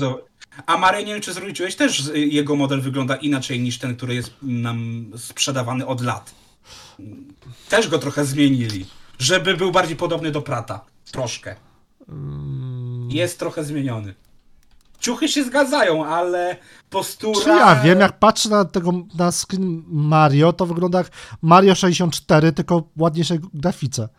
[0.65, 4.15] A Mario, nie wiem, czy zwróciłeś, też y, jego model wygląda inaczej niż ten, który
[4.15, 6.35] jest nam sprzedawany od lat.
[7.69, 8.85] Też go trochę zmienili,
[9.19, 10.85] żeby był bardziej podobny do Prata.
[11.11, 11.55] Troszkę.
[12.09, 13.09] Mm.
[13.11, 14.13] Jest trochę zmieniony.
[14.99, 16.57] Ciuchy się zgadzają, ale
[16.89, 17.39] postura...
[17.43, 21.11] Czy ja wiem, jak patrzę na tego, na screen Mario, to wygląda jak
[21.41, 24.09] Mario 64, tylko w ładniejszej grafice.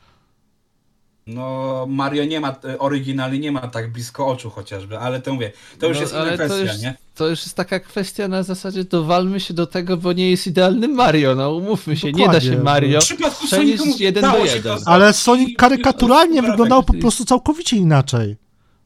[1.26, 5.86] No, Mario nie ma, oryginalnie nie ma tak blisko oczu chociażby, ale to mówię, to
[5.86, 6.94] już No, jest inna kwestia, to już, nie?
[7.14, 10.88] to już jest taka kwestia na zasadzie dowalmy się do tego, bo nie jest idealny
[10.88, 12.64] Mario, no umówmy się, nie da się Dokładnie.
[12.64, 14.78] Mario W przypadku przenieść jeden do się jeden.
[14.86, 17.00] Ale Sonic karykaturalnie wyglądał po efekt.
[17.00, 18.36] prostu całkowicie inaczej.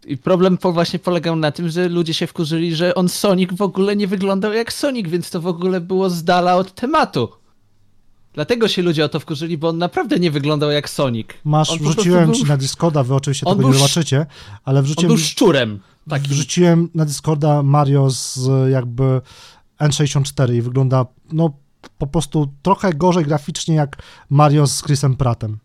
[0.06, 3.62] I problem po właśnie polegał na tym, że ludzie się wkurzyli, że on Sonic w
[3.62, 7.28] ogóle nie wyglądał jak Sonic, więc to w ogóle było z dala od tematu.
[8.38, 11.28] Dlatego się ludzie o to wkurzyli, bo on naprawdę nie wyglądał jak Sonic.
[11.44, 14.26] Masz, on wrzuciłem był, ci na Discorda, wy oczywiście On tego nie zobaczycie,
[14.64, 15.80] ale On wrzuciłem, był szczurem.
[16.08, 16.30] Takim.
[16.30, 18.40] wrzuciłem na Discorda Mario z
[18.72, 19.20] jakby
[19.80, 21.50] N64 i wygląda no
[21.98, 25.58] po prostu trochę gorzej graficznie jak Mario z Chrisem Prattem.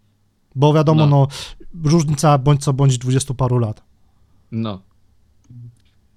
[0.56, 1.28] Bo wiadomo, no,
[1.74, 1.90] No.
[1.90, 3.84] różnica bądź co bądź 20 paru lat.
[4.52, 4.82] No.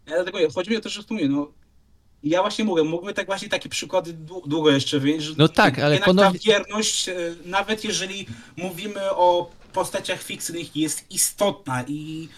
[0.07, 1.49] Ja dlatego chodzi mi o to, że mówię, no
[2.29, 5.95] ja właśnie mówię, mógłbym tak właśnie takie przykłady dłu- długo jeszcze że No tak, ale
[5.95, 8.27] jednak ponownie- ta wierność, e, nawet jeżeli
[8.57, 12.29] mówimy o postaciach fikcyjnych, jest istotna i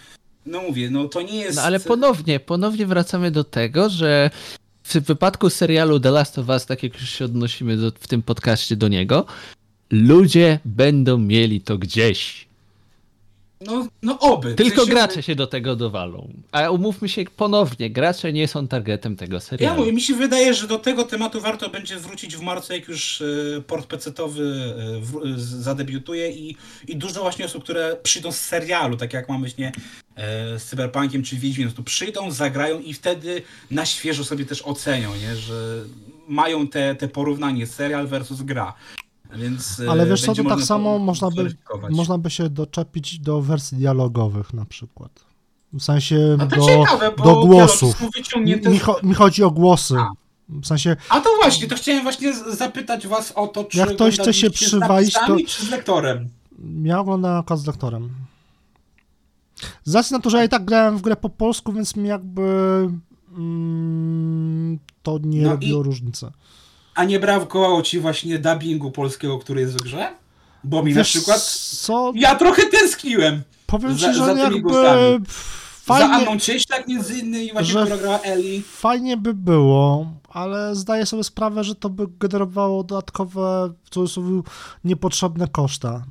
[0.46, 1.56] no mówię, no to nie jest...
[1.56, 4.30] No ale ponownie, ponownie wracamy do tego, że
[4.84, 8.22] w wypadku serialu The Last of Us, tak jak już się odnosimy do, w tym
[8.22, 9.26] podcaście do niego,
[9.90, 12.47] ludzie będą mieli to gdzieś.
[13.60, 14.54] No, no oby.
[14.54, 16.28] Tylko sensie- gracze się do tego dowalą.
[16.52, 19.80] A umówmy się ponownie, gracze nie są targetem tego Ja serialu.
[19.80, 23.22] mówię, mi się wydaje, że do tego tematu warto będzie wrócić w marcu, jak już
[23.56, 26.56] e, port PC-towy e, e, zadebiutuje i,
[26.88, 29.72] i dużo właśnie osób, które przyjdą z serialu, tak jak mamy właśnie
[30.56, 35.36] z Cyberpunkiem czy Wiedźmiem, tu przyjdą, zagrają i wtedy na świeżo sobie też ocenią, nie?
[35.36, 35.84] że
[36.28, 38.74] mają te, te porównanie serial versus gra.
[39.36, 41.56] Więc, e, Ale wiesz co, to tak samo można by,
[41.90, 45.24] można by się doczepić do wersji dialogowych na przykład.
[45.72, 48.02] W sensie do, ciekawe, bo do głosów.
[48.16, 49.94] wyciągnięte Mi, mi chodzi o głosy.
[49.98, 50.10] A.
[50.48, 54.18] W sensie, A to właśnie, to chciałem właśnie zapytać was o to, czy Jak ktoś
[54.18, 56.28] chce się przywalić, to- czy z lektorem.
[56.82, 58.10] ja oglądam akurat z lektorem.
[59.84, 62.08] Z racji na to, że ja i tak grałem w grę po polsku, więc mi
[62.08, 62.42] jakby
[63.36, 66.30] mm, to nie No i- robiło różnicy.
[66.98, 70.08] A nie brakowało ci właśnie dubbingu polskiego, który jest w grze?
[70.64, 71.40] Bo mi na Wiesz przykład.
[71.80, 75.18] co, Ja trochę tęskniłem powiem za- ci, za że tymi jakby głosami.
[75.26, 75.32] za
[75.94, 78.62] fajnie, Anną Cieślak między innymi, właśnie, że- która grała Eli.
[78.62, 84.42] fajnie by było, ale zdaję sobie sprawę, że to by generowało dodatkowe, w cudzysłowie,
[84.84, 86.04] niepotrzebne koszta.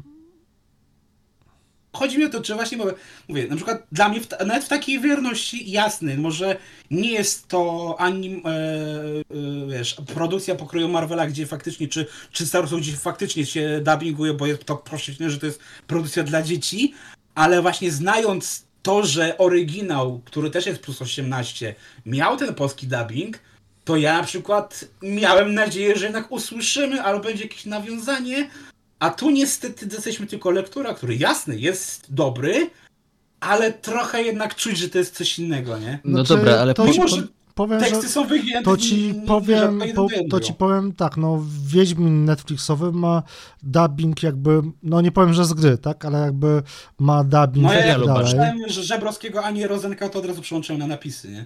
[1.97, 2.93] Chodzi mi o to, czy właśnie mówię,
[3.27, 6.57] mówię na przykład dla mnie, w nawet w takiej wierności, jasny, może
[6.91, 9.23] nie jest to anim, e, e,
[9.69, 14.45] wiesz, produkcja pokroju Marvela, gdzie faktycznie, czy, czy Star Wars, gdzie faktycznie się dubbinguje, bo
[14.45, 16.93] jest to proszę, że to jest produkcja dla dzieci,
[17.35, 21.75] ale właśnie znając to, że oryginał, który też jest plus 18,
[22.05, 23.39] miał ten polski dubbing,
[23.85, 28.49] to ja na przykład miałem nadzieję, że jednak usłyszymy, albo będzie jakieś nawiązanie,
[28.99, 32.69] a tu niestety jesteśmy tylko lektura, który jasny, jest dobry,
[33.39, 35.99] ale trochę jednak czuć, że to jest coś innego, nie?
[36.03, 38.63] No Znaczy, dobra, ale to Mimo, że powiem, że Teksty są wygięte.
[38.63, 42.91] to nie- ci nie- nie powiem, jeden po, to ci powiem tak, no Wiedźmin Netflixowy
[42.91, 43.23] ma
[43.63, 46.63] dubbing jakby, no nie powiem, że z gry, tak, ale jakby
[46.99, 48.53] ma dubbing No ja tak dalej.
[48.67, 51.45] Że Żebrowskiego, a nie Rozenka, to od razu przyłączyłem na napisy, nie?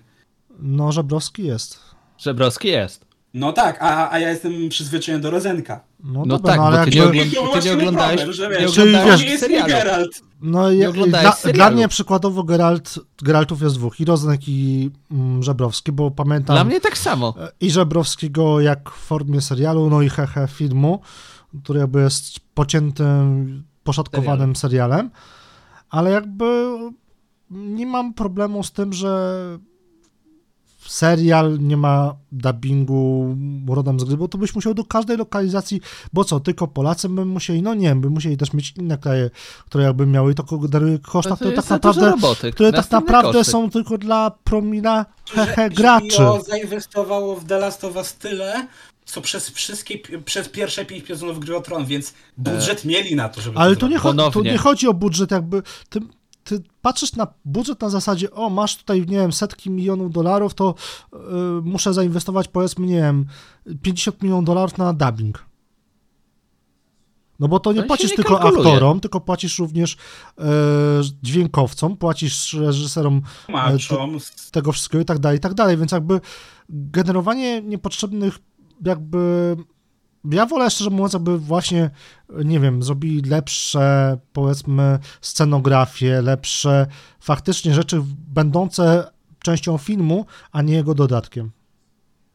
[0.59, 1.79] No Żebrowski jest.
[2.17, 3.10] Żebrowski jest.
[3.33, 5.79] No tak, a, a ja jestem przyzwyczajony do Rozenka.
[6.03, 8.33] No, No dobra, tak, no ale ty jakby, nie, ogląd- ty właśnie nie oglądałeś, problem,
[8.35, 9.67] że nie wiesz, Czyli oglądałeś wiesz- nie jest serialu.
[9.67, 10.21] Geralt.
[10.41, 15.43] no nie ja, dla, dla mnie przykładowo Geralt, Geraltów jest dwóch, i Rozenek i mm,
[15.43, 17.33] Żebrowski, bo pamiętam Dla mnie tak samo.
[17.39, 20.99] e, i Żebrowskiego jak w formie serialu, no i hehe filmu,
[21.63, 25.09] który jakby jest pociętym, poszatkowanym serialem,
[25.89, 26.67] ale jakby
[27.49, 29.33] nie mam problemu z tym, że
[30.91, 33.35] serial nie ma dubbingu
[33.67, 35.81] rodem z gry, bo to byś musiał do każdej lokalizacji,
[36.13, 39.29] bo co, tylko Polacy by musieli, no nie wiem, by musieli też mieć inne kraje,
[39.65, 43.31] które jakby miały to generuje koszta, to które jest tak naprawdę, roboty, które tak naprawdę
[43.39, 43.51] koszty.
[43.51, 46.15] są tylko dla promila hehe graczy.
[46.23, 48.67] HBO zainwestowało w The Last of Us tyle,
[49.05, 53.41] co przez wszystkie, przez pierwsze pięć sezonów Gry o Tron, więc budżet mieli na to,
[53.41, 54.21] żeby Ale to tu nie, zrobić.
[54.21, 55.99] cho- tu nie chodzi o budżet, jakby ty,
[56.51, 60.75] ty patrzysz na budżet na zasadzie, o masz tutaj, nie wiem, setki milionów dolarów, to
[61.13, 61.17] y,
[61.63, 63.25] muszę zainwestować powiedzmy, nie wiem,
[63.81, 65.45] 50 milionów dolarów na dubbing.
[67.39, 68.73] No bo to nie To płacisz nie tylko kalkuluje.
[68.73, 69.97] aktorom, tylko płacisz również
[70.39, 70.43] e,
[71.23, 74.17] dźwiękowcom, płacisz reżyserom Tłumaczom,
[74.51, 76.21] tego wszystkiego i tak dalej, i tak dalej, więc jakby
[76.69, 78.39] generowanie niepotrzebnych
[78.85, 79.55] jakby
[80.25, 81.89] ja wolę szczerze mówiąc, jakby właśnie,
[82.45, 86.87] nie wiem, zrobili lepsze, powiedzmy, scenografie, lepsze
[87.19, 89.11] faktycznie rzeczy będące
[89.43, 91.51] częścią filmu, a nie jego dodatkiem.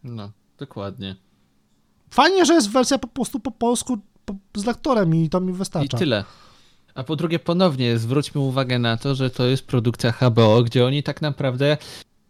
[0.05, 1.17] No, dokładnie.
[2.11, 5.57] Fajnie, że jest wersja po prostu po polsku po, z lektorem i to mi I
[5.57, 5.99] wystarcza.
[5.99, 6.25] tyle.
[6.95, 11.03] A po drugie, ponownie zwróćmy uwagę na to, że to jest produkcja HBO, gdzie oni
[11.03, 11.77] tak naprawdę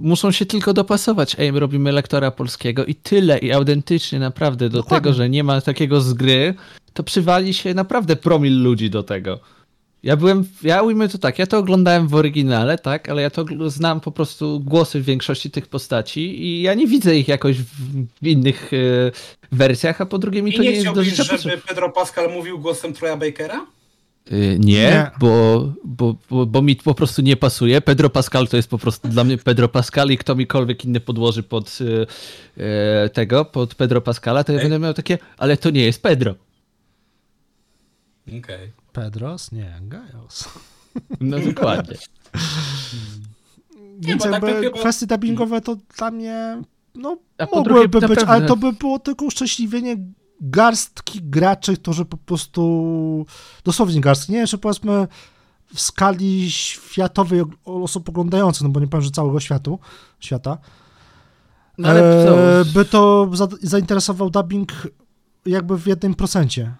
[0.00, 1.36] muszą się tylko dopasować.
[1.38, 5.04] Ej, my robimy lektora polskiego i tyle, i autentycznie naprawdę do Dokładnie.
[5.04, 6.54] tego, że nie ma takiego z gry,
[6.92, 9.40] to przywali się naprawdę promil ludzi do tego.
[10.02, 13.44] Ja byłem, ja ujmę to tak, ja to oglądałem w oryginale, tak, ale ja to
[13.66, 17.70] znam po prostu głosy większości tych postaci i ja nie widzę ich jakoś w,
[18.22, 18.76] w innych e,
[19.52, 21.58] wersjach, a po drugie mi I to nie, nie jest do życia żeby.
[21.68, 23.66] Pedro Pascal mówił głosem Troya Bakera?
[24.32, 25.10] Y, Nie, Nie.
[25.20, 27.80] Bo, bo, bo, bo mi po prostu nie pasuje.
[27.80, 31.42] Pedro Pascal to jest po prostu dla mnie Pedro Pascal i kto mikolwiek inny podłoży
[31.42, 32.06] pod y,
[33.10, 36.34] tego, pod Pedro Pascala, to ja będę miał takie, ale to nie jest Pedro.
[38.28, 38.72] Okej.
[38.92, 39.52] Pedros?
[39.52, 40.48] Nie, Gajos.
[41.20, 41.96] No dokładnie.
[43.98, 46.62] Więc bo tak jakby to chyba- kwestie dubbingowe to dla mnie,
[46.94, 47.18] no,
[47.52, 49.96] mogłyby być, pewno- ale to by było tylko uszczęśliwienie
[50.40, 53.26] garstki graczy, którzy po prostu,
[53.64, 55.08] dosłownie garstki, nie wiem, czy powiedzmy
[55.74, 59.78] w skali światowej osób oglądających, no bo nie powiem, że całego światu,
[60.20, 60.58] świata,
[61.78, 64.72] No ale e, by to za, zainteresował dubbing
[65.46, 66.74] jakby w jednym procencie.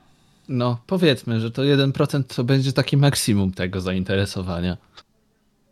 [0.49, 4.77] No powiedzmy, że to 1% to będzie taki maksimum tego zainteresowania.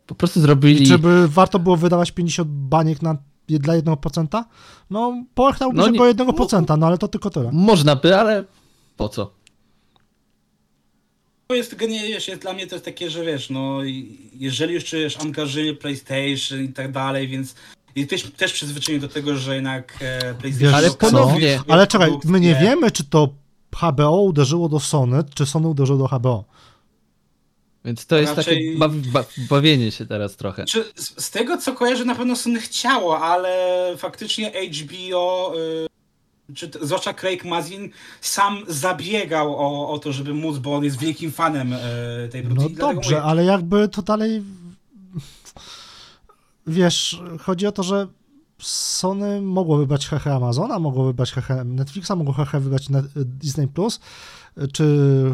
[0.07, 0.87] Po prostu zrobili...
[0.87, 3.17] Czy by warto było wydawać 50 baniek na,
[3.47, 4.43] dla 1%?
[4.89, 7.49] No, połechnąłby No się nie- go 1%, no ale to tylko tyle.
[7.53, 8.43] Można by, ale
[8.97, 9.31] po co?
[11.47, 14.85] To jest genialnie, jest dla mnie to jest takie, że wiesz, no i- jeżeli już
[14.85, 17.55] czujesz angażuje PlayStation i tak dalej, więc
[17.95, 20.59] jesteś też przyzwyczajony do tego, że jednak e, PlayStation...
[20.59, 23.29] Wiesz Ale ponownie- Ale czekaj, my nie wiemy, czy to
[23.71, 26.43] HBO uderzyło do Sony, czy Sony uderzyło do HBO.
[27.85, 30.65] Więc to jest Raczej- takie bawi, ba, bawienie się teraz trochę.
[30.65, 35.53] Czy z, z tego co kojarzę, na pewno Sony chciało, ale faktycznie HBO,
[36.49, 37.89] y, czy t- zwłaszcza Craig Mazin,
[38.21, 41.77] sam zabiegał o, o to, żeby móc, bo on jest wielkim fanem y,
[42.31, 42.75] tej No produkcji.
[42.75, 44.41] dlatego dobrze, mówię, ale jakby to dalej.
[46.67, 48.07] Wiesz, chodzi o to, że
[48.59, 53.99] Sony mogło wybrać hehe Amazona, mogło wybrać hehe Netflixa, mogło hehe wybrać Disney Plus,
[54.73, 54.85] czy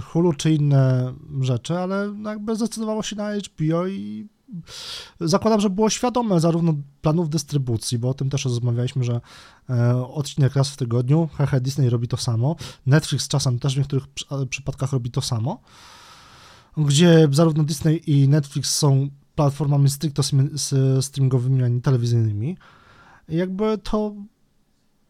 [0.05, 4.27] Hulu, czy inne rzeczy, ale jakby zdecydowało się na HBO i
[5.19, 9.21] zakładam, że było świadome zarówno planów dystrybucji, bo o tym też rozmawialiśmy, że
[9.69, 14.07] e, odcinek raz w tygodniu, hehe Disney robi to samo, Netflix czasem też w niektórych
[14.07, 15.61] przy- przypadkach robi to samo,
[16.77, 20.23] gdzie zarówno Disney i Netflix są platformami stricto
[21.01, 22.57] streamingowymi, a nie telewizyjnymi.
[23.29, 24.13] Jakby to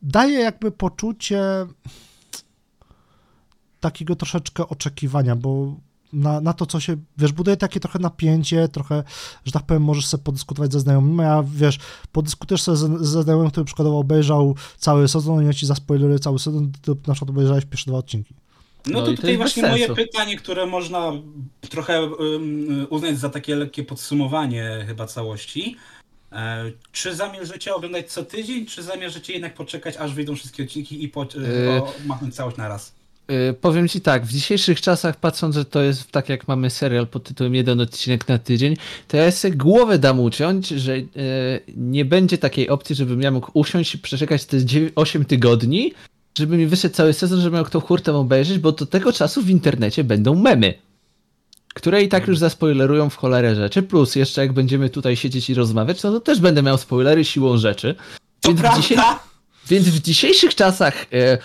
[0.02, 1.42] daje jakby poczucie
[3.80, 5.76] takiego troszeczkę oczekiwania, bo
[6.14, 9.04] na, na to, co się, wiesz, buduje takie trochę napięcie, trochę,
[9.46, 11.80] że tak powiem, możesz sobie podyskutować ze znajomymi, a wiesz,
[12.12, 16.40] podyskutujesz sobie ze, ze znajomym, który przykładowo obejrzał cały sezon i ja ci zaspoileruję cały
[16.40, 18.34] sezon, ty na przykład obejrzałeś pierwsze dwa odcinki.
[18.88, 21.12] No, No to to tutaj bez właśnie moje pytanie, które można
[21.70, 25.76] trochę um, uznać za takie lekkie podsumowanie chyba całości.
[26.32, 31.10] E, czy zamierzycie oglądać co tydzień, czy zamierzycie jednak poczekać, aż wyjdą wszystkie odcinki i
[31.10, 31.70] po, Yy.
[31.70, 32.94] o, machnąć całość na raz?
[33.28, 37.08] Yy, powiem ci tak, w dzisiejszych czasach, patrząc, że to jest tak jak mamy serial
[37.08, 38.78] pod tytułem jeden odcinek na tydzień,
[39.08, 41.06] to ja sobie głowę dam uciąć, że yy,
[41.78, 44.58] nie będzie takiej opcji, żebym ja mógł usiąść i przeczekać te
[44.96, 45.94] 8 tygodni,
[46.38, 49.50] żeby mi wyszedł cały sezon, żeby miał kto hurtem obejrzeć, bo do tego czasu w
[49.50, 50.74] internecie będą memy.
[51.82, 55.54] Które i tak już zaspoilerują w cholerę rzeczy, plus jeszcze jak będziemy tutaj siedzieć i
[55.54, 57.96] rozmawiać, no to też będę miał spoilery siłą rzeczy.
[58.42, 58.82] To Więc w, prawda?
[58.82, 59.06] dzisiaj,
[59.68, 61.38] więc w dzisiejszych czasach e,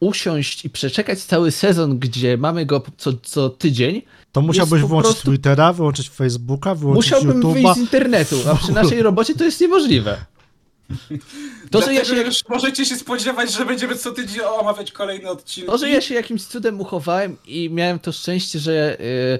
[0.00, 4.02] usiąść i przeczekać cały sezon, gdzie mamy go co, co tydzień,
[4.32, 7.74] To musiałbyś wyłączyć prostu- Twittera, wyłączyć Facebooka, wyłączyć musiałbym wyjść YouTube'a.
[7.74, 10.16] z internetu, a przy naszej robocie to jest niemożliwe.
[11.70, 15.70] To, że ja się już możecie się spodziewać, że będziemy co tydzień omawiać kolejny odcinek.
[15.70, 19.38] To, że ja się jakimś cudem uchowałem i miałem to szczęście, że yy,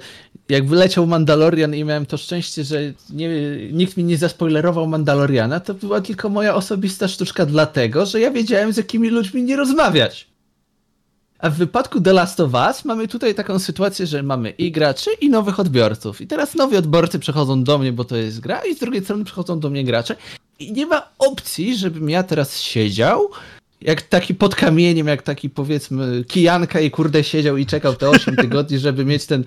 [0.49, 2.81] jak wyleciał Mandalorian i miałem to szczęście, że
[3.11, 3.29] nie,
[3.73, 8.73] nikt mi nie zaspoilerował Mandaloriana, to była tylko moja osobista sztuczka dlatego, że ja wiedziałem
[8.73, 10.27] z jakimi ludźmi nie rozmawiać.
[11.39, 15.11] A w wypadku The Last of Us mamy tutaj taką sytuację, że mamy i graczy,
[15.21, 16.21] i nowych odbiorców.
[16.21, 19.25] I teraz nowi odbiorcy przechodzą do mnie, bo to jest gra, i z drugiej strony
[19.25, 20.17] przychodzą do mnie gracze.
[20.59, 23.31] I nie ma opcji, żebym ja teraz siedział,
[23.81, 28.37] jak taki pod kamieniem, jak taki powiedzmy kijanka i kurde siedział i czekał te 8
[28.37, 29.45] tygodni, żeby mieć ten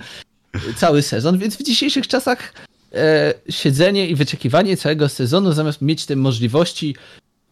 [0.75, 1.37] cały sezon.
[1.37, 2.53] Więc w dzisiejszych czasach
[2.93, 6.95] e, siedzenie i wyczekiwanie całego sezonu, zamiast mieć te możliwości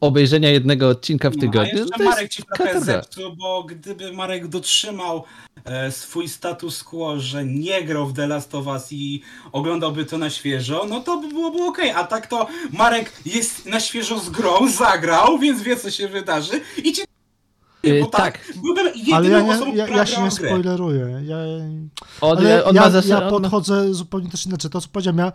[0.01, 1.73] obejrzenia jednego odcinka w tygodniu.
[1.73, 5.23] No, a jeszcze Marek ci trochę zepsuł, bo gdyby Marek dotrzymał
[5.65, 10.17] e, swój status quo, że nie grał w The Last of Us i oglądałby to
[10.17, 11.77] na świeżo, no to by byłoby ok.
[11.95, 16.61] A tak to Marek jest na świeżo z grą, zagrał, więc wie co się wydarzy
[16.84, 17.01] i ci
[17.84, 21.22] e, bo tak, byłbym Ale ja, nie, ja, ja się nie spoileruję.
[21.26, 21.38] Ja,
[22.22, 24.72] on, ale on ja, ja podchodzę zupełnie też inaczej.
[24.72, 25.31] To co powiedziałem, ja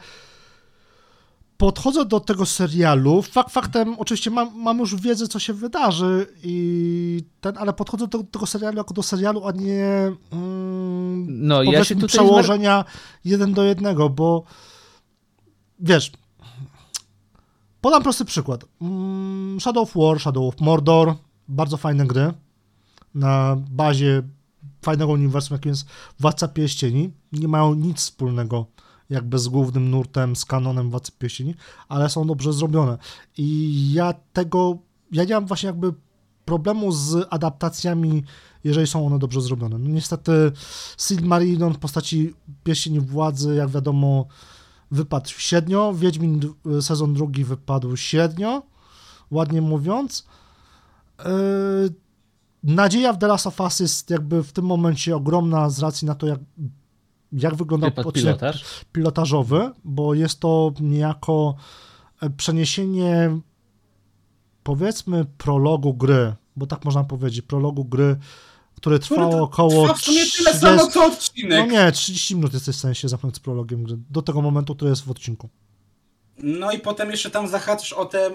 [1.60, 7.24] podchodzę do tego serialu, fakt faktem, oczywiście mam, mam już wiedzę, co się wydarzy, i
[7.40, 11.96] ten, ale podchodzę do tego serialu jako do serialu, a nie mm, no, ja się
[11.96, 12.84] przełożenia
[13.24, 14.44] jeden do jednego, bo
[15.80, 16.12] wiesz,
[17.80, 18.64] podam prosty przykład.
[18.80, 21.14] Mm, Shadow of War, Shadow of Mordor,
[21.48, 22.32] bardzo fajne gry
[23.14, 24.22] na bazie
[24.82, 25.86] fajnego uniwersum, jakim jest
[26.20, 28.66] Władca Pierścieni, nie mają nic wspólnego
[29.10, 31.54] jakby z głównym nurtem, z kanonem Władcy Pieśni,
[31.88, 32.98] ale są dobrze zrobione.
[33.36, 34.78] I ja tego,
[35.12, 35.94] ja nie mam właśnie jakby
[36.44, 38.24] problemu z adaptacjami,
[38.64, 39.78] jeżeli są one dobrze zrobione.
[39.78, 40.52] No niestety
[40.98, 42.34] Silmarillion w postaci
[42.64, 44.26] Pieśni Władzy, jak wiadomo,
[44.90, 46.40] wypadł średnio, Wiedźmin
[46.80, 48.62] sezon drugi wypadł średnio,
[49.30, 50.26] ładnie mówiąc.
[51.18, 51.94] Yy,
[52.64, 56.14] nadzieja w The Last of Us jest jakby w tym momencie ogromna z racji na
[56.14, 56.40] to, jak
[57.32, 58.64] jak wygląda odcinek pilotaż?
[58.92, 61.54] pilotażowy, bo jest to niejako
[62.20, 63.40] e, przeniesienie
[64.62, 68.16] powiedzmy prologu gry, bo tak można powiedzieć, prologu gry,
[68.76, 71.66] które trwało około trwa w sumie tyle 30, samo co odcinek.
[71.68, 74.90] No nie, 30 minut jesteś w się zamknąć z prologiem gry, do tego momentu, który
[74.90, 75.48] jest w odcinku.
[76.42, 78.32] No i potem jeszcze tam zahaczasz o tym,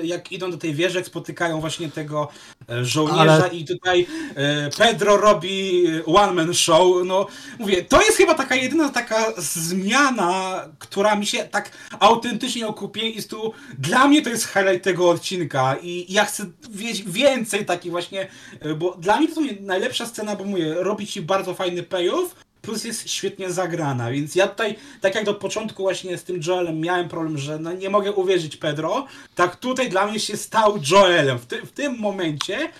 [0.00, 2.28] e, jak idą do tej wieży, jak spotykają właśnie tego
[2.70, 3.48] e, żołnierza Ale...
[3.48, 6.86] i tutaj e, Pedro robi one-man show.
[7.04, 7.26] No
[7.58, 11.70] mówię, to jest chyba taka jedyna taka zmiana, która mi się tak
[12.00, 17.02] autentycznie okupie i tu dla mnie to jest highlight tego odcinka i ja chcę wiedzieć
[17.06, 18.28] więcej takich właśnie,
[18.76, 22.34] bo dla mnie to jest najlepsza scena, bo mówię, robi ci bardzo fajny payoff,
[22.68, 26.80] plus jest świetnie zagrana, więc ja tutaj, tak jak do początku właśnie z tym Joelem
[26.80, 31.38] miałem problem, że no nie mogę uwierzyć Pedro, tak tutaj dla mnie się stał Joelem
[31.38, 32.72] w, ty, w tym momencie.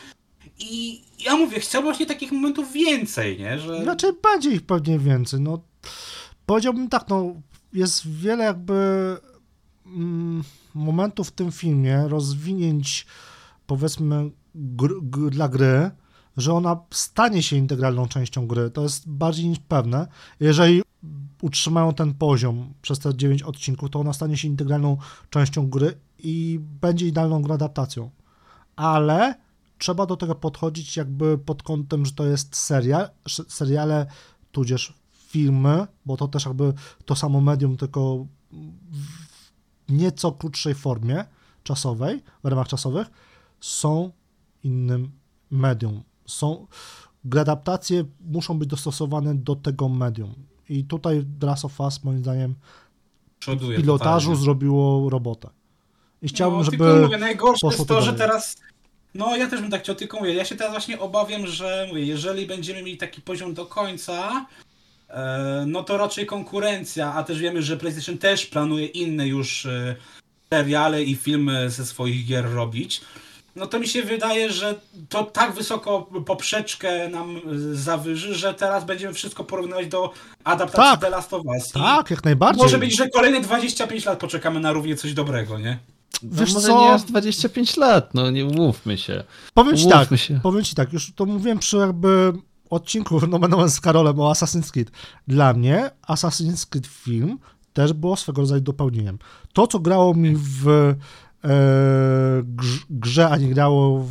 [0.59, 3.59] I ja mówię, chciałbym właśnie takich momentów więcej, nie?
[3.59, 3.83] Że...
[3.83, 5.63] Znaczy będzie ich pewnie więcej, no.
[6.47, 7.35] Powiedziałbym tak, no
[7.73, 8.75] jest wiele jakby
[9.87, 10.45] mm,
[10.75, 13.07] momentów w tym filmie, rozwinięć
[13.67, 15.91] powiedzmy gr, gr, dla gry,
[16.39, 18.71] że ona stanie się integralną częścią gry.
[18.71, 20.07] To jest bardziej niż pewne.
[20.41, 20.83] Jeżeli
[21.43, 24.97] utrzymają ten poziom przez te 9 odcinków, to ona stanie się integralną
[25.31, 28.11] częścią gry i będzie idealną adaptacją.
[28.77, 29.35] Ale
[29.79, 33.11] trzeba do tego podchodzić jakby pod kątem, że to jest serial,
[33.49, 34.07] seriale,
[34.53, 36.73] tudzież filmy, bo to też jakby
[37.05, 38.27] to samo medium, tylko
[39.89, 41.25] w nieco krótszej formie
[41.63, 43.11] czasowej, w ramach czasowych,
[43.61, 44.13] są
[44.63, 45.11] innym
[45.51, 46.67] medium są,
[47.41, 50.35] adaptacje muszą być dostosowane do tego medium.
[50.69, 52.55] I tutaj The Last of Us, moim zdaniem,
[53.39, 54.45] Przoduje w pilotażu totalnie.
[54.45, 55.49] zrobiło robotę.
[56.23, 56.77] I chciałbym, no, żeby.
[56.77, 58.57] Tylko mówię, najgorsze jest to, że teraz.
[59.15, 62.05] No, ja też bym tak chciał, tylko mówię, ja się teraz właśnie obawiam, że mówię,
[62.05, 64.47] jeżeli będziemy mieli taki poziom do końca,
[65.09, 69.97] e, no to raczej konkurencja, a też wiemy, że PlayStation też planuje inne już e,
[70.51, 73.01] seriale i filmy ze swoich gier robić
[73.59, 77.41] no to mi się wydaje, że to tak wysoko poprzeczkę nam
[77.73, 80.13] zawyży, że teraz będziemy wszystko porównywać do
[80.45, 81.69] adaptacji tak, The Last of Us.
[81.69, 82.63] tak, jak najbardziej.
[82.63, 85.79] Może być, że kolejne 25 lat poczekamy na równie coś dobrego, nie?
[86.23, 86.81] No Wiesz może co?
[86.81, 89.25] nie aż 25 lat, no nie umówmy się.
[89.55, 90.41] Powiem ci tak, się.
[90.43, 92.33] powiem ci tak, już to mówiłem przy jakby
[92.71, 94.91] odcinku no będę z Karolem o Assassin's Creed.
[95.29, 97.39] Dla mnie Assassin's Creed film
[97.73, 99.19] też było swego rodzaju dopełnieniem.
[99.53, 100.95] To, co grało mi w
[102.91, 104.05] grze, a nie grało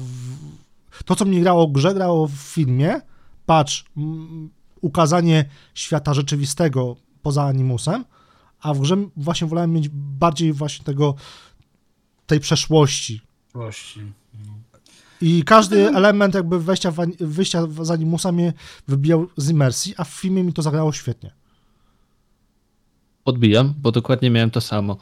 [0.91, 1.04] w...
[1.06, 3.02] To, co mnie grało w grze, grało w filmie.
[3.45, 3.86] Patrz,
[4.82, 8.06] ukazanie świata rzeczywistego poza animusem,
[8.62, 11.16] a w grze właśnie wolałem mieć bardziej właśnie tego
[12.26, 14.02] tej przeszłości, przyszłości.
[14.45, 14.54] No.
[15.22, 18.54] I każdy element jakby wejścia, w, wyjścia z animusa mnie
[18.88, 21.34] wybijał z imersji, a w filmie mi to zagrało świetnie.
[23.26, 24.98] Odbijam, bo dokładnie miałem to samo.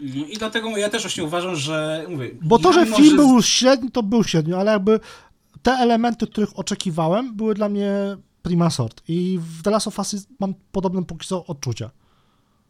[0.00, 2.30] No I dlatego ja też właśnie uważam, że mówię.
[2.42, 5.00] Bo to, że film był średni, to był średni, ale jakby
[5.62, 7.92] te elementy, których oczekiwałem, były dla mnie
[8.42, 9.02] prima sort.
[9.08, 11.90] I w The Last of Us mam podobne póki co odczucia.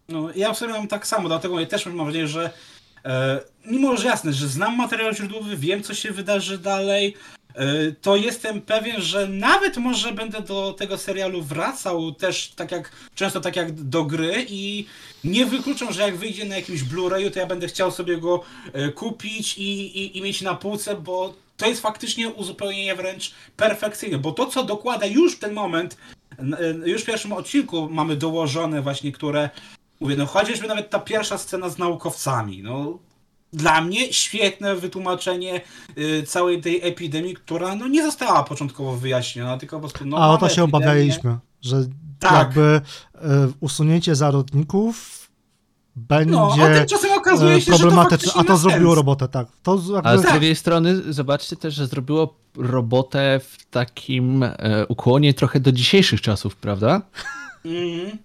[0.09, 2.51] No, ja w sobie mam tak samo, dlatego ja też mam wrażenie, że
[3.05, 7.15] e, mimo, że jasne, że znam materiał źródłowy, wiem, co się wydarzy dalej,
[8.03, 13.41] to jestem pewien, że nawet może będę do tego serialu wracał też tak jak, często
[13.41, 14.87] tak jak do gry i
[15.25, 18.89] nie wykluczam, że jak wyjdzie na jakimś Blu-rayu, to ja będę chciał sobie go e,
[18.89, 19.63] kupić i,
[19.99, 24.65] i, i mieć na półce, bo to jest faktycznie uzupełnienie wręcz perfekcyjne, bo to, co
[24.65, 25.97] dokłada już w ten moment,
[26.39, 29.51] e, już w pierwszym odcinku mamy dołożone właśnie, które
[30.01, 32.99] Mówię, no chociażby nawet ta pierwsza scena z naukowcami, no
[33.53, 35.61] dla mnie świetne wytłumaczenie
[35.99, 40.29] y, całej tej epidemii, która no nie została początkowo wyjaśniona, tylko po prostu no A
[40.31, 40.65] o to się epidemię.
[40.87, 41.77] obawialiśmy, że
[42.19, 42.33] Tak.
[42.33, 42.81] jakby
[43.15, 43.21] e,
[43.61, 45.21] usunięcie zarodników
[45.97, 48.97] będzie No, a tymczasem okazuje e, się, że to problematyczne, faktycznie a to zrobiło sens.
[48.97, 49.47] robotę, tak.
[49.63, 54.87] To z- A z jakby, drugiej strony zobaczcie też, że zrobiło robotę w takim e,
[54.89, 57.03] ukłonie trochę do dzisiejszych czasów, prawda?
[57.65, 58.19] Mhm.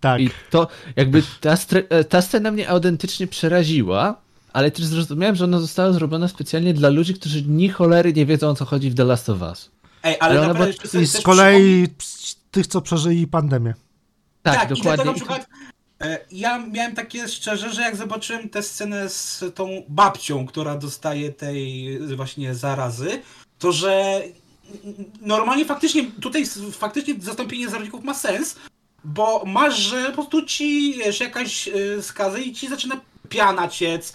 [0.00, 0.20] tak.
[0.20, 4.20] I to jakby ta, stre- e, ta scena mnie autentycznie przeraziła,
[4.52, 8.48] ale też zrozumiałem, że ona została zrobiona specjalnie dla ludzi, którzy ni cholery nie wiedzą
[8.48, 9.70] o co chodzi w The Last of Us.
[10.02, 11.88] Ej, ale, Ale naprawdę była- I z kolei
[12.50, 13.74] tych, co przeżyli pandemię.
[14.42, 14.82] Tak, Tak, i dokładnie.
[14.82, 15.46] dlatego na przykład
[16.00, 21.32] e, ja miałem takie szczerze, że jak zobaczyłem tę scenę z tą babcią, która dostaje
[21.32, 23.22] tej właśnie zarazy,
[23.58, 24.22] to że
[25.20, 28.56] normalnie faktycznie tutaj faktycznie zastąpienie zarodników ma sens,
[29.04, 34.12] bo masz, że po prostu ci wiesz, jakaś e, skaza i ci zaczyna piana ciec,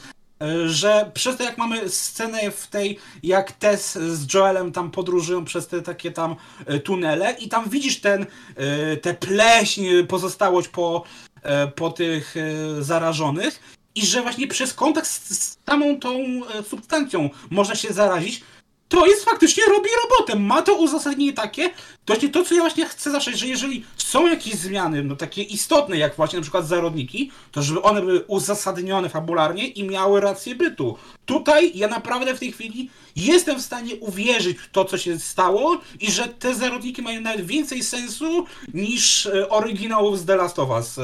[0.65, 5.67] że przez to jak mamy scenę w tej, jak Tess z Joelem tam podróżują przez
[5.67, 8.25] te takie tam e, tunele i tam widzisz ten,
[8.55, 11.03] e, tę pleśń, e, pozostałość po,
[11.43, 13.59] e, po tych e, zarażonych
[13.95, 18.43] i że właśnie przez kontakt z, z samą tą e, substancją można się zarazić,
[18.89, 20.39] to jest faktycznie robi robotę.
[20.39, 21.69] Ma to uzasadnienie takie,
[22.05, 25.41] to właśnie to, co ja właśnie chcę zawsze, że jeżeli są jakieś zmiany, no takie
[25.41, 30.55] istotne, jak właśnie na przykład zarodniki, to żeby one były uzasadnione fabularnie i miały rację
[30.55, 30.97] bytu.
[31.25, 35.77] Tutaj ja naprawdę w tej chwili jestem w stanie uwierzyć w to, co się stało
[35.99, 40.69] i że te zarodniki mają nawet więcej sensu niż e, oryginałów z The Last of
[40.69, 41.03] Us e,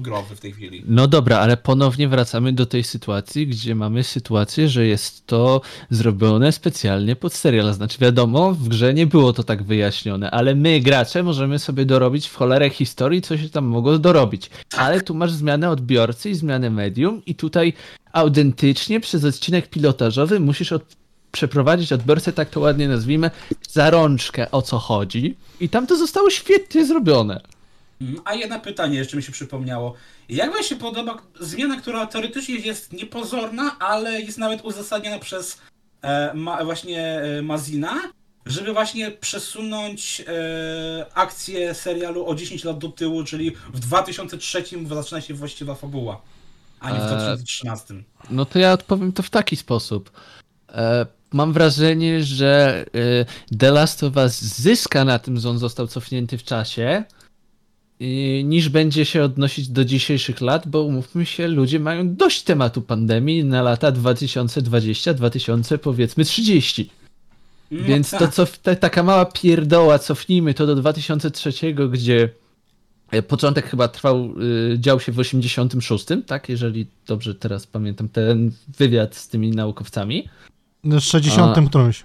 [0.00, 0.82] growy w tej chwili.
[0.86, 6.52] No dobra, ale ponownie wracamy do tej sytuacji, gdzie mamy sytuację, że jest to zrobione
[6.52, 7.74] specjalnie pod serial.
[7.74, 12.26] Znaczy wiadomo, w grze nie było to tak wyjaśnione, ale my, gracze, możemy sobie dorobić
[12.26, 14.50] w cholerę historii, co się tam mogło dorobić.
[14.76, 17.72] Ale tu masz zmianę odbiorcy i zmianę medium i tutaj
[18.12, 20.82] autentycznie przez odcinek pilotażowy musisz od...
[21.32, 23.30] przeprowadzić odbiorcę, tak to ładnie nazwijmy,
[23.68, 25.36] za rączkę o co chodzi.
[25.60, 27.40] I tam to zostało świetnie zrobione.
[28.00, 29.94] Mm, A jedno pytanie jeszcze mi się przypomniało.
[30.28, 35.58] Jak wam się podoba zmiana, która teoretycznie jest niepozorna, ale jest nawet uzasadniona przez
[36.02, 37.94] e, ma, właśnie e, Mazina,
[38.46, 45.20] żeby właśnie przesunąć e, akcję serialu o 10 lat do tyłu, czyli w 2003 zaczyna
[45.20, 46.20] się właściwa fabuła,
[46.80, 47.94] a nie w Eee, 2013.
[48.30, 50.10] No to ja odpowiem to w taki sposób.
[50.68, 55.86] E, mam wrażenie, że e, The Last of Us zyska na tym, że on został
[55.86, 57.04] cofnięty w czasie,
[58.44, 63.44] niż będzie się odnosić do dzisiejszych lat, bo umówmy się, ludzie mają dość tematu pandemii
[63.44, 66.90] na lata 2020-2000 powiedzmy 30.
[67.74, 71.52] No Więc to co te, taka mała pierdoła, cofnijmy to do 2003,
[71.90, 72.28] gdzie
[73.10, 74.34] e, początek chyba trwał,
[74.72, 76.48] y, dział się w 86, tak?
[76.48, 80.28] Jeżeli dobrze teraz pamiętam ten wywiad z tymi naukowcami.
[80.84, 82.04] W 60 którymś.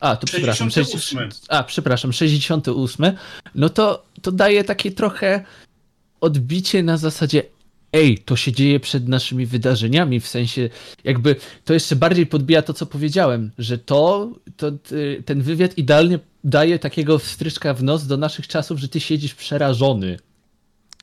[0.00, 0.70] A, to przepraszam.
[0.70, 1.18] 68.
[1.18, 3.12] 60 A, przepraszam, 68.
[3.54, 5.44] No to, to daje takie trochę
[6.20, 7.42] odbicie na zasadzie
[7.92, 10.68] ej, to się dzieje przed naszymi wydarzeniami, w sensie
[11.04, 16.18] jakby to jeszcze bardziej podbija to, co powiedziałem, że to, to ty- ten wywiad idealnie
[16.44, 20.18] daje takiego wstryczka w nos do naszych czasów, że ty siedzisz przerażony.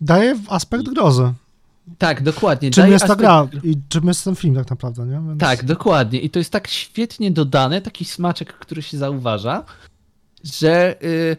[0.02, 1.34] Daje aspekt grozy.
[1.98, 2.72] Tak, dokładnie.
[2.72, 5.22] Czym jest ta aspekt- gra i czym jest ten film tak naprawdę, nie?
[5.28, 5.40] Więc...
[5.40, 6.20] Tak, dokładnie.
[6.20, 9.64] I to jest tak świetnie dodane, taki smaczek, który się zauważa,
[10.44, 11.38] że y,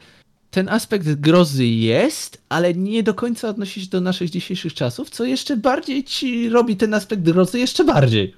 [0.51, 5.25] ten aspekt grozy jest, ale nie do końca odnosi się do naszych dzisiejszych czasów, co
[5.25, 8.35] jeszcze bardziej ci robi ten aspekt grozy jeszcze bardziej.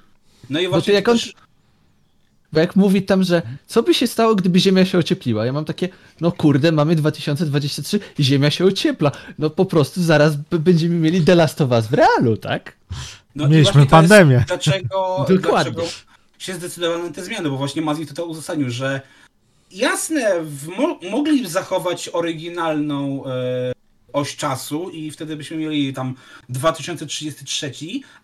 [0.50, 1.34] No i Bo właśnie to jak on, też-
[2.52, 5.46] bo jak mówi tam, że co by się stało, gdyby Ziemia się ociepliła?
[5.46, 5.88] Ja mam takie,
[6.20, 9.12] no kurde, mamy 2023 i Ziemia się ociepla.
[9.38, 12.76] No po prostu zaraz będziemy mieli The Last of Us w realu, tak?
[13.34, 14.44] No Mieliśmy jest pandemię.
[14.48, 14.86] Dlaczego,
[15.28, 15.72] Dokładnie.
[15.72, 15.82] dlaczego
[16.38, 19.00] się zdecydowali na te zmiany, bo właśnie Mazji to uzasadnił, że
[19.70, 20.30] jasne,
[20.78, 23.72] mo, mogli zachować oryginalną e,
[24.12, 26.14] oś czasu i wtedy byśmy mieli tam
[26.48, 27.72] 2033,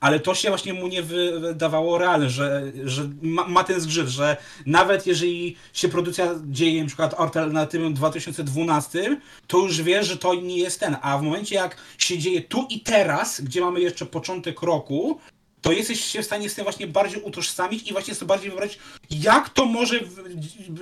[0.00, 4.08] ale to się właśnie mu nie wy- wydawało realne, że, że ma, ma ten zgrzyt,
[4.08, 4.36] że
[4.66, 10.56] nawet jeżeli się produkcja dzieje na przykład alternatywnym 2012, to już wie, że to nie
[10.58, 14.62] jest ten, a w momencie jak się dzieje tu i teraz, gdzie mamy jeszcze początek
[14.62, 15.20] roku,
[15.66, 18.78] to jesteś się w stanie z tym właśnie bardziej utożsamić i właśnie sobie bardziej wybrać,
[19.10, 20.00] jak to może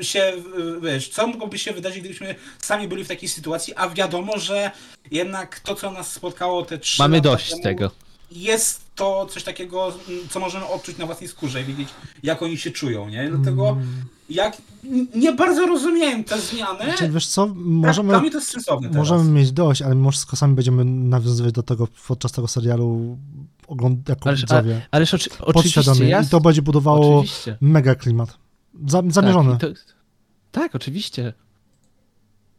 [0.01, 0.33] się,
[0.83, 4.71] wiesz, co mogłoby się wydarzyć, gdybyśmy sami byli w takiej sytuacji, a wiadomo, że
[5.11, 7.91] jednak to, co nas spotkało te trzy Mamy lata dość temu, tego.
[8.31, 11.89] Jest to coś takiego, mm, co możemy odczuć na własnej skórze i wiedzieć,
[12.23, 13.31] jak oni się czują, nie?
[13.31, 14.05] Dlatego Mm.
[14.31, 14.57] jak
[15.15, 18.91] nie bardzo rozumiem te zmiany, Znaczy, wiesz co, tak, możemy, dla mnie to jest sensowne
[18.91, 23.19] możemy mieć dość, ale mimo wszystko sami będziemy nawiązywać do tego podczas tego serialu
[23.69, 24.87] ogląd- jako Ależ, a, widzowie.
[24.91, 27.59] ależ oczy, oczywiście, ja, I to będzie budowało oczywiście.
[27.61, 28.39] mega klimat.
[28.87, 29.51] Za, zamierzony.
[29.51, 29.67] Tak, to,
[30.51, 31.33] tak, oczywiście.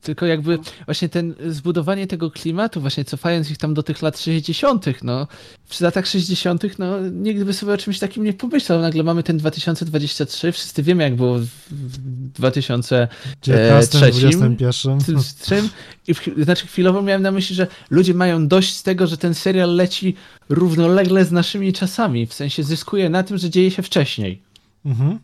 [0.06, 4.86] Tylko jakby właśnie ten zbudowanie tego klimatu, właśnie cofając ich tam do tych lat 60.,
[5.03, 5.27] no
[5.65, 8.82] w latach 60., no nikt by sobie o czymś takim nie pomyślał.
[8.82, 11.98] Nagle mamy ten 2023, wszyscy wiemy jak było w w
[12.32, 13.07] 2000
[13.41, 14.30] 19, trzecim.
[14.30, 15.19] 21.
[15.19, 15.69] z czym
[16.07, 19.34] i w, znaczy chwilowo miałem na myśli, że ludzie mają dość z tego, że ten
[19.34, 20.15] serial leci
[20.49, 24.41] równolegle z naszymi czasami, w sensie zyskuje na tym, że dzieje się wcześniej.
[24.86, 25.19] Mhm.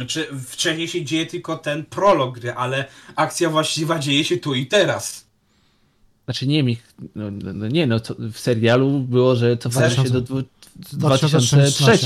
[0.00, 2.84] Znaczy, wcześniej się dzieje tylko ten prolog gry, ale
[3.16, 5.26] akcja właściwa dzieje się tu i teraz.
[6.24, 6.76] Znaczy nie mi,
[7.14, 10.42] no, no nie no, to w serialu było, że cofamy się do dwu-
[10.92, 11.98] 2003.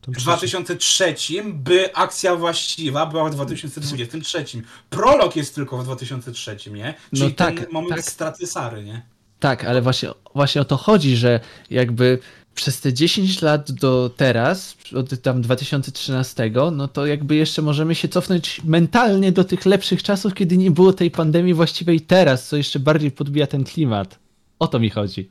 [0.00, 1.14] Ten W 2003
[1.54, 4.44] by akcja właściwa była w 2023.
[4.90, 6.94] Prolog jest tylko w 2003, nie?
[7.10, 8.10] Czyli No tak, ten moment tak.
[8.10, 9.02] straty Sary, nie?
[9.40, 12.18] Tak, ale właśnie, właśnie o to chodzi, że jakby
[12.54, 18.08] przez te 10 lat do teraz, od tam 2013, no to jakby jeszcze możemy się
[18.08, 22.80] cofnąć mentalnie do tych lepszych czasów, kiedy nie było tej pandemii właściwej teraz, co jeszcze
[22.80, 24.18] bardziej podbija ten klimat.
[24.58, 25.30] O to mi chodzi.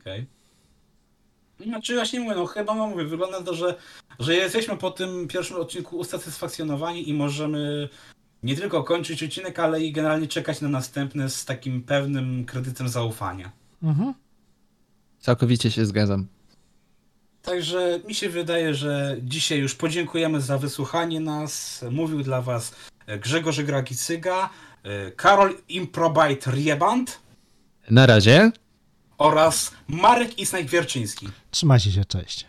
[0.00, 0.26] Okej.
[1.60, 3.74] Znaczy właśnie mówię, no chyba no mówię, wygląda na to, że,
[4.18, 7.88] że jesteśmy po tym pierwszym odcinku usatysfakcjonowani i możemy
[8.42, 13.52] nie tylko kończyć odcinek, ale i generalnie czekać na następny z takim pewnym kredytem zaufania.
[13.82, 14.14] Mhm.
[15.18, 16.26] Całkowicie się zgadzam.
[17.42, 21.84] Także mi się wydaje, że dzisiaj już podziękujemy za wysłuchanie nas.
[21.90, 22.74] Mówił dla Was
[23.20, 24.50] Grzegorz Gragicyga,
[24.82, 27.18] e, Karol Improbite Rieband
[27.90, 28.52] Na razie.
[29.18, 31.28] oraz Marek Isnajk-Wierczyński.
[31.50, 32.46] Trzymajcie się, cześć.